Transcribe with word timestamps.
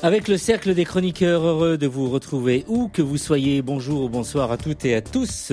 Avec 0.00 0.28
le 0.28 0.36
cercle 0.36 0.74
des 0.74 0.84
chroniqueurs, 0.84 1.42
heureux 1.42 1.76
de 1.76 1.88
vous 1.88 2.08
retrouver 2.08 2.64
où 2.68 2.86
que 2.86 3.02
vous 3.02 3.16
soyez. 3.16 3.62
Bonjour, 3.62 4.08
bonsoir 4.08 4.52
à 4.52 4.56
toutes 4.56 4.84
et 4.84 4.94
à 4.94 5.00
tous. 5.00 5.52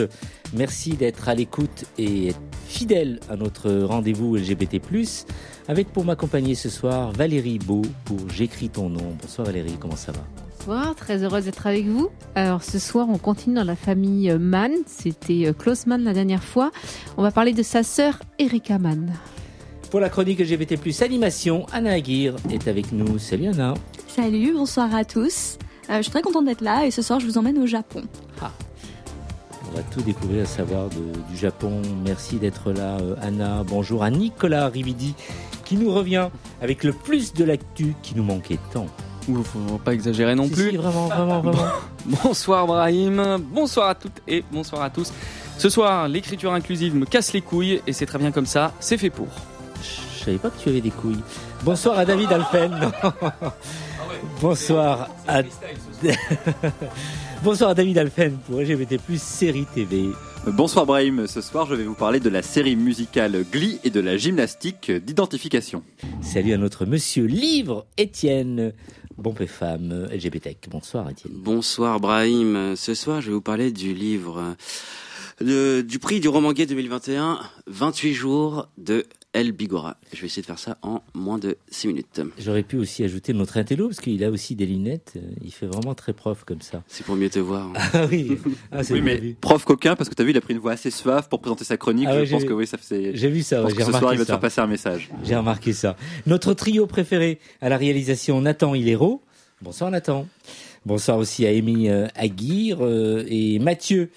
Merci 0.54 0.92
d'être 0.92 1.28
à 1.28 1.34
l'écoute 1.34 1.86
et 1.98 2.32
fidèle 2.68 3.20
à 3.28 3.38
notre 3.38 3.72
rendez-vous 3.72 4.36
LGBT+. 4.36 4.80
Avec 5.68 5.92
pour 5.92 6.06
m'accompagner 6.06 6.54
ce 6.54 6.70
soir 6.70 7.12
Valérie 7.12 7.58
Beau 7.58 7.82
pour 8.06 8.20
J'écris 8.30 8.70
ton 8.70 8.88
nom. 8.88 9.18
Bonsoir 9.20 9.48
Valérie, 9.48 9.78
comment 9.80 9.96
ça 9.96 10.12
va? 10.12 10.22
Bonsoir, 10.60 10.94
très 10.94 11.24
heureuse 11.24 11.46
d'être 11.46 11.66
avec 11.66 11.88
vous. 11.88 12.10
Alors 12.36 12.62
ce 12.62 12.78
soir, 12.78 13.08
on 13.10 13.18
continue 13.18 13.56
dans 13.56 13.64
la 13.64 13.76
famille 13.76 14.32
Mann. 14.40 14.74
C'était 14.86 15.48
euh, 15.48 15.54
Klaus 15.54 15.88
Mann 15.88 16.04
la 16.04 16.14
dernière 16.14 16.44
fois. 16.44 16.72
On 17.18 17.24
va 17.24 17.32
parler 17.32 17.54
de 17.54 17.64
sa 17.64 17.82
sœur 17.82 18.20
Erika 18.38 18.78
Mann. 18.78 19.12
Pour 19.90 20.00
la 20.00 20.10
chronique 20.10 20.40
LGBT+, 20.40 20.78
animation, 21.02 21.66
Anna 21.74 21.94
Aguirre 21.94 22.36
est 22.52 22.68
avec 22.68 22.92
nous. 22.92 23.18
Salut 23.18 23.48
Anna. 23.48 23.74
Salut, 24.16 24.54
bonsoir 24.54 24.96
à 24.96 25.04
tous. 25.04 25.58
Euh, 25.90 25.98
je 25.98 26.04
suis 26.04 26.12
très 26.12 26.22
contente 26.22 26.46
d'être 26.46 26.62
là 26.62 26.86
et 26.86 26.92
ce 26.92 27.02
soir 27.02 27.20
je 27.20 27.26
vous 27.26 27.38
emmène 27.38 27.58
au 27.58 27.66
Japon. 27.66 28.02
Ah. 28.42 28.50
On 29.70 29.76
va 29.76 29.84
tout 29.84 30.02
découvrir 30.02 30.44
à 30.44 30.46
savoir 30.46 30.88
de, 30.88 31.20
du 31.30 31.36
Japon. 31.38 31.82
Merci 32.06 32.38
d'être 32.38 32.72
là 32.72 32.98
euh, 33.02 33.16
Anna. 33.22 33.64
Bonjour 33.68 34.04
à 34.04 34.10
Nicolas 34.10 34.70
Rividi 34.70 35.16
qui 35.66 35.76
nous 35.76 35.92
revient 35.94 36.30
avec 36.62 36.86
le 36.86 36.94
plus 36.94 37.34
de 37.34 37.44
l'actu 37.44 37.94
qui 38.04 38.16
nous 38.16 38.24
manquait 38.24 38.58
tant. 38.72 38.86
Ouh, 39.28 39.44
faut 39.44 39.60
pas 39.84 39.94
exagérer 39.94 40.34
non 40.34 40.46
Si, 40.46 40.52
plus. 40.52 40.70
si, 40.70 40.78
vraiment, 40.78 41.08
vraiment, 41.08 41.42
vraiment. 41.42 41.66
Bonsoir 42.24 42.68
Brahim, 42.68 43.40
bonsoir 43.52 43.90
à 43.90 43.96
toutes 43.96 44.22
et 44.30 44.46
bonsoir 44.50 44.82
à 44.82 44.90
tous. 44.90 45.12
Ce 45.58 45.68
soir, 45.68 46.08
l'écriture 46.08 46.54
inclusive 46.54 46.96
me 46.96 47.06
casse 47.06 47.34
les 47.34 47.42
couilles 47.42 47.82
et 47.86 47.92
c'est 47.92 48.06
très 48.06 48.20
bien 48.20 48.32
comme 48.32 48.46
ça, 48.46 48.72
c'est 48.80 48.98
fait 48.98 49.10
pour. 49.10 49.28
Je 49.82 50.24
savais 50.24 50.38
pas 50.38 50.52
que 50.52 50.62
tu 50.62 50.70
avais 50.70 50.82
des 50.82 50.92
couilles. 50.92 51.22
Bonsoir 51.64 52.00
à 52.00 52.06
David 52.06 52.32
Alphen. 52.32 52.92
Bonsoir 54.42 55.10
à... 55.28 55.44
Bonsoir 57.44 57.72
à 57.72 57.74
David 57.74 57.98
Alphen 57.98 58.38
pour 58.48 58.60
LGBT+, 58.60 58.98
série 59.18 59.66
TV. 59.74 60.10
Bonsoir 60.48 60.86
Brahim, 60.86 61.28
ce 61.28 61.42
soir 61.42 61.68
je 61.68 61.76
vais 61.76 61.84
vous 61.84 61.96
parler 61.96 62.20
de 62.20 62.30
la 62.30 62.42
série 62.42 62.76
musicale 62.76 63.46
Glee 63.52 63.80
et 63.84 63.90
de 63.90 64.00
la 64.00 64.18
gymnastique 64.18 64.92
d'identification. 64.92 65.84
Salut 66.22 66.54
à 66.54 66.58
notre 66.58 66.86
monsieur 66.86 67.26
livre, 67.26 67.86
Étienne. 67.98 68.74
Bon 69.18 69.34
femme, 69.48 70.08
LGBT. 70.12 70.50
Bonsoir 70.70 71.10
Étienne. 71.10 71.34
Bonsoir 71.36 72.00
Brahim. 72.00 72.76
Ce 72.76 72.94
soir, 72.94 73.22
je 73.22 73.28
vais 73.28 73.34
vous 73.34 73.42
parler 73.42 73.72
du 73.72 73.94
livre 73.94 74.56
euh, 75.42 75.84
du 75.84 76.00
prix 76.00 76.22
du 76.22 76.30
roman 76.30 76.54
gay 76.54 76.66
2021, 76.66 77.40
28 77.68 78.14
jours 78.14 78.70
de 78.78 79.06
El 79.36 79.52
Bigora. 79.52 79.98
Je 80.14 80.22
vais 80.22 80.28
essayer 80.28 80.42
de 80.42 80.48
faire 80.48 80.58
ça 80.60 80.78
en 80.82 81.02
moins 81.14 81.38
de 81.38 81.58
6 81.70 81.88
minutes. 81.90 82.22
J'aurais 82.40 82.64
pu 82.64 82.78
aussi 82.78 83.04
ajouter 83.04 83.34
notre 83.34 83.58
intello 83.58 83.88
parce 83.90 84.00
qu'il 84.00 84.24
a 84.24 84.30
aussi 84.32 84.56
des 84.56 84.66
lunettes. 84.66 85.14
euh, 85.18 85.22
Il 85.44 85.52
fait 85.52 85.66
vraiment 85.66 85.94
très 85.94 86.14
prof 86.14 86.46
comme 86.46 86.62
ça. 86.62 86.84
C'est 86.88 87.06
pour 87.06 87.18
mieux 87.18 87.30
te 87.30 87.40
voir. 87.40 87.72
Ah 87.94 88.06
oui, 88.10 88.38
ah, 88.72 88.80
Oui 88.90 89.02
mais 89.02 89.18
vu. 89.18 89.36
prof 89.40 89.64
coquin 89.66 89.96
parce 89.98 90.10
que 90.10 90.16
t'as 90.16 90.24
vu 90.24 90.30
il 90.32 90.38
a 90.38 90.42
pris 90.42 90.54
une 90.54 90.60
voix 90.62 90.72
assez 90.72 90.90
suave 90.90 91.28
pour 91.28 91.42
présenter 91.42 91.66
sa 91.66 91.76
chronique, 91.76 92.08
Ah 92.10 92.16
ouais, 92.16 92.26
je 92.26 92.32
pense 92.32 92.42
j'ai- 92.44 92.48
que 92.48 92.54
oui 92.54 92.66
ça 92.66 92.78
fait... 92.78 93.12
J'ai 93.16 93.30
vu 93.30 93.44
ça, 93.44 93.62
Je 93.62 93.68
ouais, 93.68 93.74
que 93.74 93.84
ce 93.84 93.92
soir 93.92 94.14
il 94.14 94.18
va 94.20 94.24
te 94.24 94.30
faire 94.32 94.40
passer 94.40 94.62
un 94.62 94.68
message. 94.68 95.10
J'ai 95.26 95.36
remarqué 95.36 95.74
ça. 95.74 95.98
Notre 96.26 96.54
trio 96.54 96.88
préféré 96.88 97.40
à 97.62 97.68
la 97.68 97.76
réalisation, 97.78 98.40
Nathan 98.40 98.74
Hilero. 98.74 99.22
Bonsoir 99.62 99.92
Nathan. 99.92 100.28
Bonsoir 100.86 101.18
aussi 101.18 101.46
à 101.46 101.50
Amy 101.50 101.90
euh, 101.90 102.08
Aguirre 102.16 102.78
euh, 102.86 103.26
et 103.28 103.60
Mathieu 103.60 104.12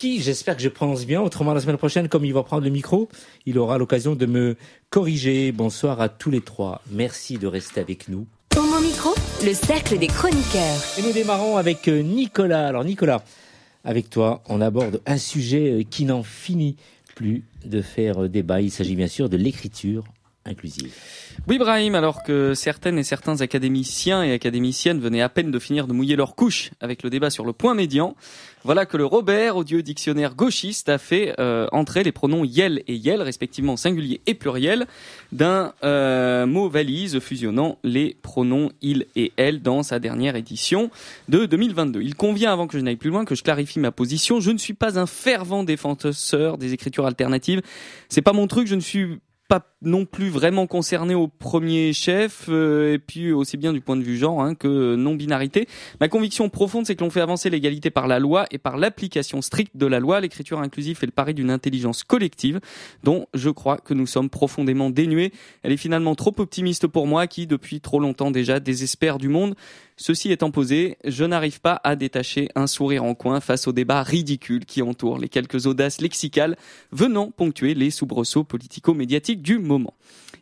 Zawanski. 0.00 0.20
J'espère 0.20 0.56
que 0.56 0.62
je 0.62 0.68
prononce 0.68 1.06
bien. 1.06 1.20
Autrement, 1.20 1.54
la 1.54 1.60
semaine 1.60 1.76
prochaine, 1.76 2.08
comme 2.08 2.24
il 2.24 2.32
va 2.32 2.42
prendre 2.42 2.64
le 2.64 2.70
micro, 2.70 3.08
il 3.46 3.58
aura 3.58 3.78
l'occasion 3.78 4.14
de 4.14 4.26
me 4.26 4.56
corriger. 4.90 5.52
Bonsoir 5.52 6.00
à 6.00 6.08
tous 6.08 6.30
les 6.30 6.40
trois. 6.40 6.82
Merci 6.90 7.38
de 7.38 7.46
rester 7.46 7.80
avec 7.80 8.08
nous. 8.08 8.26
Homo 8.56 8.80
Micro, 8.80 9.14
le 9.44 9.54
cercle 9.54 9.98
des 9.98 10.06
chroniqueurs. 10.08 10.82
Et 10.98 11.02
nous 11.02 11.12
démarrons 11.12 11.56
avec 11.56 11.88
euh, 11.88 12.02
Nicolas. 12.02 12.66
Alors 12.66 12.84
Nicolas, 12.84 13.22
avec 13.84 14.10
toi, 14.10 14.42
on 14.48 14.60
aborde 14.60 15.00
un 15.06 15.18
sujet 15.18 15.80
euh, 15.80 15.82
qui 15.88 16.04
n'en 16.04 16.22
finit 16.22 16.76
plus 17.14 17.44
de 17.64 17.82
faire 17.82 18.24
euh, 18.24 18.28
débat. 18.28 18.60
Il 18.60 18.70
s'agit 18.70 18.96
bien 18.96 19.08
sûr 19.08 19.28
de 19.28 19.36
l'écriture 19.36 20.04
inclusive. 20.48 20.92
Oui 21.46 21.58
Brahim, 21.58 21.94
alors 21.94 22.22
que 22.22 22.54
certaines 22.54 22.98
et 22.98 23.04
certains 23.04 23.40
académiciens 23.40 24.22
et 24.22 24.32
académiciennes 24.32 25.00
venaient 25.00 25.22
à 25.22 25.28
peine 25.28 25.50
de 25.50 25.58
finir 25.58 25.86
de 25.86 25.92
mouiller 25.92 26.16
leur 26.16 26.34
couche 26.34 26.70
avec 26.80 27.02
le 27.02 27.10
débat 27.10 27.30
sur 27.30 27.44
le 27.44 27.52
point 27.52 27.74
médian, 27.74 28.16
voilà 28.64 28.86
que 28.86 28.96
le 28.96 29.04
Robert, 29.04 29.56
odieux 29.56 29.82
dictionnaire 29.82 30.34
gauchiste, 30.34 30.88
a 30.88 30.98
fait 30.98 31.34
euh, 31.38 31.68
entrer 31.70 32.02
les 32.02 32.12
pronoms 32.12 32.44
yel 32.44 32.82
et 32.88 32.94
yel, 32.94 33.22
respectivement 33.22 33.76
singulier 33.76 34.20
et 34.26 34.34
pluriel, 34.34 34.86
d'un 35.30 35.72
euh, 35.84 36.44
mot 36.44 36.68
valise 36.68 37.20
fusionnant 37.20 37.78
les 37.84 38.16
pronoms 38.20 38.72
il 38.82 39.06
et 39.14 39.32
elle 39.36 39.62
dans 39.62 39.82
sa 39.82 40.00
dernière 40.00 40.34
édition 40.34 40.90
de 41.28 41.46
2022. 41.46 42.02
Il 42.02 42.16
convient, 42.16 42.52
avant 42.52 42.66
que 42.66 42.76
je 42.76 42.82
n'aille 42.82 42.96
plus 42.96 43.10
loin, 43.10 43.24
que 43.24 43.36
je 43.36 43.42
clarifie 43.42 43.78
ma 43.78 43.92
position. 43.92 44.40
Je 44.40 44.50
ne 44.50 44.58
suis 44.58 44.74
pas 44.74 44.98
un 44.98 45.06
fervent 45.06 45.62
défenseur 45.62 46.58
des 46.58 46.72
écritures 46.72 47.06
alternatives. 47.06 47.62
C'est 48.08 48.22
pas 48.22 48.32
mon 48.32 48.48
truc, 48.48 48.66
je 48.66 48.74
ne 48.74 48.80
suis 48.80 49.20
pas 49.48 49.66
non 49.80 50.04
plus 50.04 50.28
vraiment 50.28 50.66
concerné 50.66 51.14
au 51.14 51.26
premier 51.26 51.94
chef, 51.94 52.46
euh, 52.50 52.92
et 52.92 52.98
puis 52.98 53.32
aussi 53.32 53.56
bien 53.56 53.72
du 53.72 53.80
point 53.80 53.96
de 53.96 54.02
vue 54.02 54.18
genre 54.18 54.42
hein, 54.42 54.54
que 54.54 54.94
non-binarité. 54.94 55.66
Ma 56.00 56.08
conviction 56.08 56.50
profonde, 56.50 56.86
c'est 56.86 56.94
que 56.94 57.02
l'on 57.02 57.10
fait 57.10 57.22
avancer 57.22 57.48
l'égalité 57.48 57.90
par 57.90 58.08
la 58.08 58.18
loi 58.18 58.44
et 58.50 58.58
par 58.58 58.76
l'application 58.76 59.40
stricte 59.40 59.74
de 59.76 59.86
la 59.86 60.00
loi. 60.00 60.20
L'écriture 60.20 60.60
inclusive 60.60 60.98
fait 60.98 61.06
le 61.06 61.12
pari 61.12 61.32
d'une 61.32 61.50
intelligence 61.50 62.04
collective 62.04 62.60
dont 63.04 63.26
je 63.32 63.48
crois 63.48 63.78
que 63.78 63.94
nous 63.94 64.06
sommes 64.06 64.28
profondément 64.28 64.90
dénués. 64.90 65.32
Elle 65.62 65.72
est 65.72 65.78
finalement 65.78 66.14
trop 66.14 66.34
optimiste 66.36 66.86
pour 66.86 67.06
moi 67.06 67.26
qui, 67.26 67.46
depuis 67.46 67.80
trop 67.80 68.00
longtemps 68.00 68.30
déjà, 68.30 68.60
désespère 68.60 69.16
du 69.16 69.28
monde. 69.28 69.54
Ceci 70.00 70.30
étant 70.30 70.52
posé, 70.52 70.96
je 71.04 71.24
n'arrive 71.24 71.60
pas 71.60 71.80
à 71.82 71.96
détacher 71.96 72.50
un 72.54 72.68
sourire 72.68 73.02
en 73.02 73.16
coin 73.16 73.40
face 73.40 73.66
au 73.66 73.72
débat 73.72 74.04
ridicule 74.04 74.64
qui 74.64 74.80
entoure 74.80 75.18
les 75.18 75.28
quelques 75.28 75.66
audaces 75.66 76.00
lexicales 76.00 76.56
venant 76.92 77.32
ponctuer 77.32 77.74
les 77.74 77.90
soubresauts 77.90 78.44
politico-médiatiques 78.44 79.42
du 79.42 79.58
moment. 79.58 79.94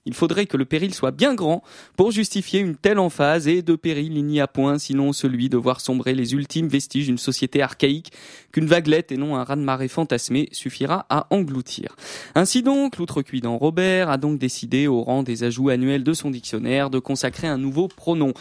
Il 0.06 0.14
faudrait 0.14 0.46
que 0.46 0.56
le 0.56 0.64
péril 0.64 0.94
soit 0.94 1.10
bien 1.10 1.34
grand 1.34 1.62
pour 1.96 2.10
justifier 2.10 2.60
une 2.60 2.76
telle 2.76 2.98
emphase 2.98 3.48
et 3.48 3.62
de 3.62 3.76
péril 3.76 4.16
il 4.16 4.24
n'y 4.24 4.40
a 4.40 4.46
point 4.46 4.78
sinon 4.78 5.12
celui 5.12 5.48
de 5.48 5.56
voir 5.56 5.80
sombrer 5.80 6.14
les 6.14 6.32
ultimes 6.32 6.68
vestiges 6.68 7.06
d'une 7.06 7.18
société 7.18 7.60
archaïque 7.60 8.12
qu'une 8.52 8.66
vaguelette 8.66 9.12
et 9.12 9.16
non 9.16 9.36
un 9.36 9.44
raz-de-marée 9.44 9.88
fantasmé 9.88 10.48
suffira 10.52 11.06
à 11.10 11.26
engloutir. 11.30 11.96
Ainsi 12.34 12.62
donc, 12.62 12.96
l'outrecuidant 12.96 13.58
Robert 13.58 14.08
a 14.08 14.16
donc 14.16 14.38
décidé, 14.38 14.86
au 14.86 15.02
rang 15.02 15.22
des 15.22 15.44
ajouts 15.44 15.68
annuels 15.68 16.04
de 16.04 16.12
son 16.12 16.30
dictionnaire, 16.30 16.88
de 16.90 16.98
consacrer 16.98 17.46
un 17.46 17.58
nouveau 17.58 17.88
pronom. 17.88 18.32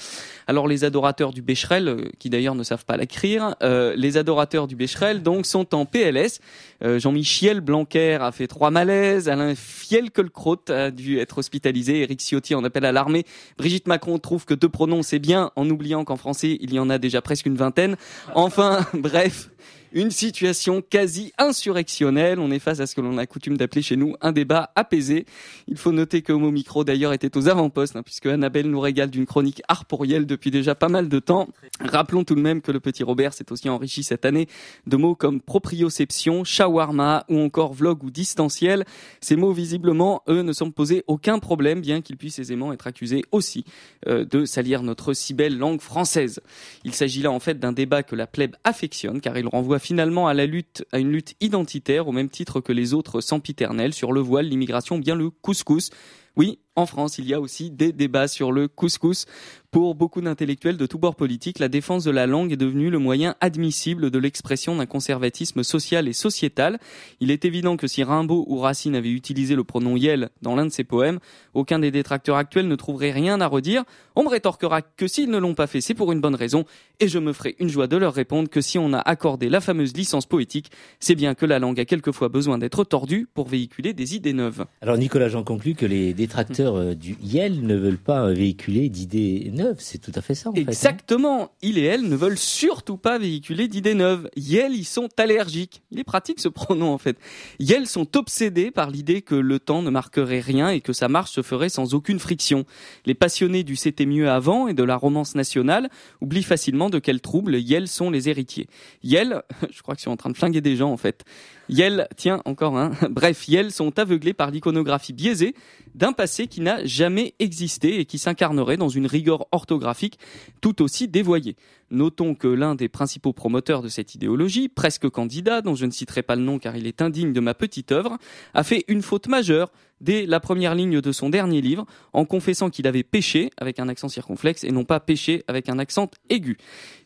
Alors 0.47 0.67
les 0.67 0.83
adorateurs 0.83 1.33
du 1.33 1.41
Becherel, 1.41 1.87
euh, 1.87 2.09
qui 2.19 2.29
d'ailleurs 2.29 2.55
ne 2.55 2.63
savent 2.63 2.85
pas 2.85 2.97
l'écrire, 2.97 3.55
euh, 3.63 3.93
les 3.95 4.17
adorateurs 4.17 4.67
du 4.67 4.75
Becherel 4.75 5.23
donc 5.23 5.45
sont 5.45 5.73
en 5.73 5.85
PLS. 5.85 6.39
Euh, 6.83 6.99
Jean-Michel 6.99 7.61
Blanquer 7.61 8.17
a 8.21 8.31
fait 8.31 8.47
trois 8.47 8.71
malaises, 8.71 9.29
Alain 9.29 9.55
Fielkelkraut 9.55 10.69
a 10.69 10.91
dû 10.91 11.19
être 11.19 11.39
hospitalisé, 11.39 11.54
Eric 11.63 12.19
Ciotti 12.21 12.55
en 12.55 12.63
appelle 12.63 12.85
à 12.85 12.91
l'armée, 12.91 13.25
Brigitte 13.57 13.87
Macron 13.87 14.17
trouve 14.19 14.45
que 14.45 14.53
deux 14.53 14.69
pronoms 14.69 15.03
c'est 15.03 15.19
bien, 15.19 15.51
en 15.55 15.69
oubliant 15.69 16.03
qu'en 16.03 16.17
français 16.17 16.57
il 16.59 16.73
y 16.73 16.79
en 16.79 16.89
a 16.89 16.97
déjà 16.97 17.21
presque 17.21 17.45
une 17.45 17.55
vingtaine. 17.55 17.97
Enfin, 18.33 18.85
bref, 18.93 19.49
une 19.95 20.11
situation 20.11 20.81
quasi 20.81 21.31
insurrectionnelle. 21.37 22.39
On 22.39 22.51
est 22.51 22.59
face 22.59 22.81
à 22.81 22.85
ce 22.85 22.95
que 22.95 23.01
l'on 23.01 23.17
a 23.17 23.25
coutume 23.25 23.55
d'appeler 23.55 23.81
chez 23.81 23.95
nous 23.95 24.15
un 24.19 24.33
débat 24.33 24.71
apaisé. 24.75 25.25
Il 25.67 25.77
faut 25.77 25.93
noter 25.93 26.21
que 26.21 26.33
Homo 26.33 26.51
Micro 26.51 26.83
d'ailleurs 26.83 27.13
était 27.13 27.35
aux 27.37 27.47
avant-postes, 27.47 27.95
hein, 27.95 28.03
puisque 28.03 28.25
Annabelle 28.25 28.69
nous 28.69 28.81
régale 28.81 29.09
d'une 29.09 29.25
chronique 29.25 29.61
arporielle 29.69 30.25
depuis 30.25 30.51
déjà 30.51 30.75
pas 30.75 30.89
mal 30.89 31.07
de 31.07 31.19
temps. 31.19 31.47
Rappelons 31.79 32.25
tout 32.25 32.35
de 32.35 32.41
même 32.41 32.61
que 32.61 32.73
le 32.73 32.81
petit 32.81 33.03
Robert 33.03 33.33
s'est 33.33 33.51
aussi 33.53 33.69
enrichi 33.69 34.03
cette 34.03 34.25
année 34.25 34.47
de 34.85 34.97
mots 34.97 35.15
comme 35.15 35.39
proprioception, 35.39 36.43
shawarma 36.43 37.23
ou 37.29 37.39
encore 37.39 37.73
vlog 37.73 38.03
ou 38.03 38.11
distanciel. 38.11 38.83
Ces 39.21 39.37
mots 39.37 39.53
visiblement, 39.53 40.23
eux, 40.27 40.41
ne 40.41 40.51
semblent 40.51 40.73
poser 40.73 41.05
aucun 41.07 41.39
problème, 41.39 41.79
bien 41.79 42.01
qu'ils 42.01 42.17
puissent 42.17 42.39
aisément 42.39 42.73
être 42.73 42.87
accusés 42.87 43.23
aussi 43.31 43.63
euh, 44.07 44.25
de 44.25 44.43
salir 44.43 44.83
notre 44.83 45.13
si 45.13 45.33
belle 45.33 45.57
langue 45.57 45.79
française. 45.79 46.41
Il 46.83 46.93
s'agit 46.93 47.21
là 47.21 47.31
en 47.31 47.39
fait 47.39 47.59
d'un 47.59 47.71
débat 47.71 48.03
que 48.03 48.17
la 48.17 48.27
plèbe 48.27 48.57
affectionne, 48.65 49.21
car 49.21 49.37
il 49.37 49.47
renvoie 49.47 49.79
finalement 49.85 50.27
à 50.27 50.33
la 50.33 50.47
lutte, 50.47 50.83
à 50.91 50.99
une 50.99 51.11
lutte 51.11 51.35
identitaire 51.41 52.07
au 52.07 52.11
même 52.11 52.29
titre 52.29 52.59
que 52.59 52.73
les 52.73 52.93
autres 52.93 53.21
sempiternels 53.21 53.93
sur 53.93 54.11
le 54.11 54.19
voile, 54.19 54.47
l'immigration, 54.47 54.97
bien 54.97 55.15
le 55.15 55.29
couscous. 55.29 55.91
Oui, 56.37 56.59
en 56.75 56.85
France, 56.85 57.17
il 57.19 57.25
y 57.25 57.33
a 57.33 57.39
aussi 57.39 57.71
des 57.71 57.93
débats 57.93 58.27
sur 58.27 58.51
le 58.51 58.67
couscous. 58.67 59.25
Pour 59.71 59.95
beaucoup 59.95 60.21
d'intellectuels 60.21 60.77
de 60.77 60.85
tous 60.85 60.97
bords 60.97 61.15
politiques, 61.15 61.59
la 61.59 61.67
défense 61.67 62.03
de 62.05 62.11
la 62.11 62.27
langue 62.27 62.51
est 62.51 62.57
devenue 62.57 62.89
le 62.89 62.99
moyen 62.99 63.35
admissible 63.41 64.09
de 64.09 64.19
l'expression 64.19 64.75
d'un 64.75 64.85
conservatisme 64.85 65.63
social 65.63 66.07
et 66.07 66.13
sociétal. 66.13 66.79
Il 67.19 67.31
est 67.31 67.43
évident 67.43 67.75
que 67.75 67.87
si 67.87 68.03
Rimbaud 68.03 68.45
ou 68.47 68.59
Racine 68.59 68.95
avaient 68.95 69.11
utilisé 69.11 69.55
le 69.55 69.65
pronom 69.65 69.97
yel 69.97 70.29
dans 70.41 70.55
l'un 70.55 70.65
de 70.65 70.71
ses 70.71 70.85
poèmes, 70.85 71.19
aucun 71.53 71.79
des 71.79 71.91
détracteurs 71.91 72.37
actuels 72.37 72.67
ne 72.69 72.75
trouverait 72.75 73.11
rien 73.11 73.41
à 73.41 73.47
redire. 73.47 73.83
On 74.15 74.23
me 74.23 74.29
rétorquera 74.29 74.81
que 74.81 75.07
s'ils 75.07 75.29
ne 75.29 75.37
l'ont 75.37 75.55
pas 75.55 75.67
fait, 75.67 75.81
c'est 75.81 75.93
pour 75.93 76.11
une 76.11 76.21
bonne 76.21 76.35
raison, 76.35 76.65
et 77.01 77.09
je 77.09 77.19
me 77.19 77.33
ferai 77.33 77.55
une 77.59 77.69
joie 77.69 77.87
de 77.87 77.97
leur 77.97 78.13
répondre 78.13 78.49
que 78.49 78.61
si 78.61 78.77
on 78.77 78.93
a 78.93 78.99
accordé 78.99 79.49
la 79.49 79.59
fameuse 79.59 79.93
licence 79.95 80.25
poétique, 80.25 80.71
c'est 80.99 81.15
bien 81.15 81.35
que 81.35 81.45
la 81.45 81.59
langue 81.59 81.79
a 81.79 81.85
quelquefois 81.85 82.29
besoin 82.29 82.57
d'être 82.57 82.85
tordue 82.85 83.27
pour 83.33 83.47
véhiculer 83.47 83.93
des 83.93 84.15
idées 84.15 84.33
neuves. 84.33 84.65
Alors 84.81 84.97
Nicolas, 84.97 85.27
j'en 85.27 85.43
conclus 85.43 85.75
que 85.75 85.85
les 85.85 86.13
détracteurs 86.25 86.75
euh, 86.75 86.95
du 86.95 87.17
YEL 87.21 87.61
ne 87.61 87.75
veulent 87.75 87.97
pas 87.97 88.31
véhiculer 88.31 88.89
d'idées 88.89 89.51
neuves. 89.53 89.77
C'est 89.79 89.99
tout 89.99 90.11
à 90.15 90.21
fait 90.21 90.33
ça. 90.33 90.51
Fait, 90.51 90.59
hein. 90.59 90.63
Exactement. 90.67 91.51
Il 91.61 91.77
et 91.77 91.83
elle 91.83 92.09
ne 92.09 92.15
veulent 92.15 92.37
surtout 92.37 92.97
pas 92.97 93.19
véhiculer 93.19 93.67
d'idées 93.67 93.93
neuves. 93.93 94.29
Yel, 94.35 94.73
ils 94.73 94.85
sont 94.85 95.07
allergiques. 95.17 95.83
Il 95.91 95.99
est 95.99 96.03
pratique 96.03 96.39
ce 96.39 96.49
pronom 96.49 96.91
en 96.91 96.97
fait. 96.97 97.17
Yel 97.59 97.87
sont 97.87 98.17
obsédés 98.17 98.71
par 98.71 98.89
l'idée 98.89 99.21
que 99.21 99.35
le 99.35 99.59
temps 99.59 99.81
ne 99.81 99.89
marquerait 99.89 100.39
rien 100.39 100.69
et 100.69 100.81
que 100.81 100.93
sa 100.93 101.07
marche 101.07 101.31
se 101.31 101.43
ferait 101.43 101.69
sans 101.69 101.93
aucune 101.93 102.19
friction. 102.19 102.65
Les 103.05 103.13
passionnés 103.13 103.63
du 103.63 103.75
c'était 103.75 104.07
mieux 104.07 104.29
avant 104.29 104.67
et 104.67 104.73
de 104.73 104.83
la 104.83 104.95
romance 104.95 105.35
nationale 105.35 105.89
oublient 106.21 106.43
facilement 106.43 106.89
de 106.89 106.99
quel 106.99 107.21
trouble 107.21 107.55
Yel 107.55 107.87
sont 107.87 108.09
les 108.09 108.29
héritiers. 108.29 108.67
Yel, 109.03 109.43
je 109.71 109.81
crois 109.83 109.95
qu'ils 109.95 110.03
sont 110.03 110.11
en 110.11 110.17
train 110.17 110.31
de 110.31 110.37
flinguer 110.37 110.61
des 110.61 110.75
gens 110.75 110.91
en 110.91 110.97
fait. 110.97 111.23
Yel, 111.69 112.07
tiens, 112.15 112.41
encore 112.45 112.77
un. 112.77 112.91
Bref, 113.09 113.47
Yel 113.47 113.71
sont 113.71 113.97
aveuglés 113.97 114.33
par 114.33 114.51
l'iconographie 114.51 115.13
biaisée 115.13 115.55
d'un 115.95 116.13
passé 116.13 116.47
qui 116.47 116.61
n'a 116.61 116.85
jamais 116.85 117.33
existé 117.39 117.99
et 117.99 118.05
qui 118.05 118.17
s'incarnerait 118.17 118.77
dans 118.77 118.89
une 118.89 119.07
rigueur 119.07 119.47
orthographique 119.51 120.19
tout 120.61 120.81
aussi 120.81 121.07
dévoyée. 121.07 121.55
Notons 121.91 122.35
que 122.35 122.47
l'un 122.47 122.75
des 122.75 122.89
principaux 122.89 123.33
promoteurs 123.33 123.81
de 123.81 123.87
cette 123.87 124.15
idéologie, 124.15 124.67
presque 124.67 125.09
candidat, 125.09 125.61
dont 125.61 125.75
je 125.75 125.85
ne 125.85 125.91
citerai 125.91 126.23
pas 126.23 126.35
le 126.35 126.41
nom 126.41 126.59
car 126.59 126.75
il 126.75 126.87
est 126.87 127.01
indigne 127.01 127.33
de 127.33 127.39
ma 127.39 127.53
petite 127.53 127.91
œuvre, 127.91 128.17
a 128.53 128.63
fait 128.63 128.83
une 128.87 129.01
faute 129.01 129.27
majeure 129.27 129.71
dès 130.01 130.25
la 130.25 130.39
première 130.39 130.75
ligne 130.75 131.01
de 131.01 131.11
son 131.11 131.29
dernier 131.29 131.61
livre, 131.61 131.85
en 132.13 132.25
confessant 132.25 132.69
qu'il 132.69 132.87
avait 132.87 133.03
péché 133.03 133.49
avec 133.57 133.79
un 133.79 133.89
accent 133.89 134.09
circonflexe 134.09 134.63
et 134.63 134.71
non 134.71 134.83
pas 134.83 134.99
péché 134.99 135.43
avec 135.47 135.69
un 135.69 135.79
accent 135.79 136.09
aigu. 136.29 136.57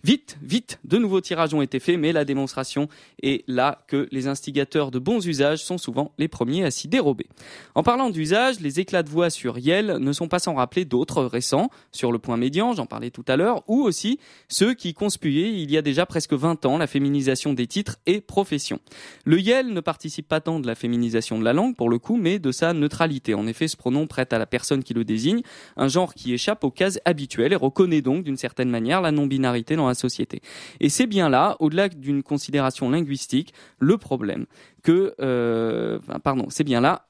Vite, 0.03 0.37
vite, 0.41 0.79
de 0.85 0.97
nouveaux 0.97 1.19
tirages 1.19 1.53
ont 1.53 1.61
été 1.61 1.79
faits, 1.79 1.99
mais 1.99 2.13
la 2.13 2.23
démonstration 2.23 2.87
est 3.21 3.43
là 3.47 3.79
que 3.87 4.07
les 4.11 4.27
instigateurs 4.27 4.91
de 4.91 4.99
bons 4.99 5.27
usages 5.27 5.61
sont 5.61 5.77
souvent 5.77 6.13
les 6.17 6.29
premiers 6.29 6.63
à 6.63 6.71
s'y 6.71 6.87
dérober. 6.87 7.27
En 7.75 7.83
parlant 7.83 8.09
d'usage, 8.09 8.61
les 8.61 8.79
éclats 8.79 9.03
de 9.03 9.09
voix 9.09 9.29
sur 9.29 9.57
Yel 9.57 9.97
ne 9.99 10.13
sont 10.13 10.29
pas 10.29 10.39
sans 10.39 10.55
rappeler 10.55 10.85
d'autres 10.85 11.23
récents, 11.23 11.69
sur 11.91 12.13
le 12.13 12.19
point 12.19 12.37
médian, 12.37 12.73
j'en 12.73 12.85
parlais 12.85 13.11
tout 13.11 13.25
à 13.27 13.35
l'heure, 13.35 13.63
ou 13.67 13.81
aussi 13.81 14.19
ceux 14.47 14.73
qui 14.73 14.93
conspuaient 14.93 15.51
il 15.51 15.69
y 15.69 15.77
a 15.77 15.81
déjà 15.81 16.05
presque 16.05 16.33
20 16.33 16.65
ans 16.65 16.77
la 16.77 16.87
féminisation 16.87 17.53
des 17.53 17.67
titres 17.67 17.97
et 18.05 18.21
professions. 18.21 18.79
Le 19.25 19.39
Yel 19.39 19.73
ne 19.73 19.81
participe 19.81 20.29
pas 20.29 20.39
tant 20.39 20.61
de 20.61 20.67
la 20.67 20.75
féminisation 20.75 21.39
de 21.39 21.43
la 21.43 21.51
langue, 21.51 21.75
pour 21.75 21.89
le 21.89 21.99
coup, 21.99 22.15
mais 22.15 22.39
de 22.39 22.53
sa 22.53 22.73
neutralité. 22.79 23.33
En 23.33 23.47
effet, 23.47 23.67
ce 23.67 23.77
pronom 23.77 24.07
prête 24.07 24.33
à 24.33 24.39
la 24.39 24.45
personne 24.45 24.83
qui 24.83 24.93
le 24.93 25.03
désigne 25.03 25.41
un 25.77 25.87
genre 25.87 26.13
qui 26.13 26.33
échappe 26.33 26.63
aux 26.63 26.71
cases 26.71 26.99
habituelles 27.05 27.53
et 27.53 27.55
reconnaît 27.55 28.01
donc 28.01 28.23
d'une 28.23 28.37
certaine 28.37 28.69
manière 28.69 29.01
la 29.01 29.11
non-binarité 29.11 29.75
dans 29.75 29.87
la 29.87 29.93
société. 29.93 30.41
Et 30.79 30.89
c'est 30.89 31.07
bien 31.07 31.29
là, 31.29 31.55
au-delà 31.59 31.89
d'une 31.89 32.23
considération 32.23 32.89
linguistique, 32.89 33.53
le 33.79 33.97
problème 33.97 34.45
que, 34.83 35.15
euh, 35.19 35.99
pardon, 36.23 36.47
c'est 36.49 36.63
bien 36.63 36.81
là 36.81 37.05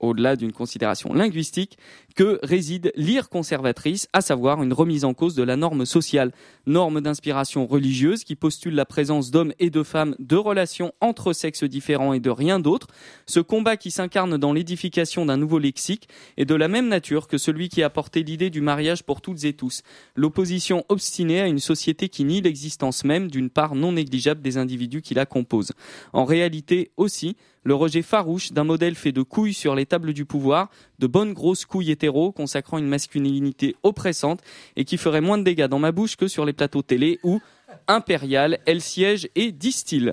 au-delà 0.00 0.36
d'une 0.36 0.52
considération 0.52 1.12
linguistique, 1.12 1.78
que 2.18 2.40
réside 2.42 2.90
l'ire 2.96 3.28
conservatrice, 3.28 4.08
à 4.12 4.22
savoir 4.22 4.60
une 4.60 4.72
remise 4.72 5.04
en 5.04 5.14
cause 5.14 5.36
de 5.36 5.44
la 5.44 5.54
norme 5.54 5.86
sociale, 5.86 6.32
norme 6.66 7.00
d'inspiration 7.00 7.64
religieuse 7.64 8.24
qui 8.24 8.34
postule 8.34 8.74
la 8.74 8.84
présence 8.84 9.30
d'hommes 9.30 9.52
et 9.60 9.70
de 9.70 9.84
femmes, 9.84 10.16
de 10.18 10.34
relations 10.34 10.92
entre 11.00 11.32
sexes 11.32 11.62
différents 11.62 12.14
et 12.14 12.18
de 12.18 12.30
rien 12.30 12.58
d'autre. 12.58 12.88
Ce 13.26 13.38
combat 13.38 13.76
qui 13.76 13.92
s'incarne 13.92 14.36
dans 14.36 14.52
l'édification 14.52 15.26
d'un 15.26 15.36
nouveau 15.36 15.60
lexique 15.60 16.08
est 16.36 16.44
de 16.44 16.56
la 16.56 16.66
même 16.66 16.88
nature 16.88 17.28
que 17.28 17.38
celui 17.38 17.68
qui 17.68 17.84
a 17.84 17.88
porté 17.88 18.24
l'idée 18.24 18.50
du 18.50 18.62
mariage 18.62 19.04
pour 19.04 19.20
toutes 19.20 19.44
et 19.44 19.52
tous, 19.52 19.82
l'opposition 20.16 20.84
obstinée 20.88 21.40
à 21.40 21.46
une 21.46 21.60
société 21.60 22.08
qui 22.08 22.24
nie 22.24 22.40
l'existence 22.40 23.04
même 23.04 23.30
d'une 23.30 23.48
part 23.48 23.76
non 23.76 23.92
négligeable 23.92 24.42
des 24.42 24.56
individus 24.56 25.02
qui 25.02 25.14
la 25.14 25.24
composent. 25.24 25.72
En 26.12 26.24
réalité 26.24 26.90
aussi, 26.96 27.36
le 27.68 27.74
rejet 27.74 28.00
farouche 28.00 28.52
d'un 28.52 28.64
modèle 28.64 28.94
fait 28.94 29.12
de 29.12 29.20
couilles 29.20 29.52
sur 29.52 29.74
les 29.74 29.84
tables 29.84 30.14
du 30.14 30.24
pouvoir, 30.24 30.70
de 30.98 31.06
bonnes 31.06 31.34
grosses 31.34 31.66
couilles 31.66 31.90
consacrant 32.32 32.78
une 32.78 32.88
masculinité 32.88 33.76
oppressante 33.82 34.40
et 34.76 34.84
qui 34.84 34.96
ferait 34.96 35.20
moins 35.20 35.38
de 35.38 35.44
dégâts 35.44 35.66
dans 35.66 35.78
ma 35.78 35.92
bouche 35.92 36.16
que 36.16 36.28
sur 36.28 36.44
les 36.44 36.52
plateaux 36.52 36.82
télé 36.82 37.18
où, 37.22 37.40
impériale, 37.86 38.58
elle 38.66 38.80
siège 38.80 39.28
et 39.34 39.52
distille. 39.52 40.12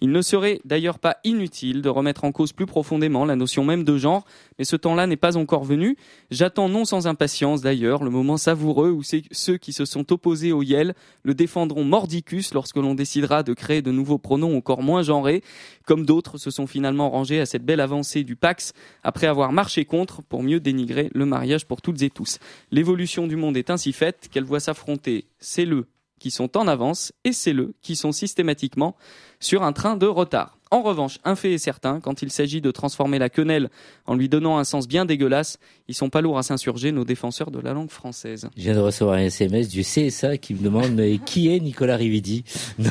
Il 0.00 0.10
ne 0.10 0.22
serait 0.22 0.60
d'ailleurs 0.64 0.98
pas 0.98 1.18
inutile 1.24 1.82
de 1.82 1.88
remettre 1.88 2.24
en 2.24 2.32
cause 2.32 2.52
plus 2.52 2.66
profondément 2.66 3.24
la 3.24 3.36
notion 3.36 3.64
même 3.64 3.84
de 3.84 3.96
genre, 3.96 4.24
mais 4.58 4.64
ce 4.64 4.76
temps-là 4.76 5.06
n'est 5.06 5.16
pas 5.16 5.36
encore 5.36 5.64
venu. 5.64 5.96
J'attends 6.30 6.68
non 6.68 6.84
sans 6.84 7.06
impatience 7.06 7.60
d'ailleurs 7.60 8.04
le 8.04 8.10
moment 8.10 8.36
savoureux 8.36 8.90
où 8.90 9.02
ceux 9.02 9.56
qui 9.56 9.72
se 9.72 9.84
sont 9.84 10.12
opposés 10.12 10.52
au 10.52 10.62
Yel 10.62 10.94
le 11.22 11.34
défendront 11.34 11.84
mordicus 11.84 12.54
lorsque 12.54 12.76
l'on 12.76 12.94
décidera 12.94 13.42
de 13.42 13.54
créer 13.54 13.82
de 13.82 13.90
nouveaux 13.90 14.18
pronoms 14.18 14.56
encore 14.56 14.82
moins 14.82 15.02
genrés, 15.02 15.42
comme 15.86 16.06
d'autres 16.06 16.38
se 16.38 16.50
sont 16.50 16.66
finalement 16.66 17.10
rangés 17.10 17.40
à 17.40 17.46
cette 17.46 17.64
belle 17.64 17.80
avancée 17.80 18.24
du 18.24 18.36
Pax 18.36 18.72
après 19.02 19.26
avoir 19.26 19.52
marché 19.52 19.84
contre 19.84 20.22
pour 20.22 20.42
mieux 20.42 20.60
dénigrer 20.60 21.10
le 21.14 21.26
mariage 21.26 21.66
pour 21.66 21.82
toutes 21.82 22.02
et 22.02 22.10
tous. 22.10 22.38
L'évolution 22.70 23.26
du 23.26 23.36
monde 23.36 23.56
est 23.56 23.70
ainsi 23.70 23.92
faite 23.92 24.28
qu'elle 24.30 24.44
voit 24.44 24.60
s'affronter, 24.60 25.26
c'est 25.38 25.64
le 25.64 25.86
qui 26.18 26.30
sont 26.30 26.56
en 26.56 26.66
avance 26.66 27.12
et 27.24 27.32
c'est 27.32 27.52
le 27.52 27.74
qui 27.82 27.96
sont 27.96 28.12
systématiquement 28.12 28.96
sur 29.40 29.62
un 29.62 29.72
train 29.72 29.96
de 29.96 30.06
retard. 30.06 30.58
En 30.72 30.82
revanche, 30.82 31.18
un 31.24 31.36
fait 31.36 31.52
est 31.52 31.58
certain, 31.58 32.00
quand 32.00 32.22
il 32.22 32.30
s'agit 32.32 32.60
de 32.60 32.72
transformer 32.72 33.20
la 33.20 33.28
quenelle 33.28 33.70
en 34.06 34.16
lui 34.16 34.28
donnant 34.28 34.58
un 34.58 34.64
sens 34.64 34.88
bien 34.88 35.04
dégueulasse, 35.04 35.58
ils 35.86 35.94
sont 35.94 36.10
pas 36.10 36.20
lourds 36.20 36.38
à 36.38 36.42
s'insurger, 36.42 36.90
nos 36.90 37.04
défenseurs 37.04 37.52
de 37.52 37.60
la 37.60 37.72
langue 37.72 37.90
française. 37.90 38.48
Je 38.56 38.62
viens 38.62 38.74
de 38.74 38.80
recevoir 38.80 39.16
un 39.16 39.22
SMS 39.22 39.68
du 39.68 39.82
CSA 39.82 40.38
qui 40.38 40.54
me 40.54 40.62
demande 40.62 40.92
mais 40.94 41.18
qui 41.18 41.54
est 41.54 41.60
Nicolas 41.60 41.96
Rividi? 41.96 42.42
Non. 42.78 42.90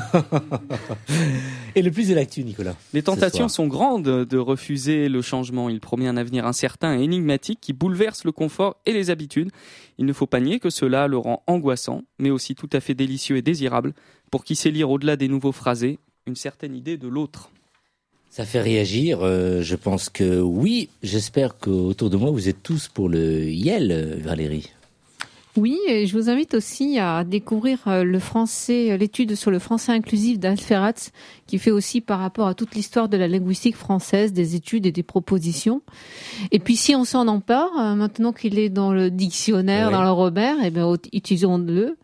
Et 1.76 1.82
le 1.82 1.92
plus 1.92 2.08
de 2.08 2.14
l'actu, 2.14 2.46
Nicolas. 2.46 2.76
Les 2.94 3.04
tentations 3.04 3.50
sont 3.50 3.68
grandes 3.68 4.04
de 4.04 4.38
refuser 4.38 5.10
le 5.10 5.22
changement. 5.22 5.68
Il 5.68 5.82
promet 5.82 6.08
un 6.08 6.16
avenir 6.16 6.46
incertain 6.46 6.98
et 6.98 7.04
énigmatique 7.04 7.60
qui 7.60 7.74
bouleverse 7.74 8.24
le 8.24 8.32
confort 8.32 8.78
et 8.86 8.94
les 8.94 9.10
habitudes. 9.10 9.52
Il 9.98 10.06
ne 10.06 10.14
faut 10.14 10.28
pas 10.28 10.40
nier 10.40 10.60
que 10.60 10.70
cela 10.70 11.08
le 11.08 11.18
rend 11.18 11.44
angoissant, 11.48 12.04
mais 12.20 12.30
aussi 12.30 12.56
tout 12.56 12.70
à 12.74 12.80
fait 12.80 12.94
délicieux 12.94 13.38
et 13.38 13.42
désirable, 13.42 13.94
pour 14.32 14.44
qui 14.44 14.56
sait 14.56 14.72
lire 14.72 14.90
au-delà 14.90 15.16
des 15.16 15.28
nouveaux 15.28 15.52
phrasés 15.52 16.00
une 16.28 16.36
certaine 16.36 16.76
idée 16.76 16.98
de 16.98 17.08
l'autre. 17.08 17.52
Ça 18.30 18.46
fait 18.46 18.62
réagir. 18.62 19.20
euh, 19.22 19.62
je 19.62 19.76
pense 19.76 20.10
que 20.10 20.42
oui. 20.42 20.90
J'espère 21.04 21.58
qu'autour 21.58 22.10
de 22.10 22.18
moi, 22.18 22.32
vous 22.32 22.50
êtes 22.50 22.62
tous 22.62 22.90
pour 22.90 23.08
le 23.08 23.46
YEL, 23.50 24.20
Valérie. 24.22 24.72
Oui, 25.58 25.80
et 25.88 26.06
je 26.06 26.18
vous 26.18 26.30
invite 26.30 26.54
aussi 26.54 27.00
à 27.00 27.24
découvrir 27.24 27.80
euh, 27.88 28.04
le 28.04 28.20
français, 28.20 28.92
euh, 28.92 28.98
l'étude 28.98 29.36
sur 29.36 29.52
le 29.52 29.60
français 29.60 29.94
inclusif 29.94 30.38
d'Alferat, 30.38 30.94
qui 31.48 31.60
fait 31.60 31.72
aussi 31.72 32.02
par 32.02 32.20
rapport 32.20 32.48
à 32.48 32.54
toute 32.54 32.76
l'histoire 32.76 33.08
de 33.08 33.16
la 33.16 33.30
linguistique 33.30 33.78
française, 33.78 34.34
des 34.34 34.56
études 34.56 34.86
et 34.86 34.92
des 34.92 35.04
propositions. 35.04 35.82
Et 36.52 36.60
puis 36.60 36.76
si 36.76 36.94
on 36.94 37.06
s'en 37.06 37.28
empare, 37.30 37.70
euh, 37.80 37.96
maintenant 37.96 38.34
qu'il 38.34 38.60
est 38.60 38.70
dans 38.70 38.92
le 38.92 39.10
dictionnaire, 39.10 39.92
dans 39.92 40.04
le 40.04 40.12
Robert, 40.12 40.58
eh 40.62 40.72
bien, 40.72 40.92
ut- 40.94 41.10
utilisons-le. 41.14 41.96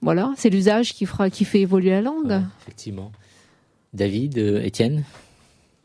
Voilà, 0.00 0.32
c'est 0.36 0.48
l'usage 0.48 0.94
qui 0.94 1.04
fera, 1.04 1.28
qui 1.28 1.44
fait 1.44 1.60
évoluer 1.60 1.90
la 1.90 2.00
langue. 2.00 2.30
Ouais, 2.30 2.40
effectivement. 2.62 3.12
David, 3.92 4.38
euh, 4.38 4.62
Étienne? 4.62 5.04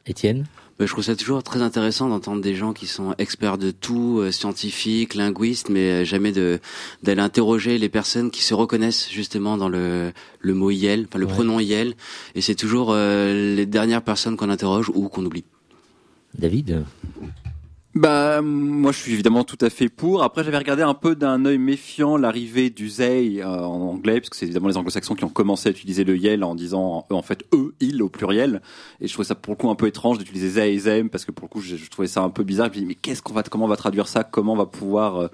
Étienne? 0.05 0.45
Je 0.80 0.86
trouve 0.86 1.03
ça 1.03 1.15
toujours 1.15 1.44
très 1.44 1.62
intéressant 1.62 2.10
d'entendre 2.10 2.42
des 2.42 2.56
gens 2.56 2.74
qui 2.74 2.88
sont 2.88 3.13
experts 3.18 3.58
de 3.58 3.72
tout, 3.72 4.20
euh, 4.20 4.32
scientifiques, 4.32 5.13
linguistes, 5.15 5.70
mais 5.70 6.01
euh, 6.01 6.03
jamais 6.03 6.32
de 6.32 6.60
d'aller 7.03 7.22
interroger 7.22 7.77
les 7.77 7.89
personnes 7.89 8.32
qui 8.32 8.44
se 8.44 8.53
reconnaissent 8.53 9.10
justement 9.10 9.56
dans 9.58 9.70
le 9.70 10.12
le 10.39 10.53
mot 10.53 10.72
yel, 10.72 11.06
enfin 11.08 11.20
le 11.20 11.25
Ouais. 11.25 11.34
pronom 11.34 11.60
yel, 11.60 11.94
et 12.36 12.42
c'est 12.42 12.56
toujours 12.56 12.89
euh, 12.92 13.56
les 13.56 13.65
dernières 13.65 14.01
personnes 14.01 14.36
qu'on 14.36 14.50
interroge 14.50 14.89
ou 14.94 15.08
qu'on 15.10 15.24
oublie. 15.25 15.46
David? 16.38 16.84
Bah, 17.95 18.41
moi, 18.41 18.91
je 18.91 18.97
suis 18.97 19.13
évidemment 19.13 19.43
tout 19.43 19.57
à 19.62 19.69
fait 19.69 19.88
pour. 19.88 20.23
Après, 20.23 20.43
j'avais 20.43 20.57
regardé 20.57 20.81
un 20.81 20.95
peu 20.95 21.15
d'un 21.15 21.45
œil 21.45 21.59
méfiant 21.59 22.17
l'arrivée 22.17 22.71
du 22.71 22.89
they 22.89 23.39
euh, 23.39 23.45
en 23.45 23.81
anglais, 23.81 24.19
parce 24.19 24.31
que 24.31 24.35
c'est 24.35 24.45
évidemment 24.45 24.67
les 24.67 24.77
anglo-saxons 24.77 25.13
qui 25.13 25.23
ont 25.25 25.29
commencé 25.29 25.69
à 25.69 25.71
utiliser 25.71 26.03
le 26.03 26.17
yel 26.17 26.43
en 26.43 26.55
disant 26.55 27.05
euh, 27.12 27.13
en 27.13 27.21
fait 27.21 27.45
eux, 27.53 27.75
ils 27.79 28.01
au 28.01 28.09
pluriel. 28.09 28.63
Et 29.00 29.07
je 29.07 29.13
trouvais 29.13 29.27
ça 29.27 29.35
pour 29.35 29.53
le 29.53 29.57
coup 29.57 29.69
un 29.69 29.75
peu 29.75 29.85
étrange 29.85 30.17
d'utiliser 30.17 30.51
they 30.59 30.75
et 30.75 30.81
them, 30.81 31.09
parce 31.12 31.23
que 31.23 31.31
pour 31.31 31.45
le 31.45 31.50
coup, 31.50 31.62
je, 31.62 31.75
je 31.75 31.89
trouvais 31.91 32.07
ça 32.07 32.23
un 32.23 32.31
peu 32.31 32.43
bizarre. 32.43 32.65
Et 32.67 32.71
puis, 32.71 32.83
mais 32.83 32.95
qu'est-ce 32.95 33.21
qu'on 33.21 33.33
va, 33.33 33.43
comment 33.43 33.65
on 33.65 33.67
va 33.67 33.77
traduire 33.77 34.07
ça? 34.07 34.23
Comment 34.23 34.53
on 34.53 34.57
va 34.57 34.65
pouvoir 34.65 35.17
euh, 35.17 35.27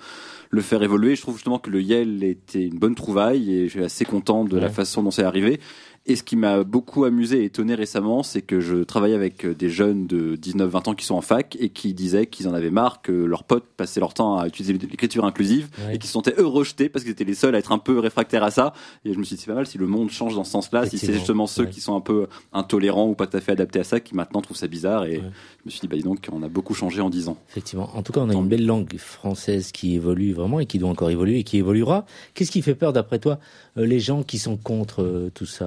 le 0.49 0.61
faire 0.61 0.83
évoluer? 0.83 1.15
Je 1.15 1.21
trouve 1.21 1.35
justement 1.35 1.59
que 1.59 1.69
le 1.69 1.81
yel 1.81 2.25
était 2.25 2.65
une 2.65 2.77
bonne 2.77 2.95
trouvaille, 2.95 3.53
et 3.53 3.63
je 3.67 3.71
suis 3.71 3.83
assez 3.85 4.03
content 4.03 4.43
de 4.43 4.57
la 4.57 4.67
façon 4.69 5.01
dont 5.01 5.11
c'est 5.11 5.23
arrivé. 5.23 5.61
Et 6.09 6.15
ce 6.15 6.23
qui 6.23 6.35
m'a 6.35 6.63
beaucoup 6.63 7.03
amusé 7.05 7.41
et 7.41 7.45
étonné 7.45 7.75
récemment, 7.75 8.23
c'est 8.23 8.41
que 8.41 8.59
je 8.59 8.77
travaillais 8.83 9.13
avec 9.15 9.45
euh, 9.45 9.53
des 9.53 9.69
jeunes 9.69 10.07
de 10.07 10.35
19-20 10.35 10.89
ans 10.89 10.93
qui 10.95 11.05
sont 11.05 11.13
en 11.15 11.21
fac 11.21 11.55
et 11.59 11.69
qui 11.69 11.93
disaient 11.93 12.25
qu'ils 12.25 12.47
en 12.47 12.53
avaient 12.55 12.71
marre 12.71 13.03
que 13.03 13.11
leurs 13.11 13.43
potes 13.43 13.65
passaient 13.77 13.99
leur 13.99 14.15
temps 14.15 14.37
à 14.37 14.47
utiliser 14.47 14.73
l'écriture 14.73 15.23
inclusive 15.23 15.67
Ouais. 15.85 15.95
et 15.95 15.97
qui 15.99 16.07
se 16.07 16.13
sentaient 16.13 16.33
eux 16.39 16.47
rejetés 16.47 16.89
parce 16.89 17.03
qu'ils 17.03 17.11
étaient 17.11 17.23
les 17.23 17.35
seuls 17.35 17.53
à 17.53 17.59
être 17.59 17.71
un 17.71 17.77
peu 17.77 17.99
réfractaires 17.99 18.43
à 18.43 18.49
ça. 18.49 18.73
Et 19.05 19.13
je 19.13 19.19
me 19.19 19.23
suis 19.23 19.35
dit, 19.35 19.41
c'est 19.43 19.47
pas 19.51 19.55
mal 19.55 19.67
si 19.67 19.77
le 19.77 19.85
monde 19.85 20.09
change 20.09 20.33
dans 20.35 20.43
ce 20.43 20.51
sens-là, 20.51 20.87
si 20.87 20.97
c'est 20.97 21.13
justement 21.13 21.45
ceux 21.45 21.65
ouais. 21.65 21.69
qui 21.69 21.79
sont 21.79 21.95
un 21.95 22.01
peu 22.01 22.25
intolérants 22.53 23.07
ou 23.07 23.13
pas 23.13 23.27
tout 23.27 23.37
à 23.37 23.41
fait 23.41 23.51
adaptés 23.51 23.79
à 23.79 23.83
ça 23.83 23.99
qui 23.99 24.15
maintenant 24.15 24.41
trouvent 24.41 24.57
ça 24.57 24.67
bizarre. 24.67 25.05
Et 25.05 25.17
Ouais. 25.17 25.23
je 25.59 25.65
me 25.65 25.69
suis 25.69 25.79
dit, 25.81 25.87
bah 25.87 25.95
dis 25.95 26.01
donc, 26.03 26.27
on 26.31 26.41
a 26.41 26.47
beaucoup 26.49 26.73
changé 26.73 27.01
en 27.01 27.09
10 27.11 27.27
ans. 27.29 27.37
Effectivement. 27.49 27.89
En 27.95 28.01
tout 28.01 28.13
cas, 28.13 28.21
on 28.21 28.29
a 28.29 28.33
Tant 28.33 28.41
une 28.41 28.47
belle 28.49 28.65
langue 28.65 28.97
française 28.97 29.71
qui 29.71 29.93
évolue 29.95 30.33
vraiment 30.33 30.59
et 30.59 30.65
qui 30.65 30.79
doit 30.79 30.89
encore 30.89 31.11
évoluer 31.11 31.37
et 31.39 31.43
qui 31.43 31.57
évoluera. 31.57 32.05
Qu'est-ce 32.33 32.49
qui 32.51 32.63
fait 32.63 32.73
peur, 32.75 32.93
d'après 32.93 33.19
toi, 33.19 33.39
euh, 33.77 33.85
les 33.85 33.99
gens 33.99 34.23
qui 34.23 34.39
sont 34.39 34.57
contre 34.57 35.03
euh, 35.03 35.29
tout 35.33 35.45
ça, 35.45 35.65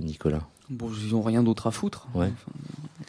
Nicolas 0.00 0.46
Bon, 0.70 0.90
ils 1.04 1.14
ont 1.14 1.22
rien 1.22 1.42
d'autre 1.42 1.66
à 1.66 1.70
foutre. 1.70 2.06
Ouais. 2.14 2.26
Enfin, 2.32 2.52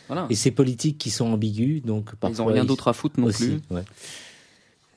voilà. 0.07 0.27
Et 0.29 0.35
ces 0.35 0.51
politiques 0.51 0.97
qui 0.97 1.11
sont 1.11 1.27
ambigus, 1.27 1.81
donc 1.83 2.09
Ils 2.11 2.17
parfois 2.17 2.45
ont 2.45 2.47
rien 2.47 2.65
d'autre 2.65 2.87
à 2.89 2.93
foutre 2.93 3.19
non 3.19 3.27
aussi, 3.27 3.59
plus. 3.69 3.75
ouais. 3.75 3.83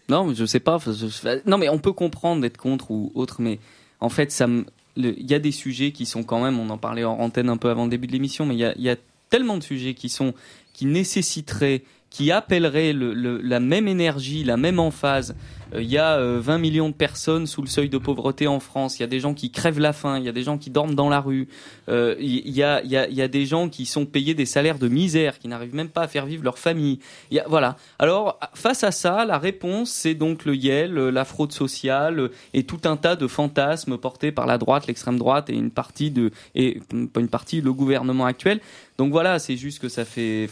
Non, 0.08 0.24
mais 0.26 0.34
je 0.34 0.44
sais 0.44 0.60
pas. 0.60 0.78
je- 0.78 1.48
Non, 1.48 1.58
mais 1.58 1.68
on 1.68 1.78
peut 1.78 1.92
comprendre 1.92 2.42
d'être 2.42 2.56
contre 2.56 2.90
ou 2.90 3.12
autre, 3.14 3.40
mais 3.40 3.58
en 4.00 4.08
fait, 4.08 4.30
ça 4.32 4.46
me- 4.46 4.64
le- 4.96 5.18
il 5.18 5.30
y 5.30 5.34
a 5.34 5.38
des 5.38 5.52
sujets 5.52 5.92
qui 5.92 6.06
sont 6.06 6.22
quand 6.22 6.42
même, 6.42 6.58
on 6.58 6.70
en 6.70 6.78
parlait 6.78 7.04
en 7.04 7.18
antenne 7.18 7.48
un 7.50 7.56
peu 7.56 7.70
avant 7.70 7.84
le 7.84 7.90
début 7.90 8.06
de 8.06 8.12
l'émission, 8.12 8.46
mais 8.46 8.54
il 8.54 8.60
y 8.60 8.64
a, 8.64 8.74
il 8.76 8.82
y 8.82 8.90
a 8.90 8.96
tellement 9.30 9.56
de 9.58 9.62
sujets 9.62 9.94
qui 9.94 10.08
sont, 10.08 10.32
qui 10.72 10.86
nécessiteraient, 10.86 11.82
qui 12.16 12.30
le- 12.30 13.40
la 13.42 13.60
même 13.60 13.88
énergie, 13.88 14.42
la 14.42 14.56
même 14.56 14.78
emphase. 14.78 15.36
Euh, 15.74 15.82
Il 15.82 15.90
y 15.90 15.98
a 15.98 16.16
euh, 16.16 16.40
20 16.40 16.56
millions 16.56 16.88
de 16.88 16.94
personnes 16.94 17.46
sous 17.46 17.60
le 17.60 17.66
seuil 17.66 17.90
de 17.90 17.98
pauvreté 17.98 18.46
en 18.46 18.58
France. 18.58 18.98
Il 18.98 19.02
y 19.02 19.04
a 19.04 19.08
des 19.08 19.20
gens 19.20 19.34
qui 19.34 19.50
crèvent 19.50 19.80
la 19.80 19.92
faim. 19.92 20.18
Il 20.18 20.24
y 20.24 20.28
a 20.28 20.32
des 20.32 20.42
gens 20.42 20.56
qui 20.56 20.70
dorment 20.70 20.94
dans 20.94 21.10
la 21.10 21.20
rue. 21.20 21.48
Euh, 21.90 22.14
Il 22.18 22.48
y, 22.48 22.62
a, 22.62 23.28
des 23.28 23.44
gens 23.44 23.68
qui 23.68 23.84
sont 23.84 24.06
payés 24.06 24.32
des 24.32 24.46
salaires 24.46 24.78
de 24.78 24.88
misère, 24.88 25.38
qui 25.38 25.48
n'arrivent 25.48 25.74
même 25.74 25.90
pas 25.90 26.02
à 26.02 26.08
faire 26.08 26.24
vivre 26.24 26.42
leur 26.42 26.58
famille. 26.58 27.00
Voilà. 27.48 27.76
Alors, 27.98 28.38
face 28.54 28.82
à 28.82 28.92
ça, 28.92 29.26
la 29.26 29.38
réponse, 29.38 29.90
c'est 29.90 30.14
donc 30.14 30.46
le 30.46 30.54
YEL, 30.56 30.96
euh, 30.96 31.10
la 31.10 31.26
fraude 31.26 31.52
sociale 31.52 32.18
euh, 32.18 32.28
et 32.54 32.62
tout 32.62 32.80
un 32.84 32.96
tas 32.96 33.16
de 33.16 33.26
fantasmes 33.26 33.98
portés 33.98 34.32
par 34.32 34.46
la 34.46 34.56
droite, 34.56 34.86
l'extrême 34.86 35.18
droite 35.18 35.50
et 35.50 35.54
une 35.54 35.70
partie 35.70 36.10
de, 36.10 36.30
et 36.54 36.80
mm, 36.92 37.08
pas 37.08 37.20
une 37.20 37.28
partie, 37.28 37.60
le 37.60 37.74
gouvernement 37.74 38.24
actuel. 38.24 38.60
Donc 38.96 39.12
voilà, 39.12 39.38
c'est 39.38 39.58
juste 39.58 39.80
que 39.80 39.90
ça 39.90 40.06
fait, 40.06 40.48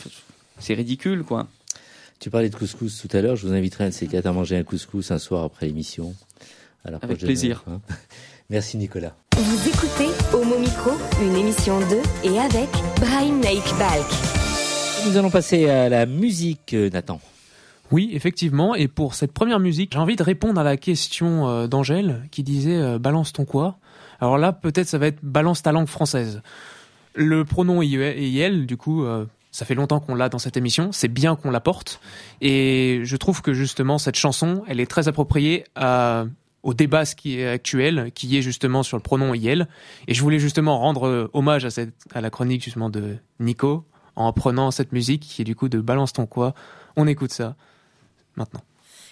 c'est 0.59 0.75
ridicule, 0.75 1.25
quoi. 1.25 1.47
Tu 2.21 2.31
parlais 2.31 2.49
de 2.49 2.57
couscous 2.57 3.01
tout 3.01 3.15
à 3.17 3.21
l'heure. 3.21 3.37
Je 3.37 3.47
vous 3.47 3.53
inviterai 3.53 3.85
un 3.85 3.89
de 3.89 3.95
ces 3.95 4.07
quatre 4.07 4.27
à 4.27 4.33
manger 4.33 4.57
un 4.57 4.63
couscous 4.63 5.11
un 5.11 5.19
soir 5.19 5.45
après 5.45 5.67
l'émission. 5.67 6.15
À 6.85 6.91
la 6.91 6.99
Avec 6.99 7.19
plaisir. 7.19 7.65
hein. 7.69 7.81
Merci, 8.51 8.77
Nicolas. 8.77 9.15
Vous 9.37 9.69
écoutez 9.69 10.09
Homo 10.33 10.59
Micro, 10.59 10.91
une 11.23 11.35
émission 11.37 11.81
de 11.81 11.99
et 12.27 12.39
avec 12.39 12.69
Brahim 13.01 13.41
Naik 13.41 13.63
Balk. 13.79 14.07
Nous 15.07 15.17
allons 15.17 15.31
passer 15.31 15.69
à 15.69 15.89
la 15.89 16.07
musique, 16.07 16.73
euh, 16.75 16.89
Nathan. 16.91 17.21
Oui, 17.91 18.11
effectivement. 18.13 18.75
Et 18.75 18.89
pour 18.89 19.15
cette 19.15 19.33
première 19.33 19.61
musique, 19.61 19.93
j'ai 19.93 19.99
envie 19.99 20.17
de 20.17 20.23
répondre 20.23 20.61
à 20.61 20.65
la 20.65 20.77
question 20.77 21.49
euh, 21.49 21.67
d'Angèle 21.67 22.23
qui 22.31 22.43
disait 22.43 22.77
euh, 22.77 22.99
balance 22.99 23.33
ton 23.33 23.45
quoi? 23.45 23.79
Alors 24.21 24.39
là, 24.39 24.53
peut-être 24.53 24.89
ça 24.89 24.99
va 24.99 25.09
être 25.09 25.19
balance 25.23 25.63
ta 25.63 25.73
langue 25.73 25.89
française. 25.89 26.41
Le 27.15 27.45
pronom 27.45 27.83
IE 27.83 27.97
et 27.97 28.29
IL, 28.29 28.67
du 28.67 28.77
coup, 28.77 29.05
euh, 29.05 29.27
ça 29.55 29.65
fait 29.65 29.77
longtemps 29.77 30.01
qu'on 30.01 30.17
l'a 30.17 30.29
dans 30.29 30.41
cette 30.41 30.57
émission. 30.57 30.91
C'est 30.91 31.07
bien 31.07 31.37
qu'on 31.37 31.53
l'apporte. 31.53 32.01
Et 32.41 33.03
je 33.05 33.17
trouve 33.17 33.41
que 33.41 33.55
justement 33.55 33.99
cette 33.99 34.17
chanson, 34.17 34.65
elle 34.67 34.81
est 34.81 34.91
très 34.91 35.07
appropriée 35.07 35.65
au 36.65 36.75
débat 36.75 37.05
qui 37.05 37.39
est 37.39 37.49
actuel, 37.49 38.11
qui 38.17 38.37
est 38.37 38.43
justement 38.43 38.83
sur 38.83 38.97
le 38.97 39.03
pronom 39.03 39.33
IL. 39.33 39.69
Et 40.09 40.15
je 40.15 40.21
voulais 40.23 40.41
justement 40.41 40.81
rendre 40.81 41.07
euh, 41.07 41.31
hommage 41.35 41.65
à, 41.67 41.69
à 42.15 42.21
la 42.21 42.31
chronique 42.31 42.65
justement 42.65 42.91
de 42.91 43.17
Nico 43.39 43.85
en 44.17 44.33
prenant 44.33 44.73
cette 44.73 44.91
musique 44.91 45.23
qui 45.23 45.43
est 45.43 45.45
du 45.45 45.55
coup 45.55 45.69
de 45.69 45.79
Balance 45.79 46.15
ton 46.15 46.27
quoi. 46.27 46.55
On 46.97 47.07
écoute 47.07 47.31
ça 47.31 47.55
maintenant. 48.35 48.63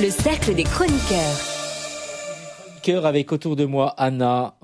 des 0.00 0.64
chroniqueurs. 0.64 1.36
Cœur 2.82 3.04
avec 3.04 3.32
autour 3.32 3.54
de 3.54 3.66
moi 3.66 3.92
Anna, 3.98 4.54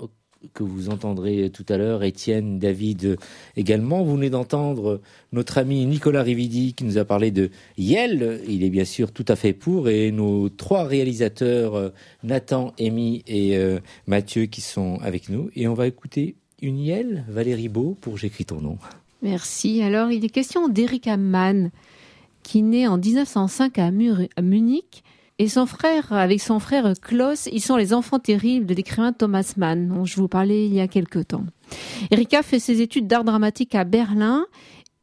que 0.55 0.63
vous 0.63 0.89
entendrez 0.89 1.51
tout 1.51 1.65
à 1.69 1.77
l'heure, 1.77 2.03
Étienne, 2.03 2.57
David 2.57 3.17
également. 3.55 4.03
Vous 4.03 4.15
venez 4.15 4.31
d'entendre 4.31 4.99
notre 5.33 5.59
ami 5.59 5.85
Nicolas 5.85 6.23
Rividi 6.23 6.73
qui 6.73 6.85
nous 6.85 6.97
a 6.97 7.05
parlé 7.05 7.29
de 7.29 7.51
Yel. 7.77 8.41
Il 8.47 8.63
est 8.63 8.71
bien 8.71 8.83
sûr 8.83 9.11
tout 9.11 9.25
à 9.27 9.35
fait 9.35 9.53
pour. 9.53 9.89
Et 9.89 10.11
nos 10.11 10.49
trois 10.49 10.85
réalisateurs, 10.85 11.75
euh, 11.75 11.89
Nathan, 12.23 12.73
Amy 12.79 13.23
et 13.27 13.57
euh, 13.57 13.79
Mathieu, 14.07 14.47
qui 14.47 14.61
sont 14.61 14.97
avec 15.03 15.29
nous. 15.29 15.51
Et 15.55 15.67
on 15.67 15.75
va 15.75 15.85
écouter 15.85 16.35
une 16.63 16.79
Yel, 16.79 17.25
Valérie 17.27 17.69
Beau, 17.69 17.95
pour 18.01 18.17
J'écris 18.17 18.45
ton 18.45 18.59
nom. 18.59 18.79
Merci. 19.21 19.83
Alors, 19.83 20.09
il 20.09 20.25
est 20.25 20.29
question 20.29 20.67
d'Erika 20.67 21.15
Mann, 21.15 21.69
qui 22.41 22.63
naît 22.63 22.87
en 22.87 22.97
1905 22.97 23.77
à, 23.77 23.85
à 23.85 24.41
Munich 24.41 25.03
et 25.39 25.47
son 25.47 25.67
frère, 25.67 26.13
avec 26.13 26.41
son 26.41 26.59
frère 26.59 26.91
Klaus, 26.99 27.47
ils 27.51 27.61
sont 27.61 27.75
les 27.75 27.93
enfants 27.93 28.19
terribles 28.19 28.65
de 28.65 28.73
l'écrivain 28.73 29.13
Thomas 29.13 29.53
Mann, 29.57 29.87
dont 29.87 30.03
je 30.03 30.15
vous 30.15 30.27
parlais 30.27 30.65
il 30.65 30.73
y 30.73 30.79
a 30.79 30.87
quelque 30.87 31.19
temps. 31.19 31.45
Erika 32.09 32.41
fait 32.41 32.59
ses 32.59 32.81
études 32.81 33.07
d'art 33.07 33.23
dramatique 33.23 33.75
à 33.75 33.83
Berlin 33.83 34.47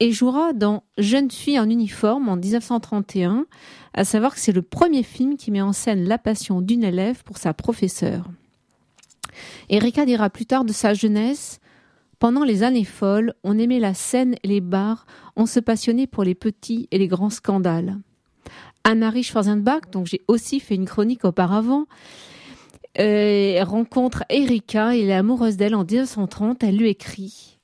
et 0.00 0.10
jouera 0.10 0.52
dans 0.52 0.82
Jeune 0.98 1.30
fille 1.30 1.60
en 1.60 1.70
uniforme 1.70 2.28
en 2.28 2.36
1931, 2.36 3.46
à 3.94 4.04
savoir 4.04 4.34
que 4.34 4.40
c'est 4.40 4.52
le 4.52 4.62
premier 4.62 5.04
film 5.04 5.36
qui 5.36 5.52
met 5.52 5.62
en 5.62 5.72
scène 5.72 6.08
la 6.08 6.18
passion 6.18 6.60
d'une 6.60 6.82
élève 6.82 7.22
pour 7.22 7.38
sa 7.38 7.54
professeure. 7.54 8.28
Erika 9.70 10.04
dira 10.04 10.30
plus 10.30 10.46
tard 10.46 10.64
de 10.64 10.72
sa 10.72 10.94
jeunesse 10.94 11.60
Pendant 12.18 12.42
les 12.42 12.64
années 12.64 12.84
folles, 12.84 13.34
on 13.44 13.56
aimait 13.56 13.78
la 13.78 13.94
scène 13.94 14.34
et 14.42 14.48
les 14.48 14.60
bars, 14.60 15.06
on 15.36 15.46
se 15.46 15.60
passionnait 15.60 16.08
pour 16.08 16.24
les 16.24 16.34
petits 16.34 16.88
et 16.90 16.98
les 16.98 17.08
grands 17.08 17.30
scandales. 17.30 17.98
Anna-Marie 18.84 19.22
Schwarzenbach, 19.22 19.90
donc 19.90 20.06
j'ai 20.06 20.22
aussi 20.28 20.60
fait 20.60 20.74
une 20.74 20.84
chronique 20.84 21.24
auparavant, 21.24 21.86
euh, 23.00 23.64
rencontre 23.64 24.24
Erika, 24.28 24.94
il 24.94 25.08
est 25.08 25.14
amoureuse 25.14 25.56
d'elle 25.56 25.74
en 25.74 25.84
1930, 25.84 26.62
elle 26.62 26.76
lui 26.76 26.90
écrit 26.90 27.58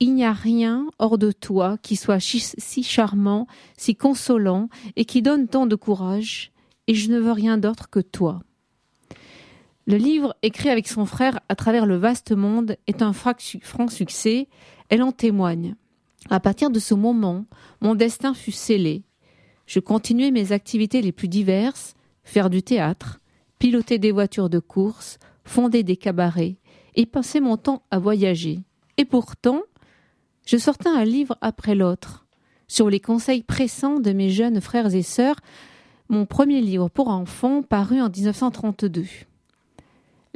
Il 0.00 0.14
n'y 0.14 0.24
a 0.24 0.32
rien 0.32 0.86
hors 0.98 1.18
de 1.18 1.30
toi 1.30 1.76
qui 1.80 1.96
soit 1.96 2.18
si 2.18 2.82
charmant, 2.82 3.46
si 3.76 3.94
consolant 3.94 4.68
et 4.96 5.04
qui 5.04 5.22
donne 5.22 5.46
tant 5.46 5.66
de 5.66 5.76
courage, 5.76 6.50
et 6.88 6.94
je 6.94 7.10
ne 7.10 7.20
veux 7.20 7.32
rien 7.32 7.56
d'autre 7.56 7.88
que 7.88 8.00
toi. 8.00 8.40
Le 9.86 9.96
livre, 9.96 10.34
écrit 10.42 10.70
avec 10.70 10.88
son 10.88 11.04
frère 11.04 11.40
à 11.48 11.54
travers 11.54 11.84
le 11.84 11.96
vaste 11.96 12.32
monde, 12.32 12.76
est 12.86 13.02
un 13.02 13.12
franc 13.12 13.88
succès, 13.88 14.48
elle 14.88 15.02
en 15.02 15.12
témoigne. 15.12 15.76
À 16.30 16.40
partir 16.40 16.70
de 16.70 16.78
ce 16.78 16.94
moment, 16.94 17.44
mon 17.82 17.94
destin 17.94 18.32
fut 18.32 18.50
scellé. 18.50 19.02
Je 19.66 19.80
continuais 19.80 20.30
mes 20.30 20.52
activités 20.52 21.02
les 21.02 21.12
plus 21.12 21.28
diverses, 21.28 21.94
faire 22.22 22.50
du 22.50 22.62
théâtre, 22.62 23.20
piloter 23.58 23.98
des 23.98 24.12
voitures 24.12 24.50
de 24.50 24.58
course, 24.58 25.18
fonder 25.44 25.82
des 25.82 25.96
cabarets, 25.96 26.56
et 26.96 27.06
passer 27.06 27.40
mon 27.40 27.56
temps 27.56 27.82
à 27.90 27.98
voyager. 27.98 28.60
Et 28.96 29.04
pourtant, 29.04 29.62
je 30.46 30.56
sortais 30.56 30.88
un 30.88 31.04
livre 31.04 31.36
après 31.40 31.74
l'autre, 31.74 32.26
sur 32.68 32.90
les 32.90 33.00
conseils 33.00 33.42
pressants 33.42 34.00
de 34.00 34.12
mes 34.12 34.30
jeunes 34.30 34.60
frères 34.60 34.94
et 34.94 35.02
sœurs, 35.02 35.40
mon 36.08 36.26
premier 36.26 36.60
livre 36.60 36.88
pour 36.88 37.08
enfants 37.08 37.62
paru 37.62 38.00
en 38.00 38.10
1932. 38.10 39.04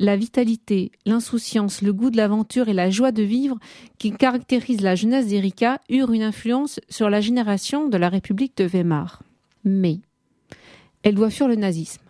La 0.00 0.17
vitalité, 0.17 0.93
l'insouciance, 1.07 1.83
le 1.83 1.93
goût 1.93 2.11
de 2.11 2.17
l'aventure 2.17 2.69
et 2.69 2.73
la 2.73 2.88
joie 2.88 3.11
de 3.11 3.25
vivre 3.25 3.59
qui 3.99 4.12
caractérisent 4.12 4.81
la 4.81 4.95
jeunesse 4.95 5.26
d'Erika 5.26 5.81
eurent 5.90 6.12
une 6.12 6.23
influence 6.23 6.78
sur 6.88 7.11
la 7.11 7.21
génération 7.21 7.88
de 7.88 7.97
la 7.97 8.09
République 8.09 8.57
de 8.57 8.64
Weimar. 8.64 9.25
Mais 9.64 9.99
elle 11.02 11.17
doit 11.17 11.31
fuir 11.31 11.49
le 11.49 11.57
nazisme. 11.57 12.02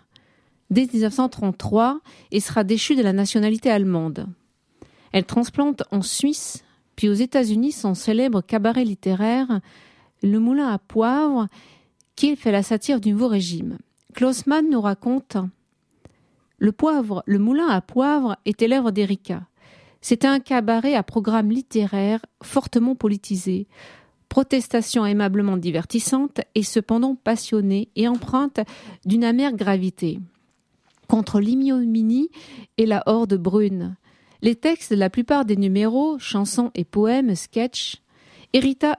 Dès 0.69 0.87
1933, 0.93 2.01
et 2.31 2.41
sera 2.41 2.63
déchue 2.63 2.95
de 2.95 3.03
la 3.03 3.15
nationalité 3.15 3.71
allemande. 3.71 4.27
Elle 5.13 5.25
transplante 5.25 5.83
en 5.91 6.03
Suisse, 6.03 6.65
puis 6.95 7.09
aux 7.09 7.15
États-Unis 7.15 7.73
son 7.73 7.95
célèbre 7.95 8.43
cabaret 8.43 8.85
littéraire, 8.85 9.61
Le 10.23 10.39
Moulin 10.39 10.69
à 10.69 10.79
Poivre, 10.79 11.47
qui 12.17 12.37
fait 12.37 12.53
la 12.53 12.63
satire 12.63 13.01
du 13.01 13.13
nouveau 13.13 13.29
régime. 13.29 13.79
Klausmann 14.13 14.69
nous 14.69 14.83
raconte 14.83 15.39
le 16.59 16.73
poivre, 16.73 17.23
le 17.27 17.39
moulin 17.39 17.69
à 17.69 17.81
poivre 17.81 18.37
était 18.45 18.69
l'œuvre 18.69 18.91
d'Erika. 18.91 19.47
C'était 20.01 20.27
un 20.27 20.41
cabaret 20.41 20.95
à 20.95 21.03
programme 21.03 21.51
littéraire 21.51 22.25
fortement 22.43 22.95
politisé, 22.95 23.67
protestation 24.29 25.07
aimablement 25.07 25.57
divertissante 25.57 26.41
et 26.55 26.63
cependant 26.63 27.15
passionnée 27.15 27.89
et 27.97 28.07
empreinte 28.07 28.61
d'une 29.05 29.25
amère 29.25 29.55
gravité. 29.55 30.21
Contre 31.09 31.41
l'ignominie 31.41 32.29
et 32.77 32.87
la 32.87 33.03
horde 33.07 33.35
brune. 33.35 33.97
Les 34.43 34.55
textes 34.55 34.93
de 34.93 34.99
la 34.99 35.11
plupart 35.11 35.45
des 35.45 35.57
numéros, 35.57 36.19
chansons 36.19 36.71
et 36.75 36.85
poèmes, 36.85 37.35
sketchs, 37.35 38.03
Erika, 38.55 38.99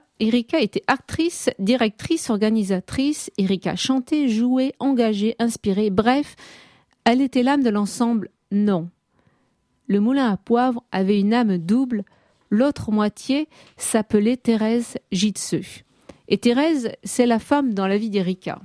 était 0.60 0.82
actrice, 0.86 1.50
directrice, 1.58 2.30
organisatrice. 2.30 3.30
Erika 3.38 3.74
chantait, 3.74 4.28
jouait, 4.28 4.74
engagée, 4.78 5.34
inspirée. 5.38 5.90
Bref, 5.90 6.36
elle 7.10 7.22
était 7.22 7.42
l'âme 7.42 7.64
de 7.64 7.70
l'ensemble? 7.70 8.30
Non. 8.52 8.88
Le 9.88 9.98
moulin 9.98 10.30
à 10.30 10.36
poivre 10.36 10.84
avait 10.92 11.18
une 11.18 11.34
âme 11.34 11.58
double, 11.58 12.04
l'autre 12.50 12.92
moitié 12.92 13.48
s'appelait 13.76 14.36
Thérèse 14.36 14.94
Jitsu. 15.10 15.84
Et 16.28 16.38
Thérèse, 16.38 16.92
c'est 17.02 17.26
la 17.26 17.40
femme 17.40 17.74
dans 17.74 17.88
la 17.88 17.98
vie 17.98 18.10
d'Erika. 18.10 18.60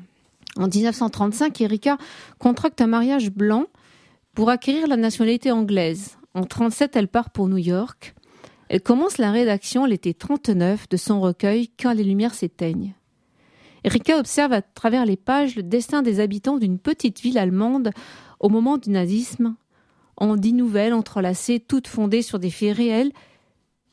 En 0.57 0.67
1935, 0.67 1.59
Erika 1.61 1.97
contracte 2.37 2.79
un 2.81 2.87
mariage 2.87 3.31
blanc 3.31 3.65
pour 4.35 4.51
acquérir 4.51 4.87
la 4.87 4.97
nationalité 4.97 5.51
anglaise. 5.51 6.17
En 6.35 6.41
1937, 6.41 6.95
elle 6.95 7.07
part 7.07 7.31
pour 7.31 7.47
New 7.47 7.57
York. 7.57 8.13
Elle 8.69 8.81
commence 8.81 9.17
la 9.17 9.31
rédaction 9.31 9.85
l'été 9.85 10.13
39 10.13 10.87
de 10.87 10.97
son 10.97 11.19
recueil 11.19 11.69
Quand 11.81 11.93
les 11.93 12.03
lumières 12.03 12.35
s'éteignent. 12.35 12.93
Erika 13.85 14.17
observe 14.17 14.51
à 14.51 14.63
travers 14.63 15.05
les 15.05 15.15
pages 15.15 15.55
le 15.55 15.61
destin 15.61 16.01
des 16.01 16.19
habitants 16.19 16.57
d'une 16.57 16.79
petite 16.79 17.21
ville 17.21 17.37
allemande 17.37 17.91
au 18.39 18.49
moment 18.49 18.77
du 18.77 18.89
nazisme, 18.89 19.55
en 20.17 20.35
dix 20.35 20.53
nouvelles 20.53 20.93
entrelacées, 20.93 21.59
toutes 21.59 21.87
fondées 21.87 22.21
sur 22.21 22.39
des 22.39 22.49
faits 22.49 22.77
réels, 22.77 23.11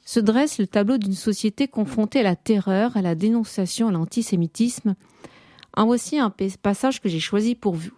se 0.05 0.21
dresse 0.21 0.59
le 0.59 0.67
tableau 0.67 0.99
d'une 0.99 1.15
société 1.15 1.69
confrontée 1.69 2.21
à 2.21 2.25
la 2.25 2.37
terreur, 2.37 2.97
à 2.97 3.03
la 3.03 3.15
dénonciation, 3.15 3.89
à 3.89 3.93
l'antisémitisme. 3.93 4.95
En 5.75 5.87
voici 5.87 6.19
un 6.19 6.31
passage 6.63 7.01
que 7.01 7.09
j'ai 7.09 7.21
choisi 7.21 7.55
pour 7.55 7.75
vous. 7.75 7.93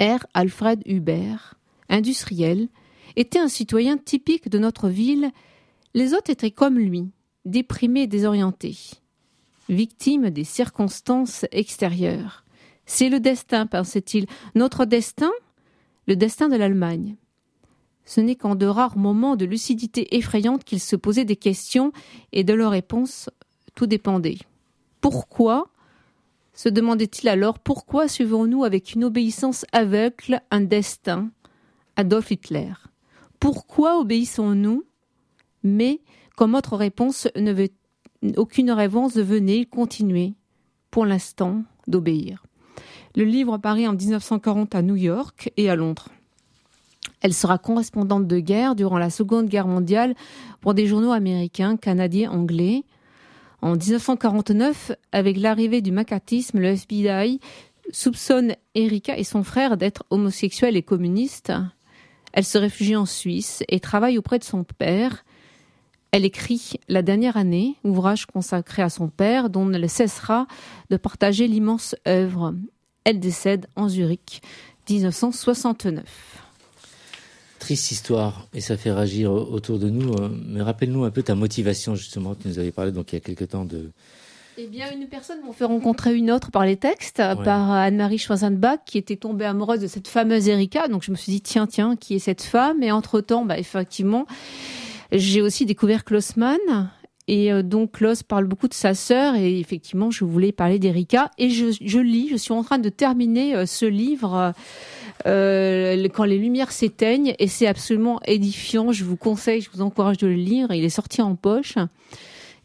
R. 0.00 0.26
Alfred 0.34 0.82
Hubert, 0.86 1.54
industriel, 1.88 2.68
était 3.16 3.38
un 3.38 3.48
citoyen 3.48 3.98
typique 3.98 4.48
de 4.48 4.58
notre 4.58 4.88
ville. 4.88 5.30
Les 5.94 6.14
autres 6.14 6.30
étaient 6.30 6.50
comme 6.50 6.78
lui, 6.78 7.10
déprimés 7.44 8.02
et 8.02 8.06
désorientés, 8.06 8.76
victimes 9.68 10.30
des 10.30 10.44
circonstances 10.44 11.44
extérieures. 11.52 12.44
C'est 12.86 13.08
le 13.08 13.20
destin, 13.20 13.66
pensait-il. 13.66 14.26
Notre 14.54 14.84
destin, 14.84 15.30
le 16.10 16.16
destin 16.16 16.48
de 16.48 16.56
l'Allemagne. 16.56 17.14
Ce 18.04 18.20
n'est 18.20 18.34
qu'en 18.34 18.56
de 18.56 18.66
rares 18.66 18.98
moments 18.98 19.36
de 19.36 19.44
lucidité 19.44 20.16
effrayante 20.16 20.64
qu'il 20.64 20.80
se 20.80 20.96
posait 20.96 21.24
des 21.24 21.36
questions 21.36 21.92
et 22.32 22.42
de 22.42 22.52
leurs 22.52 22.72
réponses 22.72 23.30
tout 23.76 23.86
dépendait. 23.86 24.40
Pourquoi 25.00 25.70
se 26.52 26.68
demandait-il 26.68 27.28
alors 27.28 27.60
pourquoi 27.60 28.08
suivons-nous 28.08 28.64
avec 28.64 28.92
une 28.94 29.04
obéissance 29.04 29.64
aveugle 29.70 30.40
un 30.50 30.62
destin 30.62 31.30
Adolf 31.94 32.32
Hitler? 32.32 32.72
Pourquoi 33.38 34.00
obéissons-nous 34.00 34.82
Mais, 35.62 36.00
comme 36.36 36.56
autre 36.56 36.76
réponse, 36.76 37.28
ne 37.36 37.68
aucune 38.36 38.72
réponse 38.72 39.14
venait, 39.14 39.64
continuer, 39.64 40.34
pour 40.90 41.06
l'instant, 41.06 41.62
d'obéir. 41.86 42.42
Le 43.16 43.24
livre 43.24 43.54
apparaît 43.54 43.86
en 43.86 43.94
1940 43.94 44.74
à 44.74 44.82
New 44.82 44.96
York 44.96 45.52
et 45.56 45.68
à 45.68 45.76
Londres. 45.76 46.08
Elle 47.20 47.34
sera 47.34 47.58
correspondante 47.58 48.26
de 48.26 48.38
guerre 48.38 48.74
durant 48.74 48.98
la 48.98 49.10
Seconde 49.10 49.48
Guerre 49.48 49.66
mondiale 49.66 50.14
pour 50.60 50.74
des 50.74 50.86
journaux 50.86 51.12
américains, 51.12 51.76
canadiens, 51.76 52.30
anglais. 52.30 52.84
En 53.62 53.72
1949, 53.76 54.92
avec 55.12 55.36
l'arrivée 55.36 55.82
du 55.82 55.92
macartisme, 55.92 56.58
le 56.60 56.68
FBI 56.68 57.40
soupçonne 57.92 58.54
Erika 58.74 59.18
et 59.18 59.24
son 59.24 59.42
frère 59.42 59.76
d'être 59.76 60.04
homosexuels 60.10 60.76
et 60.76 60.82
communistes. 60.82 61.52
Elle 62.32 62.44
se 62.44 62.58
réfugie 62.58 62.96
en 62.96 63.06
Suisse 63.06 63.64
et 63.68 63.80
travaille 63.80 64.16
auprès 64.16 64.38
de 64.38 64.44
son 64.44 64.64
père. 64.64 65.24
Elle 66.12 66.24
écrit 66.24 66.74
La 66.88 67.02
dernière 67.02 67.36
année, 67.36 67.76
ouvrage 67.84 68.26
consacré 68.26 68.82
à 68.82 68.88
son 68.88 69.08
père, 69.08 69.50
dont 69.50 69.70
elle 69.72 69.90
cessera 69.90 70.46
de 70.90 70.96
partager 70.96 71.48
l'immense 71.48 71.94
œuvre. 72.06 72.54
Elle 73.04 73.20
décède 73.20 73.66
en 73.76 73.88
Zurich, 73.88 74.42
1969. 74.88 76.04
Triste 77.58 77.90
histoire, 77.90 78.48
et 78.54 78.60
ça 78.60 78.76
fait 78.76 78.90
réagir 78.90 79.32
autour 79.32 79.78
de 79.78 79.90
nous. 79.90 80.14
Euh, 80.14 80.30
mais 80.46 80.62
rappelle-nous 80.62 81.04
un 81.04 81.10
peu 81.10 81.22
ta 81.22 81.34
motivation, 81.34 81.94
justement. 81.94 82.34
Tu 82.34 82.48
nous 82.48 82.58
avais 82.58 82.72
parlé 82.72 82.90
donc 82.90 83.12
il 83.12 83.16
y 83.16 83.18
a 83.18 83.20
quelque 83.20 83.44
temps 83.44 83.64
de, 83.64 83.90
Eh 84.56 84.66
bien, 84.66 84.90
une 84.92 85.06
personne 85.06 85.38
m'a 85.46 85.52
fait 85.52 85.64
rencontrer 85.64 86.14
une 86.14 86.30
autre 86.30 86.50
par 86.50 86.64
les 86.64 86.76
textes, 86.76 87.18
par 87.44 87.70
Anne-Marie 87.70 88.18
Schwarzenbach, 88.18 88.80
qui 88.86 88.98
était 88.98 89.16
tombée 89.16 89.44
amoureuse 89.44 89.80
de 89.80 89.86
cette 89.86 90.08
fameuse 90.08 90.48
Erika. 90.48 90.88
Donc, 90.88 91.02
je 91.02 91.10
me 91.10 91.16
suis 91.16 91.32
dit, 91.32 91.40
tiens, 91.42 91.66
tiens, 91.66 91.96
qui 91.96 92.14
est 92.14 92.18
cette 92.18 92.42
femme? 92.42 92.82
Et 92.82 92.92
entre-temps, 92.92 93.44
bah, 93.44 93.58
effectivement, 93.58 94.26
j'ai 95.12 95.42
aussi 95.42 95.66
découvert 95.66 96.04
Klossman. 96.04 96.58
Et 97.30 97.52
euh, 97.52 97.62
donc, 97.62 97.92
Klaus 97.92 98.24
parle 98.24 98.46
beaucoup 98.46 98.66
de 98.66 98.74
sa 98.74 98.92
sœur. 98.92 99.36
Et 99.36 99.60
effectivement, 99.60 100.10
je 100.10 100.24
voulais 100.24 100.50
parler 100.50 100.80
d'Erika. 100.80 101.30
Et 101.38 101.48
je, 101.48 101.66
je, 101.80 101.98
lis, 102.00 102.28
je 102.28 102.36
suis 102.36 102.52
en 102.52 102.64
train 102.64 102.78
de 102.78 102.88
terminer 102.88 103.54
euh, 103.54 103.66
ce 103.66 103.86
livre. 103.86 104.52
Euh, 105.26 106.08
quand 106.12 106.24
les 106.24 106.38
lumières 106.38 106.72
s'éteignent 106.72 107.34
et 107.38 107.46
c'est 107.46 107.68
absolument 107.68 108.18
édifiant. 108.26 108.90
Je 108.90 109.04
vous 109.04 109.16
conseille, 109.16 109.60
je 109.60 109.70
vous 109.72 109.80
encourage 109.80 110.16
de 110.16 110.26
le 110.26 110.34
lire. 110.34 110.72
Il 110.72 110.84
est 110.84 110.88
sorti 110.88 111.22
en 111.22 111.36
poche. 111.36 111.76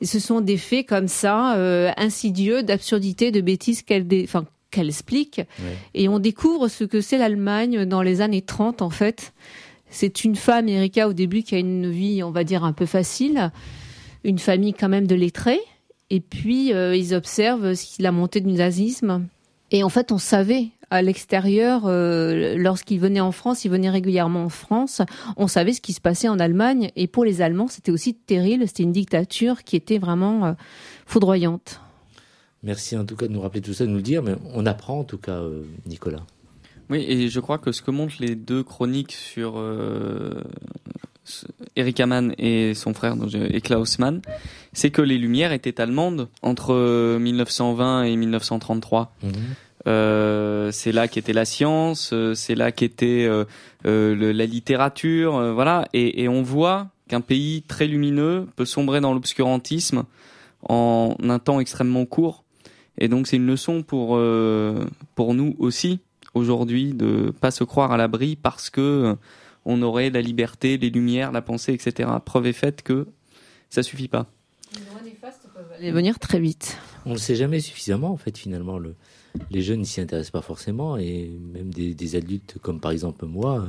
Et 0.02 0.08
ce 0.08 0.20
sont 0.20 0.42
des 0.42 0.58
faits 0.58 0.88
comme 0.88 1.08
ça, 1.08 1.56
euh, 1.58 1.92
insidieux, 1.96 2.64
d'absurdité, 2.64 3.32
de 3.32 3.42
bêtises 3.42 3.84
qu'elle 3.84 4.08
enfin, 4.24 4.46
qu'elle 4.72 4.88
explique. 4.88 5.42
Et 5.94 6.10
on 6.10 6.18
découvre 6.18 6.70
ce 6.70 6.86
que 6.86 7.02
c'est 7.02 7.20
l'Allemagne 7.20 7.86
dans 7.86 8.02
les 8.02 8.22
années 8.22 8.42
30, 8.42 8.82
en 8.82 8.90
fait. 8.90 9.32
C'est 9.92 10.26
une 10.26 10.36
femme, 10.36 10.68
Erika, 10.68 11.08
au 11.08 11.14
début, 11.14 11.44
qui 11.44 11.54
a 11.54 11.60
une 11.60 11.92
vie, 11.92 12.24
on 12.24 12.32
va 12.32 12.44
dire, 12.44 12.64
un 12.64 12.74
peu 12.74 12.88
facile. 12.88 13.52
Une 14.26 14.40
famille 14.40 14.74
quand 14.74 14.90
même 14.90 15.08
de 15.08 15.16
lettrés. 15.16 15.62
Et 16.10 16.20
puis, 16.20 16.74
euh, 16.74 16.96
ils 16.96 17.14
observent 17.14 17.74
la 18.00 18.12
montée 18.12 18.42
du 18.42 18.52
nazisme. 18.52 19.28
Et 19.72 19.84
en 19.84 19.90
fait, 19.90 20.12
on 20.12 20.18
savait 20.18 20.70
à 20.90 21.02
l'extérieur, 21.02 21.84
euh, 21.86 22.56
lorsqu'ils 22.58 23.00
venaient 23.00 23.22
en 23.22 23.32
France, 23.32 23.66
ils 23.66 23.72
venaient 23.72 23.90
régulièrement 23.90 24.46
en 24.46 24.50
France, 24.50 25.02
on 25.38 25.48
savait 25.48 25.74
ce 25.74 25.82
qui 25.82 25.94
se 25.94 26.02
passait 26.02 26.28
en 26.28 26.40
Allemagne. 26.40 26.92
Et 26.96 27.08
pour 27.08 27.26
les 27.26 27.42
Allemands, 27.42 27.68
c'était 27.68 27.92
aussi 27.92 28.14
terrible. 28.14 28.68
C'était 28.68 28.84
une 28.84 28.92
dictature 28.92 29.64
qui 29.64 29.76
était 29.76 29.98
vraiment 29.98 30.46
euh, 30.46 30.54
foudroyante. 31.06 31.80
Merci 32.64 32.98
en 32.98 33.06
tout 33.06 33.16
cas 33.16 33.28
de 33.28 33.34
nous 33.34 33.42
rappeler 33.42 33.62
tout 33.62 33.74
ça, 33.74 33.86
de 33.86 33.90
nous 33.90 33.98
le 33.98 34.02
dire, 34.02 34.24
mais 34.24 34.36
on 34.54 34.66
apprend 34.66 35.00
en 35.00 35.04
tout 35.04 35.18
cas, 35.18 35.40
euh, 35.40 35.64
Nicolas. 35.86 36.24
Oui, 36.90 37.04
et 37.08 37.30
je 37.30 37.40
crois 37.40 37.58
que 37.58 37.72
ce 37.72 37.82
que 37.82 37.92
montrent 37.92 38.16
les 38.20 38.36
deux 38.36 38.64
chroniques 38.64 39.12
sur 39.12 39.56
Erika 41.76 42.06
Mann 42.06 42.34
et 42.38 42.74
son 42.74 42.94
frère 42.94 43.16
et 43.34 43.62
Klaus 43.62 44.00
Mann, 44.00 44.22
c'est 44.74 44.92
que 44.92 45.02
les 45.02 45.18
Lumières 45.18 45.52
étaient 45.52 45.82
allemandes 45.82 46.30
entre 46.42 47.18
1920 47.18 48.04
et 48.04 48.16
1933. 48.16 49.14
Euh, 49.88 50.72
c'est 50.72 50.92
là 50.92 51.08
qu'était 51.08 51.34
la 51.34 51.46
science, 51.46 52.12
euh, 52.12 52.34
c'est 52.34 52.56
là 52.56 52.72
qu'était 52.72 53.26
euh, 53.26 53.46
euh 53.86 54.34
la 54.34 54.46
littérature, 54.46 55.54
voilà. 55.54 55.88
Et, 55.94 56.24
et, 56.24 56.28
on 56.28 56.42
voit 56.42 56.88
qu'un 57.08 57.22
pays 57.22 57.62
très 57.68 57.86
lumineux 57.86 58.48
peut 58.56 58.66
sombrer 58.66 59.00
dans 59.00 59.14
l'obscurantisme 59.14 60.04
en 60.68 61.16
un 61.22 61.40
temps 61.40 61.60
extrêmement 61.60 62.06
court. 62.06 62.44
Et 62.98 63.08
donc 63.10 63.28
c'est 63.28 63.36
une 63.36 63.46
leçon 63.46 63.84
pour 63.84 64.20
pour 65.16 65.34
nous 65.34 65.56
aussi 65.60 66.00
aujourd'hui 66.34 66.94
de 66.94 67.32
pas 67.42 67.52
se 67.52 67.64
croire 67.64 67.92
à 67.92 67.98
l'abri 67.98 68.38
parce 68.42 68.70
que 68.70 69.16
on 69.66 69.82
aurait 69.82 70.10
la 70.10 70.22
liberté, 70.22 70.78
les 70.78 70.90
lumières, 70.90 71.32
la 71.32 71.42
pensée, 71.42 71.74
etc. 71.74 72.10
Preuve 72.24 72.48
est 72.48 72.54
faite 72.54 72.82
que 72.82 73.08
ça 73.70 73.84
suffit 73.84 74.08
pas. 74.08 74.28
Les 75.80 75.92
venir 75.92 76.20
très 76.20 76.40
vite. 76.40 76.78
On 77.06 77.10
ne 77.10 77.16
le 77.16 77.20
sait 77.20 77.36
jamais 77.36 77.60
suffisamment 77.60 78.12
en 78.12 78.18
fait 78.18 78.38
finalement 78.38 78.78
le 78.78 78.96
les 79.52 79.62
jeunes 79.62 79.82
ne 79.82 79.86
s'y 79.86 80.00
intéressent 80.00 80.32
pas 80.32 80.42
forcément 80.42 80.98
et 80.98 81.30
même 81.54 81.74
des, 81.74 81.94
des, 81.94 82.16
adultes 82.16 82.58
comme 82.62 82.80
par 82.80 82.92
exemple 82.92 83.26
moi 83.26 83.68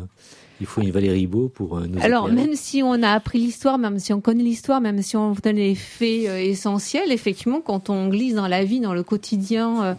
il 0.61 0.67
faut 0.67 0.81
une 0.81 0.91
Valérie 0.91 1.27
Beau 1.27 1.49
pour 1.49 1.77
euh, 1.77 1.87
nous 1.87 2.01
Alors, 2.03 2.29
même 2.29 2.55
si 2.55 2.83
on 2.83 3.03
a 3.03 3.11
appris 3.11 3.39
l'histoire, 3.39 3.79
même 3.79 3.99
si 3.99 4.13
on 4.13 4.21
connaît 4.21 4.43
l'histoire, 4.43 4.81
même 4.81 5.03
si 5.03 5.17
on 5.17 5.33
donne 5.33 5.57
les 5.57 5.75
faits 5.75 6.27
euh, 6.27 6.39
essentiels, 6.39 7.13
effectivement, 7.13 7.61
quand 7.61 7.91
on 7.91 8.09
glisse 8.09 8.35
dans 8.35 8.49
la 8.49 8.65
vie, 8.65 8.81
dans 8.81 8.95
le 8.95 9.03
quotidien, 9.03 9.85
euh, 9.85 9.95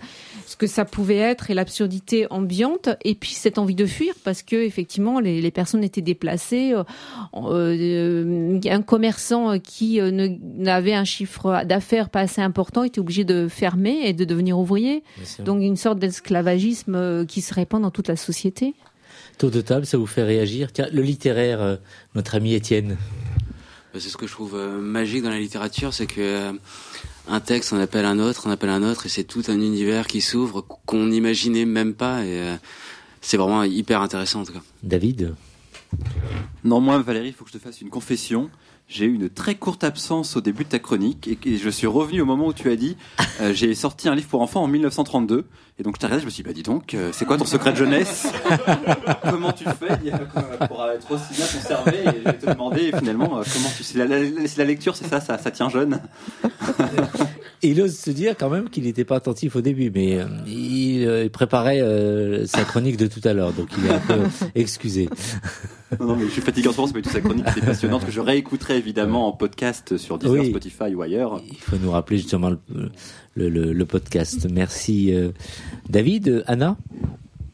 ce 0.47 0.55
que 0.55 0.65
ça 0.65 0.85
pouvait 0.85 1.17
être 1.17 1.51
et 1.51 1.53
l'absurdité 1.53 2.25
ambiante, 2.31 2.89
et 3.03 3.13
puis 3.13 3.31
cette 3.31 3.59
envie 3.59 3.75
de 3.75 3.85
fuir, 3.85 4.15
parce 4.23 4.41
que 4.41 4.55
effectivement, 4.55 5.19
les, 5.19 5.41
les 5.41 5.51
personnes 5.51 5.83
étaient 5.83 6.01
déplacées. 6.01 6.73
un 7.33 8.81
commerçant 8.81 9.59
qui 9.59 9.99
n'avait 10.01 10.93
un 10.93 11.03
chiffre 11.03 11.63
d'affaires 11.65 12.09
pas 12.09 12.21
assez 12.21 12.41
important 12.41 12.83
était 12.83 12.99
obligé 12.99 13.23
de 13.23 13.47
fermer 13.47 14.01
et 14.03 14.13
de 14.13 14.25
devenir 14.25 14.57
ouvrier. 14.57 15.03
Donc, 15.39 15.61
une 15.61 15.77
sorte 15.77 15.99
d'esclavagisme 15.99 17.25
qui 17.25 17.41
se 17.41 17.53
répand 17.53 17.81
dans 17.81 17.91
toute 17.91 18.07
la 18.07 18.15
société. 18.15 18.73
Tour 19.37 19.51
de 19.51 19.61
table, 19.61 19.85
ça 19.85 19.99
vous 19.99 20.07
fait 20.07 20.23
réagir 20.23 20.71
Tiens, 20.73 20.87
le 20.91 21.03
littéraire, 21.03 21.61
euh, 21.61 21.75
notre 22.15 22.33
ami 22.33 22.55
Étienne. 22.55 22.97
Bah, 23.93 23.99
c'est 23.99 24.09
ce 24.09 24.17
que 24.17 24.25
je 24.25 24.31
trouve 24.31 24.55
euh, 24.55 24.79
magique 24.79 25.21
dans 25.21 25.29
la 25.29 25.37
littérature, 25.37 25.93
c'est 25.93 26.07
que 26.07 26.15
euh, 26.19 26.53
un 27.27 27.39
texte, 27.39 27.71
on 27.71 27.79
appelle 27.79 28.05
un 28.05 28.17
autre, 28.17 28.47
on 28.47 28.49
appelle 28.49 28.71
un 28.71 28.81
autre, 28.81 29.05
et 29.05 29.09
c'est 29.09 29.25
tout 29.25 29.43
un 29.47 29.61
univers 29.61 30.07
qui 30.07 30.21
s'ouvre 30.21 30.61
qu'on 30.61 31.05
n'imaginait 31.05 31.65
même 31.65 31.93
pas, 31.93 32.25
et 32.25 32.57
c'est 33.21 33.37
vraiment 33.37 33.63
hyper 33.63 34.01
intéressant. 34.01 34.41
En 34.41 34.45
tout 34.45 34.53
cas. 34.53 34.61
David? 34.81 35.35
Non, 36.63 36.79
moi, 36.79 36.97
Valérie, 36.99 37.27
il 37.27 37.33
faut 37.33 37.45
que 37.45 37.51
je 37.51 37.57
te 37.57 37.63
fasse 37.63 37.81
une 37.81 37.89
confession 37.89 38.49
j'ai 38.87 39.05
eu 39.05 39.13
une 39.13 39.29
très 39.29 39.55
courte 39.55 39.83
absence 39.83 40.37
au 40.37 40.41
début 40.41 40.63
de 40.63 40.69
ta 40.69 40.79
chronique 40.79 41.27
et, 41.27 41.57
je 41.57 41.69
suis 41.69 41.87
revenu 41.87 42.21
au 42.21 42.25
moment 42.25 42.47
où 42.47 42.53
tu 42.53 42.69
as 42.69 42.75
dit 42.75 42.95
euh, 43.41 43.53
j'ai 43.53 43.75
sorti 43.75 44.07
un 44.07 44.15
livre 44.15 44.29
pour 44.29 44.41
enfants 44.41 44.63
en 44.63 44.67
1932 44.67 45.45
et 45.79 45.83
donc 45.83 45.95
je 45.95 45.99
t'ai 45.99 46.05
regardé 46.07 46.21
je 46.21 46.25
me 46.25 46.31
suis 46.31 46.43
dit 46.43 46.47
bah 46.47 46.53
dis 46.53 46.63
donc 46.63 46.93
euh, 46.93 47.09
c'est 47.11 47.25
quoi 47.25 47.37
ton 47.37 47.45
secret 47.45 47.73
de 47.73 47.77
jeunesse? 47.77 48.27
Comment 49.29 49.51
tu 49.51 49.65
fais? 49.65 50.67
Pour 50.67 50.85
être 50.85 51.11
aussi 51.11 51.33
bien 51.33 51.45
conservé 51.45 51.97
et 51.99 52.19
je 52.19 52.23
vais 52.23 52.37
te 52.37 52.45
demander 52.45 52.91
finalement 52.97 53.39
euh, 53.39 53.43
comment 53.53 53.69
tu 53.75 53.97
la, 53.97 54.05
la, 54.05 54.63
lecture 54.63 54.95
c'est 54.95 55.07
ça, 55.07 55.19
ça 55.19 55.37
ça 55.37 55.51
tient 55.51 55.69
jeune? 55.69 55.99
Il 57.63 57.81
ose 57.81 57.97
se 57.97 58.11
dire 58.11 58.35
quand 58.39 58.51
même 58.51 58.69
qu'il 58.69 58.83
n'était 58.83 59.03
pas 59.03 59.15
attentif 59.15 59.55
au 59.55 59.61
début, 59.61 59.89
mais 59.89 60.19
il, 60.45 61.27
préparait 61.31 61.81
sa 62.45 62.63
chronique 62.63 62.97
de 62.97 63.07
tout 63.07 63.19
à 63.23 63.33
l'heure, 63.33 63.51
donc 63.51 63.69
il 63.79 63.87
est 63.87 63.95
un 63.95 63.97
peu 63.97 64.19
excusé. 64.53 65.09
non, 65.99 66.05
non, 66.05 66.15
mais 66.15 66.25
je 66.25 66.33
suis 66.33 66.41
fatigué 66.41 66.67
en 66.67 66.71
ce 66.71 66.77
moment, 66.77 66.93
mais 66.93 67.01
toute 67.01 67.11
sa 67.11 67.19
chronique 67.19 67.47
c'est 67.55 67.65
passionnante 67.65 68.05
que 68.05 68.11
je 68.11 68.19
réécouterai 68.19 68.76
évidemment 68.77 69.27
en 69.27 69.31
podcast 69.31 69.97
sur 69.97 70.17
Deezer, 70.17 70.45
Spotify 70.45 70.95
ou 70.95 71.01
ailleurs. 71.01 71.41
Il 71.49 71.57
faut 71.57 71.77
nous 71.77 71.91
rappeler 71.91 72.17
justement 72.17 72.49
le, 72.49 72.59
le, 73.35 73.49
le, 73.49 73.85
podcast. 73.85 74.47
Merci 74.51 75.13
euh, 75.13 75.31
David, 75.89 76.43
Anna. 76.47 76.77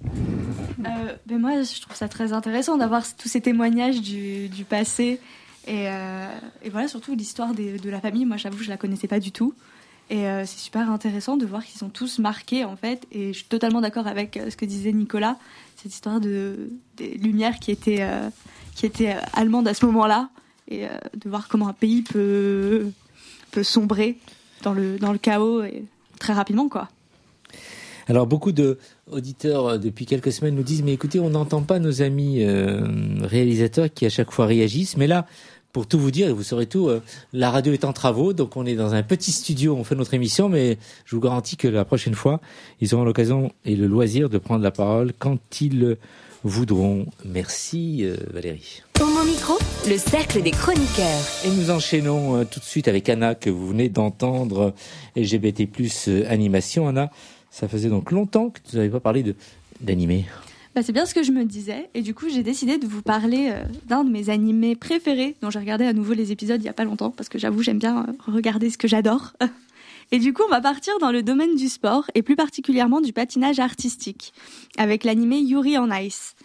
Euh, 0.06 0.88
ben 1.26 1.40
moi, 1.40 1.62
je 1.62 1.82
trouve 1.82 1.96
ça 1.96 2.08
très 2.08 2.34
intéressant 2.34 2.78
d'avoir 2.78 3.04
tous 3.16 3.30
ces 3.30 3.42
témoignages 3.42 4.02
du, 4.02 4.50
du 4.50 4.66
passé 4.66 5.20
et, 5.66 5.88
euh, 5.88 6.28
et, 6.62 6.70
voilà 6.70 6.88
surtout 6.88 7.16
l'histoire 7.16 7.54
de 7.54 7.90
la 7.90 8.02
famille. 8.02 8.26
Moi, 8.26 8.38
j'avoue, 8.38 8.62
je 8.62 8.70
la 8.70 8.78
connaissais 8.78 9.08
pas 9.08 9.20
du 9.20 9.32
tout. 9.32 9.54
Et 10.10 10.28
euh, 10.28 10.46
c'est 10.46 10.60
super 10.60 10.92
intéressant 10.92 11.38
de 11.38 11.46
voir 11.46 11.64
qu'ils 11.66 11.80
sont 11.80 11.90
tous 11.90 12.20
marqués 12.20 12.66
en 12.66 12.76
fait. 12.76 13.08
Et 13.12 13.28
je 13.34 13.40
suis 13.40 13.48
totalement 13.48 13.82
d'accord 13.82 14.08
avec 14.08 14.38
euh, 14.38 14.50
ce 14.50 14.58
que 14.58 14.66
disait 14.66 14.92
Nicolas, 14.92 15.38
cette 15.76 15.94
histoire 15.94 16.20
de 16.20 16.70
des 16.98 17.16
lumières 17.18 17.60
qui 17.60 17.72
étaient 17.72 18.02
euh, 18.02 18.30
qui 18.76 18.86
étaient 18.86 19.16
allemandes 19.34 19.68
à 19.68 19.74
ce 19.74 19.86
moment-là, 19.86 20.30
et 20.70 20.86
de 21.16 21.30
voir 21.30 21.48
comment 21.48 21.68
un 21.68 21.74
pays 21.74 22.02
peut 22.02 22.86
peut 23.52 23.64
sombrer 23.64 24.18
dans 24.64 24.74
le 24.74 24.98
dans 24.98 25.12
le 25.12 25.18
chaos 25.18 25.62
très 26.20 26.34
rapidement 26.34 26.70
quoi. 26.70 26.90
Alors 28.08 28.28
beaucoup 28.28 28.52
de 28.52 28.80
auditeurs 29.12 29.80
depuis 29.80 30.06
quelques 30.06 30.32
semaines 30.32 30.56
nous 30.56 30.64
disent 30.64 30.84
mais 30.84 30.94
écoutez 30.94 31.20
on 31.20 31.30
n'entend 31.30 31.62
pas 31.62 31.80
nos 31.80 32.02
amis 32.02 32.46
réalisateurs 33.22 33.94
qui 33.94 34.06
à 34.06 34.10
chaque 34.10 34.32
fois 34.32 34.46
réagissent 34.46 34.98
mais 34.98 35.08
là 35.08 35.26
pour 35.74 35.88
tout 35.88 36.00
vous 36.00 36.12
dire, 36.12 36.30
et 36.30 36.32
vous 36.32 36.44
saurez 36.44 36.68
tout, 36.68 36.88
euh, 36.88 37.02
la 37.34 37.50
radio 37.50 37.74
est 37.74 37.84
en 37.84 37.94
travaux, 37.94 38.32
donc 38.32 38.56
on 38.56 38.66
est 38.66 38.76
dans 38.76 38.94
un 38.94 39.02
petit 39.02 39.32
studio, 39.32 39.76
on 39.76 39.84
fait 39.84 39.96
notre 39.96 40.14
émission, 40.14 40.48
mais 40.48 40.78
je 41.04 41.16
vous 41.16 41.22
garantis 41.22 41.58
que 41.58 41.68
la 41.68 41.84
prochaine 41.84 42.14
fois, 42.14 42.40
ils 42.80 42.94
auront 42.94 43.04
l'occasion 43.04 43.52
et 43.66 43.76
le 43.76 43.88
loisir 43.88 44.30
de 44.30 44.38
prendre 44.38 44.64
la 44.64 44.72
parole 44.72 45.14
quand 45.18 45.40
ils 45.60 45.98
voudront. 46.44 47.08
Merci 47.26 48.02
euh, 48.04 48.16
Valérie. 48.32 48.84
Pour 49.04 49.12
mon 49.12 49.26
micro, 49.26 49.56
le 49.90 49.98
cercle 49.98 50.42
des 50.42 50.52
chroniqueurs. 50.52 51.26
Et 51.44 51.50
nous 51.50 51.72
enchaînons 51.72 52.38
euh, 52.38 52.46
tout 52.46 52.62
de 52.62 52.64
suite 52.64 52.88
avec 52.88 53.10
Anna 53.10 53.36
que 53.36 53.50
vous 53.50 53.68
venez 53.68 53.90
d'entendre, 53.90 54.74
LGBT+ 55.18 55.68
animation. 56.30 56.88
Anna, 56.88 57.12
ça 57.52 57.68
faisait 57.68 57.90
donc 57.90 58.12
longtemps 58.12 58.50
que 58.50 58.62
tu 58.62 58.78
n'avais 58.78 58.88
pas 58.88 59.02
parlé 59.02 59.22
de 59.22 59.36
d'animé. 59.82 60.24
Bah, 60.74 60.84
c'est 60.84 60.94
bien 60.94 61.06
ce 61.06 61.14
que 61.14 61.22
je 61.22 61.34
me 61.34 61.44
disais. 61.44 61.90
Et 61.94 62.02
du 62.02 62.14
coup, 62.14 62.30
j'ai 62.30 62.44
décidé 62.44 62.78
de 62.78 62.88
vous 62.88 63.02
parler 63.02 63.50
euh, 63.52 63.66
d'un 63.88 64.06
de 64.06 64.10
mes 64.10 64.30
animés 64.30 64.78
préférés, 64.78 65.36
dont 65.42 65.50
j'ai 65.50 65.60
regardé 65.60 65.84
à 65.84 65.92
nouveau 65.92 66.14
les 66.14 66.32
épisodes 66.32 66.62
il 66.62 66.66
y 66.66 66.70
a 66.70 66.74
pas 66.74 66.86
longtemps, 66.86 67.12
parce 67.12 67.28
que 67.28 67.38
j'avoue, 67.38 67.62
j'aime 67.62 67.80
bien 67.80 68.06
euh, 68.08 68.32
regarder 68.32 68.70
ce 68.70 68.78
que 68.78 68.88
j'adore. 68.88 69.34
Et 70.14 70.20
du 70.20 70.32
coup, 70.32 70.44
on 70.48 70.50
va 70.50 70.62
partir 70.62 70.98
dans 71.00 71.12
le 71.12 71.24
domaine 71.24 71.58
du 71.58 71.68
sport, 71.68 72.06
et 72.16 72.22
plus 72.22 72.36
particulièrement 72.36 73.02
du 73.02 73.12
patinage 73.12 73.60
artistique, 73.60 74.34
avec 74.78 75.04
l'animé 75.04 75.40
Yuri 75.40 75.78
on 75.78 75.92
Ice. 75.92 76.36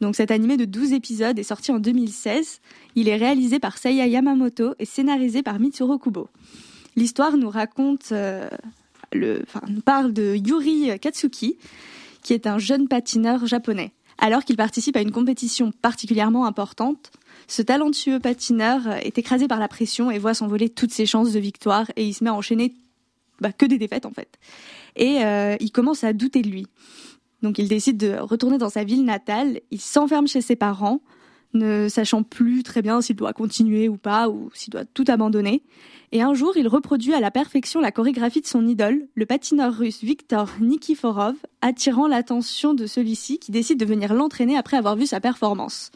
Donc 0.00 0.16
cet 0.16 0.30
animé 0.30 0.56
de 0.56 0.64
12 0.64 0.92
épisodes 0.92 1.38
est 1.38 1.44
sorti 1.44 1.72
en 1.72 1.78
2016. 1.78 2.60
Il 2.94 3.08
est 3.08 3.16
réalisé 3.16 3.58
par 3.58 3.76
Seiya 3.76 4.06
Yamamoto 4.06 4.74
et 4.78 4.84
scénarisé 4.84 5.42
par 5.42 5.60
Mitsuro 5.60 5.98
Kubo. 5.98 6.28
L'histoire 6.96 7.36
nous 7.36 7.50
raconte, 7.50 8.12
euh, 8.12 8.48
le, 9.12 9.44
parle 9.84 10.12
de 10.12 10.34
Yuri 10.34 10.98
Katsuki, 10.98 11.56
qui 12.22 12.32
est 12.32 12.46
un 12.46 12.58
jeune 12.58 12.88
patineur 12.88 13.46
japonais. 13.46 13.92
Alors 14.18 14.44
qu'il 14.44 14.56
participe 14.56 14.96
à 14.96 15.00
une 15.00 15.12
compétition 15.12 15.72
particulièrement 15.72 16.44
importante, 16.44 17.10
ce 17.46 17.62
talentueux 17.62 18.20
patineur 18.20 18.86
est 19.02 19.16
écrasé 19.18 19.48
par 19.48 19.58
la 19.58 19.68
pression 19.68 20.10
et 20.10 20.18
voit 20.18 20.34
s'envoler 20.34 20.68
toutes 20.68 20.92
ses 20.92 21.06
chances 21.06 21.32
de 21.32 21.40
victoire 21.40 21.90
et 21.96 22.06
il 22.06 22.14
se 22.14 22.22
met 22.22 22.30
à 22.30 22.34
enchaîner 22.34 22.74
bah, 23.40 23.52
que 23.52 23.66
des 23.66 23.78
défaites 23.78 24.06
en 24.06 24.12
fait. 24.12 24.38
Et 24.96 25.24
euh, 25.24 25.56
il 25.60 25.72
commence 25.72 26.04
à 26.04 26.12
douter 26.12 26.42
de 26.42 26.48
lui. 26.48 26.66
Donc 27.42 27.58
il 27.58 27.68
décide 27.68 27.96
de 27.96 28.16
retourner 28.18 28.58
dans 28.58 28.68
sa 28.68 28.84
ville 28.84 29.04
natale, 29.04 29.60
il 29.70 29.80
s'enferme 29.80 30.26
chez 30.26 30.40
ses 30.40 30.56
parents, 30.56 31.00
ne 31.54 31.88
sachant 31.88 32.22
plus 32.22 32.62
très 32.62 32.82
bien 32.82 33.00
s'il 33.00 33.16
doit 33.16 33.32
continuer 33.32 33.88
ou 33.88 33.96
pas, 33.96 34.28
ou 34.28 34.50
s'il 34.54 34.70
doit 34.70 34.84
tout 34.84 35.04
abandonner. 35.08 35.62
Et 36.12 36.22
un 36.22 36.34
jour, 36.34 36.52
il 36.56 36.68
reproduit 36.68 37.14
à 37.14 37.20
la 37.20 37.30
perfection 37.30 37.80
la 37.80 37.92
chorégraphie 37.92 38.40
de 38.40 38.46
son 38.46 38.66
idole, 38.66 39.06
le 39.14 39.26
patineur 39.26 39.74
russe 39.74 40.02
Viktor 40.02 40.48
Nikiforov, 40.60 41.34
attirant 41.60 42.06
l'attention 42.06 42.74
de 42.74 42.86
celui-ci 42.86 43.38
qui 43.38 43.52
décide 43.52 43.78
de 43.78 43.84
venir 43.84 44.14
l'entraîner 44.14 44.56
après 44.56 44.76
avoir 44.76 44.96
vu 44.96 45.06
sa 45.06 45.20
performance. 45.20 45.90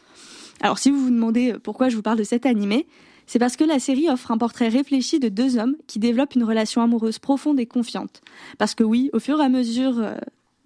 Alors 0.61 0.79
si 0.79 0.89
vous 0.89 0.99
vous 0.99 1.09
demandez 1.09 1.55
pourquoi 1.61 1.89
je 1.89 1.95
vous 1.95 2.01
parle 2.01 2.17
de 2.17 2.23
cet 2.23 2.45
animé, 2.45 2.87
c'est 3.27 3.39
parce 3.39 3.57
que 3.57 3.63
la 3.63 3.79
série 3.79 4.09
offre 4.09 4.31
un 4.31 4.37
portrait 4.37 4.69
réfléchi 4.69 5.19
de 5.19 5.29
deux 5.29 5.57
hommes 5.57 5.75
qui 5.87 5.99
développent 5.99 6.35
une 6.35 6.43
relation 6.43 6.81
amoureuse 6.81 7.19
profonde 7.19 7.59
et 7.59 7.65
confiante. 7.65 8.21
Parce 8.57 8.75
que 8.75 8.83
oui, 8.83 9.09
au 9.13 9.19
fur 9.19 9.41
et 9.41 9.43
à 9.43 9.49
mesure 9.49 9.99
euh, 9.99 10.15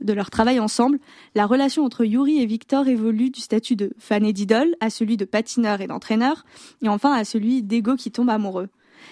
de 0.01 0.13
leur 0.13 0.29
travail 0.29 0.59
ensemble, 0.59 0.99
la 1.35 1.45
relation 1.45 1.83
entre 1.83 2.05
Yuri 2.05 2.41
et 2.41 2.45
Victor 2.45 2.87
évolue 2.87 3.29
du 3.29 3.41
statut 3.41 3.75
de 3.75 3.91
fan 3.97 4.25
et 4.25 4.33
d'idole 4.33 4.75
à 4.79 4.89
celui 4.89 5.17
de 5.17 5.25
patineur 5.25 5.81
et 5.81 5.87
d'entraîneur, 5.87 6.45
et 6.81 6.89
enfin 6.89 7.13
à 7.13 7.23
celui 7.23 7.63
d'ego 7.63 7.95
qui 7.95 8.11
tombe 8.11 8.29
amoureux. 8.29 8.69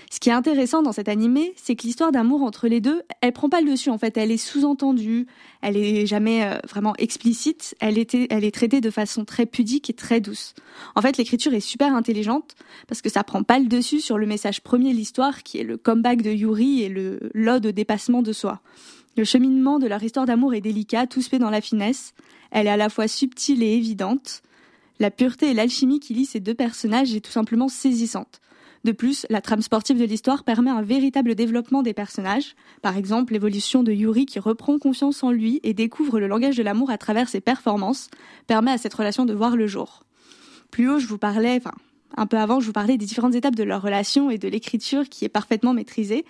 Ce 0.10 0.20
qui 0.20 0.30
est 0.30 0.34
intéressant 0.34 0.82
dans 0.82 0.92
cet 0.92 1.10
animé, 1.10 1.54
c'est 1.56 1.76
que 1.76 1.84
l'histoire 1.84 2.12
d'amour 2.12 2.44
entre 2.44 2.68
les 2.68 2.80
deux, 2.80 3.02
elle 3.22 3.34
prend 3.34 3.50
pas 3.50 3.62
le 3.62 3.72
dessus 3.72 3.90
en 3.90 3.98
fait, 3.98 4.18
elle 4.18 4.32
est 4.32 4.38
sous-entendue, 4.38 5.28
elle 5.62 5.78
est 5.78 6.06
jamais 6.06 6.44
euh, 6.44 6.58
vraiment 6.68 6.94
explicite, 6.98 7.76
elle, 7.80 7.98
elle 8.30 8.44
est 8.44 8.54
traitée 8.54 8.82
de 8.82 8.90
façon 8.90 9.26
très 9.26 9.46
pudique 9.46 9.90
et 9.90 9.94
très 9.94 10.22
douce. 10.22 10.54
En 10.96 11.02
fait, 11.02 11.18
l'écriture 11.18 11.54
est 11.54 11.60
super 11.60 11.94
intelligente 11.94 12.56
parce 12.88 13.02
que 13.02 13.10
ça 13.10 13.24
prend 13.24 13.44
pas 13.44 13.60
le 13.60 13.68
dessus 13.68 14.00
sur 14.00 14.18
le 14.18 14.26
message 14.26 14.62
premier 14.62 14.92
de 14.92 14.98
l'histoire 14.98 15.44
qui 15.44 15.58
est 15.58 15.64
le 15.64 15.78
comeback 15.78 16.22
de 16.22 16.32
Yuri 16.32 16.84
et 16.84 16.90
le 16.90 17.20
l'ode 17.34 17.66
au 17.66 17.72
dépassement 17.72 18.22
de 18.22 18.34
soi. 18.34 18.62
Le 19.18 19.24
cheminement 19.24 19.80
de 19.80 19.88
leur 19.88 20.04
histoire 20.04 20.28
d'amour 20.28 20.54
est 20.54 20.62
délicat, 20.62 21.08
tout 21.08 21.24
se 21.24 21.30
fait 21.30 21.40
dans 21.40 21.50
la 21.50 21.60
finesse. 21.60 22.14
Elle 22.52 22.68
est 22.68 22.70
à 22.72 22.78
la 22.78 22.88
fois 22.88 23.08
subtile 23.08 23.64
et 23.64 23.74
évidente. 23.74 24.44
La 25.00 25.10
pureté 25.10 25.50
et 25.50 25.54
l'alchimie 25.56 26.00
qui 26.00 26.14
lient 26.14 26.28
ces 26.28 26.40
deux 26.40 26.54
personnages 26.54 27.16
est 27.16 27.22
tout 27.22 27.32
simplement 27.32 27.68
saisissante. 27.68 28.42
De 28.84 28.92
plus, 28.92 29.26
la 29.32 29.42
trame 29.42 29.64
sportive 29.64 30.00
de 30.00 30.06
l'histoire 30.06 30.44
permet 30.44 30.70
un 30.70 30.84
véritable 30.84 31.34
développement 31.34 31.82
des 31.82 31.94
personnages. 31.94 32.56
Par 32.84 32.96
exemple, 32.96 33.34
l'évolution 33.34 33.82
de 33.82 33.92
Yuri 33.92 34.28
qui 34.28 34.38
reprend 34.38 34.78
confiance 34.78 35.24
en 35.24 35.32
lui 35.32 35.60
et 35.64 35.74
découvre 35.74 36.20
le 36.20 36.28
langage 36.28 36.56
de 36.56 36.64
l'amour 36.64 36.92
à 36.92 37.00
travers 37.00 37.28
ses 37.28 37.42
performances 37.42 38.12
permet 38.46 38.72
à 38.72 38.78
cette 38.78 38.94
relation 38.94 39.26
de 39.26 39.34
voir 39.34 39.56
le 39.56 39.66
jour. 39.66 40.04
Plus 40.70 40.92
haut, 40.92 41.00
je 41.00 41.08
vous 41.08 41.18
parlais, 41.18 41.58
enfin, 41.58 41.74
un 42.16 42.28
peu 42.28 42.38
avant, 42.38 42.60
je 42.60 42.68
vous 42.68 42.74
parlais 42.74 42.98
des 42.98 43.06
différentes 43.06 43.34
étapes 43.36 43.56
de 43.56 43.64
leur 43.64 43.82
relation 43.82 44.30
et 44.30 44.38
de 44.38 44.48
l'écriture 44.48 45.10
qui 45.10 45.26
est 45.26 45.30
parfaitement 45.30 45.74
maîtrisée. 45.74 46.24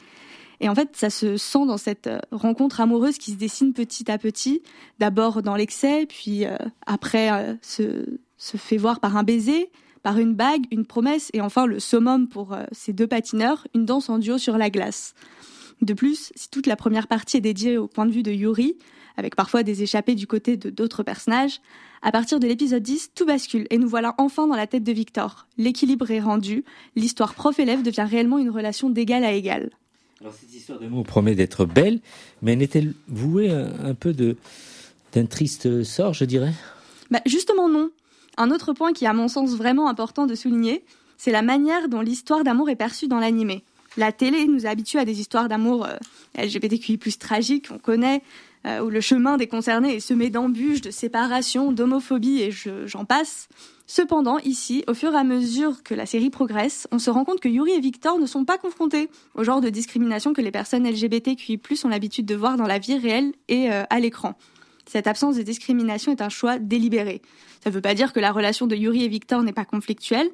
Et 0.60 0.70
en 0.70 0.76
fait, 0.76 0.96
ça 0.96 1.10
se 1.10 1.38
sent 1.38 1.66
dans 1.68 1.78
cette 1.78 2.08
euh, 2.08 2.20
rencontre 2.32 2.82
amoureuse 2.82 3.18
qui 3.18 3.32
se 3.32 3.38
dessine 3.38 3.74
petit 3.74 4.10
à 4.10 4.18
petit, 4.18 4.62
d'abord 5.00 5.44
dans 5.44 5.56
l'excès, 5.56 6.06
puis 6.08 6.46
euh, 6.46 6.58
après 6.86 7.32
euh, 7.32 7.54
se, 7.62 8.58
fait 8.58 8.78
voir 8.78 9.00
par 9.00 9.18
un 9.18 9.24
baiser, 9.24 9.70
par 10.04 10.18
une 10.18 10.34
bague, 10.34 10.66
une 10.72 10.86
promesse 10.86 11.30
et 11.34 11.42
enfin 11.42 11.66
le 11.66 11.80
summum 11.80 12.28
pour 12.28 12.56
ces 12.72 12.94
deux 12.94 13.08
patineurs, 13.08 13.68
une 13.76 13.86
danse 13.86 14.10
en 14.10 14.20
duo 14.20 14.38
sur 14.38 14.58
la 14.58 14.70
glace. 14.70 15.16
De 15.82 15.94
plus, 15.94 16.32
si 16.36 16.50
toute 16.50 16.66
la 16.66 16.76
première 16.76 17.08
partie 17.08 17.38
est 17.38 17.42
dédiée 17.42 17.78
au 17.78 17.88
point 17.88 18.06
de 18.06 18.12
vue 18.12 18.24
de 18.24 18.32
Yuri, 18.32 18.78
avec 19.18 19.36
parfois 19.36 19.64
des 19.64 19.84
échappées 19.84 20.16
du 20.16 20.26
côté 20.26 20.56
de 20.56 20.70
d'autres 20.70 21.04
personnages, 21.04 21.60
à 22.02 22.12
partir 22.12 22.40
de 22.40 22.48
l'épisode 22.48 22.84
10, 22.84 23.12
tout 23.16 23.26
bascule 23.26 23.68
et 23.70 23.78
nous 23.78 23.90
voilà 23.90 24.16
enfin 24.18 24.48
dans 24.48 24.56
la 24.56 24.68
tête 24.68 24.84
de 24.84 24.92
Victor. 24.92 25.48
L'équilibre 25.58 26.10
est 26.12 26.22
rendu, 26.22 26.64
l'histoire 26.96 27.34
prof-élève 27.34 27.82
devient 27.82 28.08
réellement 28.10 28.38
une 28.38 28.52
relation 28.52 28.90
d'égal 28.90 29.26
à 29.26 29.34
égal. 29.34 29.72
Alors 30.22 30.34
cette 30.34 30.54
histoire 30.54 30.80
d'amour 30.80 31.06
promet 31.06 31.36
d'être 31.36 31.66
belle, 31.66 32.00
mais 32.42 32.56
n'est-elle 32.56 32.94
vouée 33.08 33.52
un, 33.52 33.94
peu 33.94 34.14
de 34.14 34.36
d'un 35.14 35.26
triste 35.26 35.84
sort, 35.84 36.14
je 36.14 36.26
dirais? 36.26 36.54
Bah, 37.12 37.22
Justement 37.26 37.70
non. 37.70 37.92
Un 38.38 38.52
autre 38.52 38.74
point 38.74 38.94
qui 38.94 39.06
est 39.06 39.08
à 39.08 39.14
mon 39.14 39.28
sens 39.28 39.56
vraiment 39.56 39.88
important 39.90 40.26
de 40.26 40.36
souligner, 40.36 40.84
c'est 41.18 41.32
la 41.32 41.42
manière 41.42 41.88
dont 41.88 42.02
l'histoire 42.02 42.44
d'amour 42.44 42.70
est 42.70 42.76
perçue 42.76 43.08
dans 43.08 43.20
l'animé. 43.20 43.64
La 43.96 44.12
télé 44.12 44.46
nous 44.48 44.66
habitue 44.66 44.98
à 44.98 45.06
des 45.06 45.20
histoires 45.20 45.50
d'amour 45.50 45.86
euh, 45.86 46.44
LGBTQI 46.44 46.98
plus 46.98 47.18
tragiques, 47.18 47.70
on 47.72 47.80
connaît, 47.80 48.22
euh, 48.66 48.82
où 48.82 48.90
le 48.90 49.02
chemin 49.02 49.38
des 49.38 49.48
concernés 49.48 49.96
est 49.96 50.00
semé 50.00 50.30
d'embûches, 50.30 50.82
de 50.82 50.92
séparation, 50.92 51.72
d'homophobie 51.72 52.42
et 52.42 52.52
j'en 52.86 53.06
passe. 53.06 53.50
Cependant, 53.90 54.38
ici, 54.40 54.84
au 54.88 54.94
fur 54.94 55.14
et 55.14 55.18
à 55.18 55.24
mesure 55.24 55.82
que 55.82 55.94
la 55.94 56.06
série 56.06 56.30
progresse, 56.30 56.90
on 56.92 57.00
se 57.00 57.10
rend 57.10 57.24
compte 57.24 57.40
que 57.40 57.48
Yuri 57.48 57.72
et 57.72 57.80
Victor 57.80 58.20
ne 58.20 58.26
sont 58.26 58.44
pas 58.44 58.58
confrontés 58.58 59.10
au 59.34 59.46
genre 59.46 59.62
de 59.62 59.70
discrimination 59.70 60.34
que 60.34 60.42
les 60.42 60.52
personnes 60.52 60.86
LGBTQI+, 60.86 61.60
ont 61.86 61.88
l'habitude 61.88 62.26
de 62.26 62.36
voir 62.36 62.58
dans 62.58 62.68
la 62.68 62.80
vie 62.80 62.98
réelle 62.98 63.32
et 63.48 63.72
euh, 63.72 63.86
à 63.90 64.02
l'écran. 64.02 64.36
Cette 64.86 65.08
absence 65.08 65.38
de 65.38 65.42
discrimination 65.42 66.12
est 66.12 66.22
un 66.22 66.28
choix 66.28 66.60
délibéré. 66.60 67.22
Ça 67.64 67.70
ne 67.70 67.76
veut 67.76 67.82
pas 67.82 67.94
dire 67.94 68.12
que 68.12 68.20
la 68.20 68.34
relation 68.34 68.68
de 68.68 68.76
Yuri 68.76 69.06
et 69.06 69.08
Victor 69.08 69.42
n'est 69.42 69.54
pas 69.54 69.66
conflictuelle, 69.66 70.30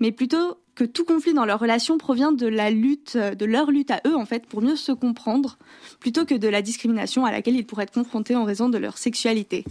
mais 0.00 0.10
plutôt 0.10 0.56
que 0.74 0.84
tout 0.84 1.04
conflit 1.04 1.34
dans 1.34 1.44
leur 1.44 1.60
relation 1.60 1.98
provient 1.98 2.32
de 2.32 2.46
la 2.46 2.70
lutte, 2.70 3.18
de 3.18 3.44
leur 3.44 3.70
lutte 3.70 3.90
à 3.90 4.00
eux 4.06 4.16
en 4.16 4.24
fait, 4.24 4.46
pour 4.46 4.62
mieux 4.62 4.76
se 4.76 4.92
comprendre, 4.92 5.58
plutôt 6.00 6.24
que 6.24 6.34
de 6.34 6.48
la 6.48 6.62
discrimination 6.62 7.26
à 7.26 7.32
laquelle 7.32 7.56
ils 7.56 7.66
pourraient 7.66 7.84
être 7.84 7.92
confrontés 7.92 8.34
en 8.34 8.44
raison 8.44 8.70
de 8.70 8.78
leur 8.78 8.96
sexualité. 8.96 9.64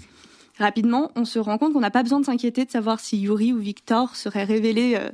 Rapidement, 0.59 1.11
on 1.15 1.25
se 1.25 1.39
rend 1.39 1.57
compte 1.57 1.73
qu'on 1.73 1.79
n'a 1.79 1.91
pas 1.91 2.03
besoin 2.03 2.19
de 2.19 2.25
s'inquiéter 2.25 2.65
de 2.65 2.71
savoir 2.71 2.99
si 2.99 3.17
Yuri 3.17 3.53
ou 3.53 3.57
Victor 3.57 4.15
seraient 4.15 4.43
révélés 4.43 4.95
euh, 4.95 5.09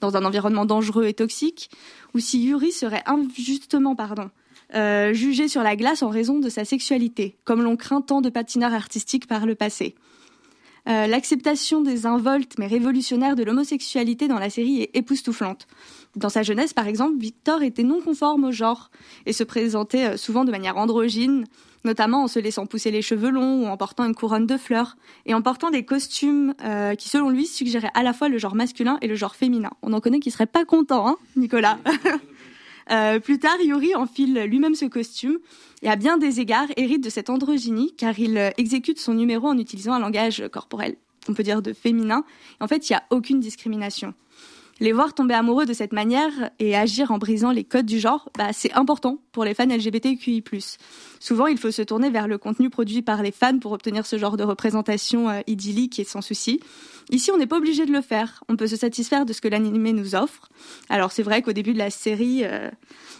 dans 0.00 0.16
un 0.16 0.24
environnement 0.24 0.66
dangereux 0.66 1.06
et 1.06 1.14
toxique, 1.14 1.70
ou 2.14 2.18
si 2.18 2.42
Yuri 2.42 2.70
serait 2.70 3.02
injustement, 3.06 3.96
pardon, 3.96 4.30
euh, 4.74 5.14
jugé 5.14 5.48
sur 5.48 5.62
la 5.62 5.76
glace 5.76 6.02
en 6.02 6.10
raison 6.10 6.38
de 6.38 6.48
sa 6.48 6.64
sexualité, 6.64 7.36
comme 7.44 7.62
l'ont 7.62 7.76
craint 7.76 8.02
tant 8.02 8.20
de 8.20 8.28
patineurs 8.28 8.74
artistiques 8.74 9.26
par 9.26 9.46
le 9.46 9.54
passé. 9.54 9.94
Euh, 10.86 11.06
l'acceptation 11.06 11.80
des 11.80 12.04
involtes 12.04 12.54
mais 12.58 12.66
révolutionnaires 12.66 13.36
de 13.36 13.42
l'homosexualité 13.42 14.28
dans 14.28 14.38
la 14.38 14.50
série 14.50 14.82
est 14.82 14.90
époustouflante. 14.94 15.66
Dans 16.14 16.28
sa 16.28 16.42
jeunesse, 16.42 16.74
par 16.74 16.86
exemple, 16.86 17.18
Victor 17.18 17.62
était 17.62 17.82
non 17.82 18.00
conforme 18.02 18.44
au 18.44 18.52
genre 18.52 18.90
et 19.24 19.32
se 19.32 19.44
présentait 19.44 20.06
euh, 20.06 20.16
souvent 20.16 20.44
de 20.44 20.50
manière 20.50 20.76
androgyne, 20.76 21.46
notamment 21.84 22.24
en 22.24 22.28
se 22.28 22.38
laissant 22.38 22.66
pousser 22.66 22.90
les 22.90 23.02
cheveux 23.02 23.30
longs 23.30 23.64
ou 23.64 23.66
en 23.66 23.76
portant 23.76 24.04
une 24.04 24.14
couronne 24.14 24.46
de 24.46 24.56
fleurs 24.56 24.96
et 25.26 25.34
en 25.34 25.42
portant 25.42 25.70
des 25.70 25.84
costumes 25.84 26.54
qui, 26.98 27.10
selon 27.10 27.28
lui, 27.28 27.44
suggéraient 27.44 27.90
à 27.92 28.02
la 28.02 28.14
fois 28.14 28.30
le 28.30 28.38
genre 28.38 28.54
masculin 28.54 28.96
et 29.02 29.06
le 29.06 29.14
genre 29.14 29.36
féminin. 29.36 29.70
On 29.82 29.92
en 29.92 30.00
connaît 30.00 30.18
qui 30.18 30.30
seraient 30.30 30.46
pas 30.46 30.64
contents, 30.64 31.06
hein, 31.06 31.16
Nicolas? 31.36 31.78
Euh, 32.90 33.18
plus 33.18 33.38
tard, 33.38 33.56
Yuri 33.62 33.94
enfile 33.94 34.44
lui-même 34.44 34.74
ce 34.74 34.84
costume 34.84 35.38
et 35.82 35.88
à 35.88 35.96
bien 35.96 36.18
des 36.18 36.40
égards 36.40 36.68
hérite 36.76 37.02
de 37.02 37.10
cette 37.10 37.30
androgynie 37.30 37.94
car 37.96 38.18
il 38.18 38.36
euh, 38.36 38.50
exécute 38.58 38.98
son 38.98 39.14
numéro 39.14 39.48
en 39.48 39.58
utilisant 39.58 39.92
un 39.94 40.00
langage 40.00 40.44
corporel, 40.52 40.96
on 41.28 41.34
peut 41.34 41.42
dire 41.42 41.62
de 41.62 41.72
féminin. 41.72 42.24
en 42.60 42.68
fait, 42.68 42.88
il 42.88 42.92
n'y 42.92 42.96
a 42.96 43.04
aucune 43.10 43.40
discrimination. 43.40 44.14
Les 44.80 44.92
voir 44.92 45.14
tomber 45.14 45.34
amoureux 45.34 45.66
de 45.66 45.72
cette 45.72 45.92
manière 45.92 46.50
et 46.58 46.74
agir 46.76 47.12
en 47.12 47.18
brisant 47.18 47.52
les 47.52 47.62
codes 47.62 47.86
du 47.86 48.00
genre, 48.00 48.28
bah, 48.36 48.52
c'est 48.52 48.72
important 48.72 49.18
pour 49.30 49.44
les 49.44 49.54
fans 49.54 49.66
LGBTQI+. 49.66 50.42
Souvent, 51.20 51.46
il 51.46 51.58
faut 51.58 51.70
se 51.70 51.82
tourner 51.82 52.10
vers 52.10 52.26
le 52.26 52.38
contenu 52.38 52.70
produit 52.70 53.00
par 53.00 53.22
les 53.22 53.30
fans 53.30 53.58
pour 53.58 53.70
obtenir 53.70 54.04
ce 54.04 54.18
genre 54.18 54.36
de 54.36 54.42
représentation 54.42 55.28
euh, 55.30 55.40
idyllique 55.46 56.00
et 56.00 56.04
sans 56.04 56.22
souci. 56.22 56.60
Ici, 57.10 57.30
on 57.30 57.38
n'est 57.38 57.46
pas 57.46 57.58
obligé 57.58 57.86
de 57.86 57.92
le 57.92 58.00
faire. 58.00 58.42
On 58.48 58.56
peut 58.56 58.66
se 58.66 58.76
satisfaire 58.76 59.26
de 59.26 59.32
ce 59.32 59.40
que 59.40 59.48
l'animé 59.48 59.92
nous 59.92 60.16
offre. 60.16 60.48
Alors, 60.88 61.12
c'est 61.12 61.22
vrai 61.22 61.40
qu'au 61.42 61.52
début 61.52 61.72
de 61.72 61.78
la 61.78 61.90
série, 61.90 62.42
euh, 62.44 62.68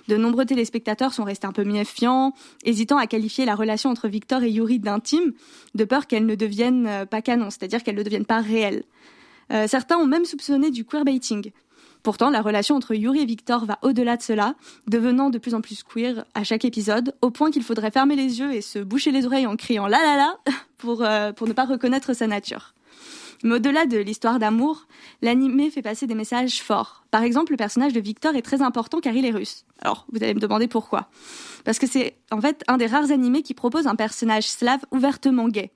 de 0.09 0.17
nombreux 0.17 0.47
téléspectateurs 0.47 1.15
sont 1.15 1.25
restés 1.25 1.47
un 1.47 1.53
peu 1.53 1.65
méfiants, 1.65 2.33
hésitant 2.65 2.97
à 2.97 3.07
qualifier 3.07 3.45
la 3.45 3.55
relation 3.55 3.91
entre 3.91 4.09
Victor 4.09 4.43
et 4.43 4.51
Yuri 4.51 4.81
d'intime, 4.81 5.33
de 5.75 5.85
peur 5.85 6.09
qu'elle 6.09 6.27
ne 6.27 6.35
devienne 6.35 6.87
euh, 6.89 7.07
pas 7.07 7.23
canon, 7.23 7.51
c'est-à-dire 7.51 7.85
qu'elle 7.85 7.97
ne 7.97 8.03
devienne 8.03 8.27
pas 8.27 8.41
réelle. 8.41 8.83
Euh, 9.53 9.67
certains 9.67 9.97
ont 9.97 10.07
même 10.07 10.25
soupçonné 10.25 10.71
du 10.71 10.85
queerbaiting. 10.85 11.53
Pourtant, 12.03 12.29
la 12.31 12.43
relation 12.43 12.77
entre 12.77 12.95
Yuri 12.95 13.21
et 13.21 13.25
Victor 13.25 13.65
va 13.65 13.79
au-delà 13.83 14.17
de 14.17 14.23
cela, 14.23 14.57
devenant 14.87 15.31
de 15.31 15.39
plus 15.39 15.55
en 15.55 15.61
plus 15.61 15.83
queer 15.83 16.25
à 16.35 16.45
chaque 16.45 16.65
épisode, 16.65 17.15
au 17.23 17.31
point 17.31 17.51
qu'il 17.51 17.63
faudrait 17.63 17.91
fermer 17.91 18.15
les 18.15 18.41
yeux 18.41 18.53
et 18.53 18.61
se 18.61 18.79
boucher 18.79 19.11
les 19.11 19.25
oreilles 19.25 19.47
en 19.47 19.57
criant 19.57 19.87
la 19.87 20.03
la 20.03 20.17
la 20.17 20.39
pour, 20.77 21.05
pour 21.35 21.49
ne 21.49 21.53
pas 21.55 21.65
reconnaître 21.65 22.13
sa 22.13 22.27
nature. 22.27 22.75
Mais 23.45 23.57
au-delà 23.57 23.85
de 23.85 23.99
l'histoire 23.99 24.39
d'amour, 24.39 24.87
l'animé 25.21 25.71
fait 25.71 25.83
passer 25.83 26.07
des 26.07 26.15
messages 26.15 26.63
forts. 26.63 27.05
Par 27.11 27.23
exemple, 27.23 27.53
le 27.53 27.59
personnage 27.59 27.93
de 27.93 28.01
Victor 28.01 28.35
est 28.37 28.43
très 28.43 28.63
important 28.63 29.01
car 29.01 29.15
il 29.15 29.27
est 29.27 29.31
russe. 29.31 29.67
Alors, 29.81 30.07
vous 30.11 30.23
allez 30.23 30.33
me 30.33 30.41
demander 30.41 30.67
pourquoi. 30.67 31.11
Parce 31.65 31.79
que 31.79 31.87
c'est 31.87 32.17
en 32.31 32.41
fait 32.41 32.65
un 32.69 32.79
des 32.79 32.87
rares 32.87 33.11
animés 33.11 33.43
qui 33.43 33.53
propose 33.53 33.87
un 33.87 33.97
personnage 33.97 34.49
slave 34.49 34.81
ouvertement 34.93 35.49
gay. 35.49 35.73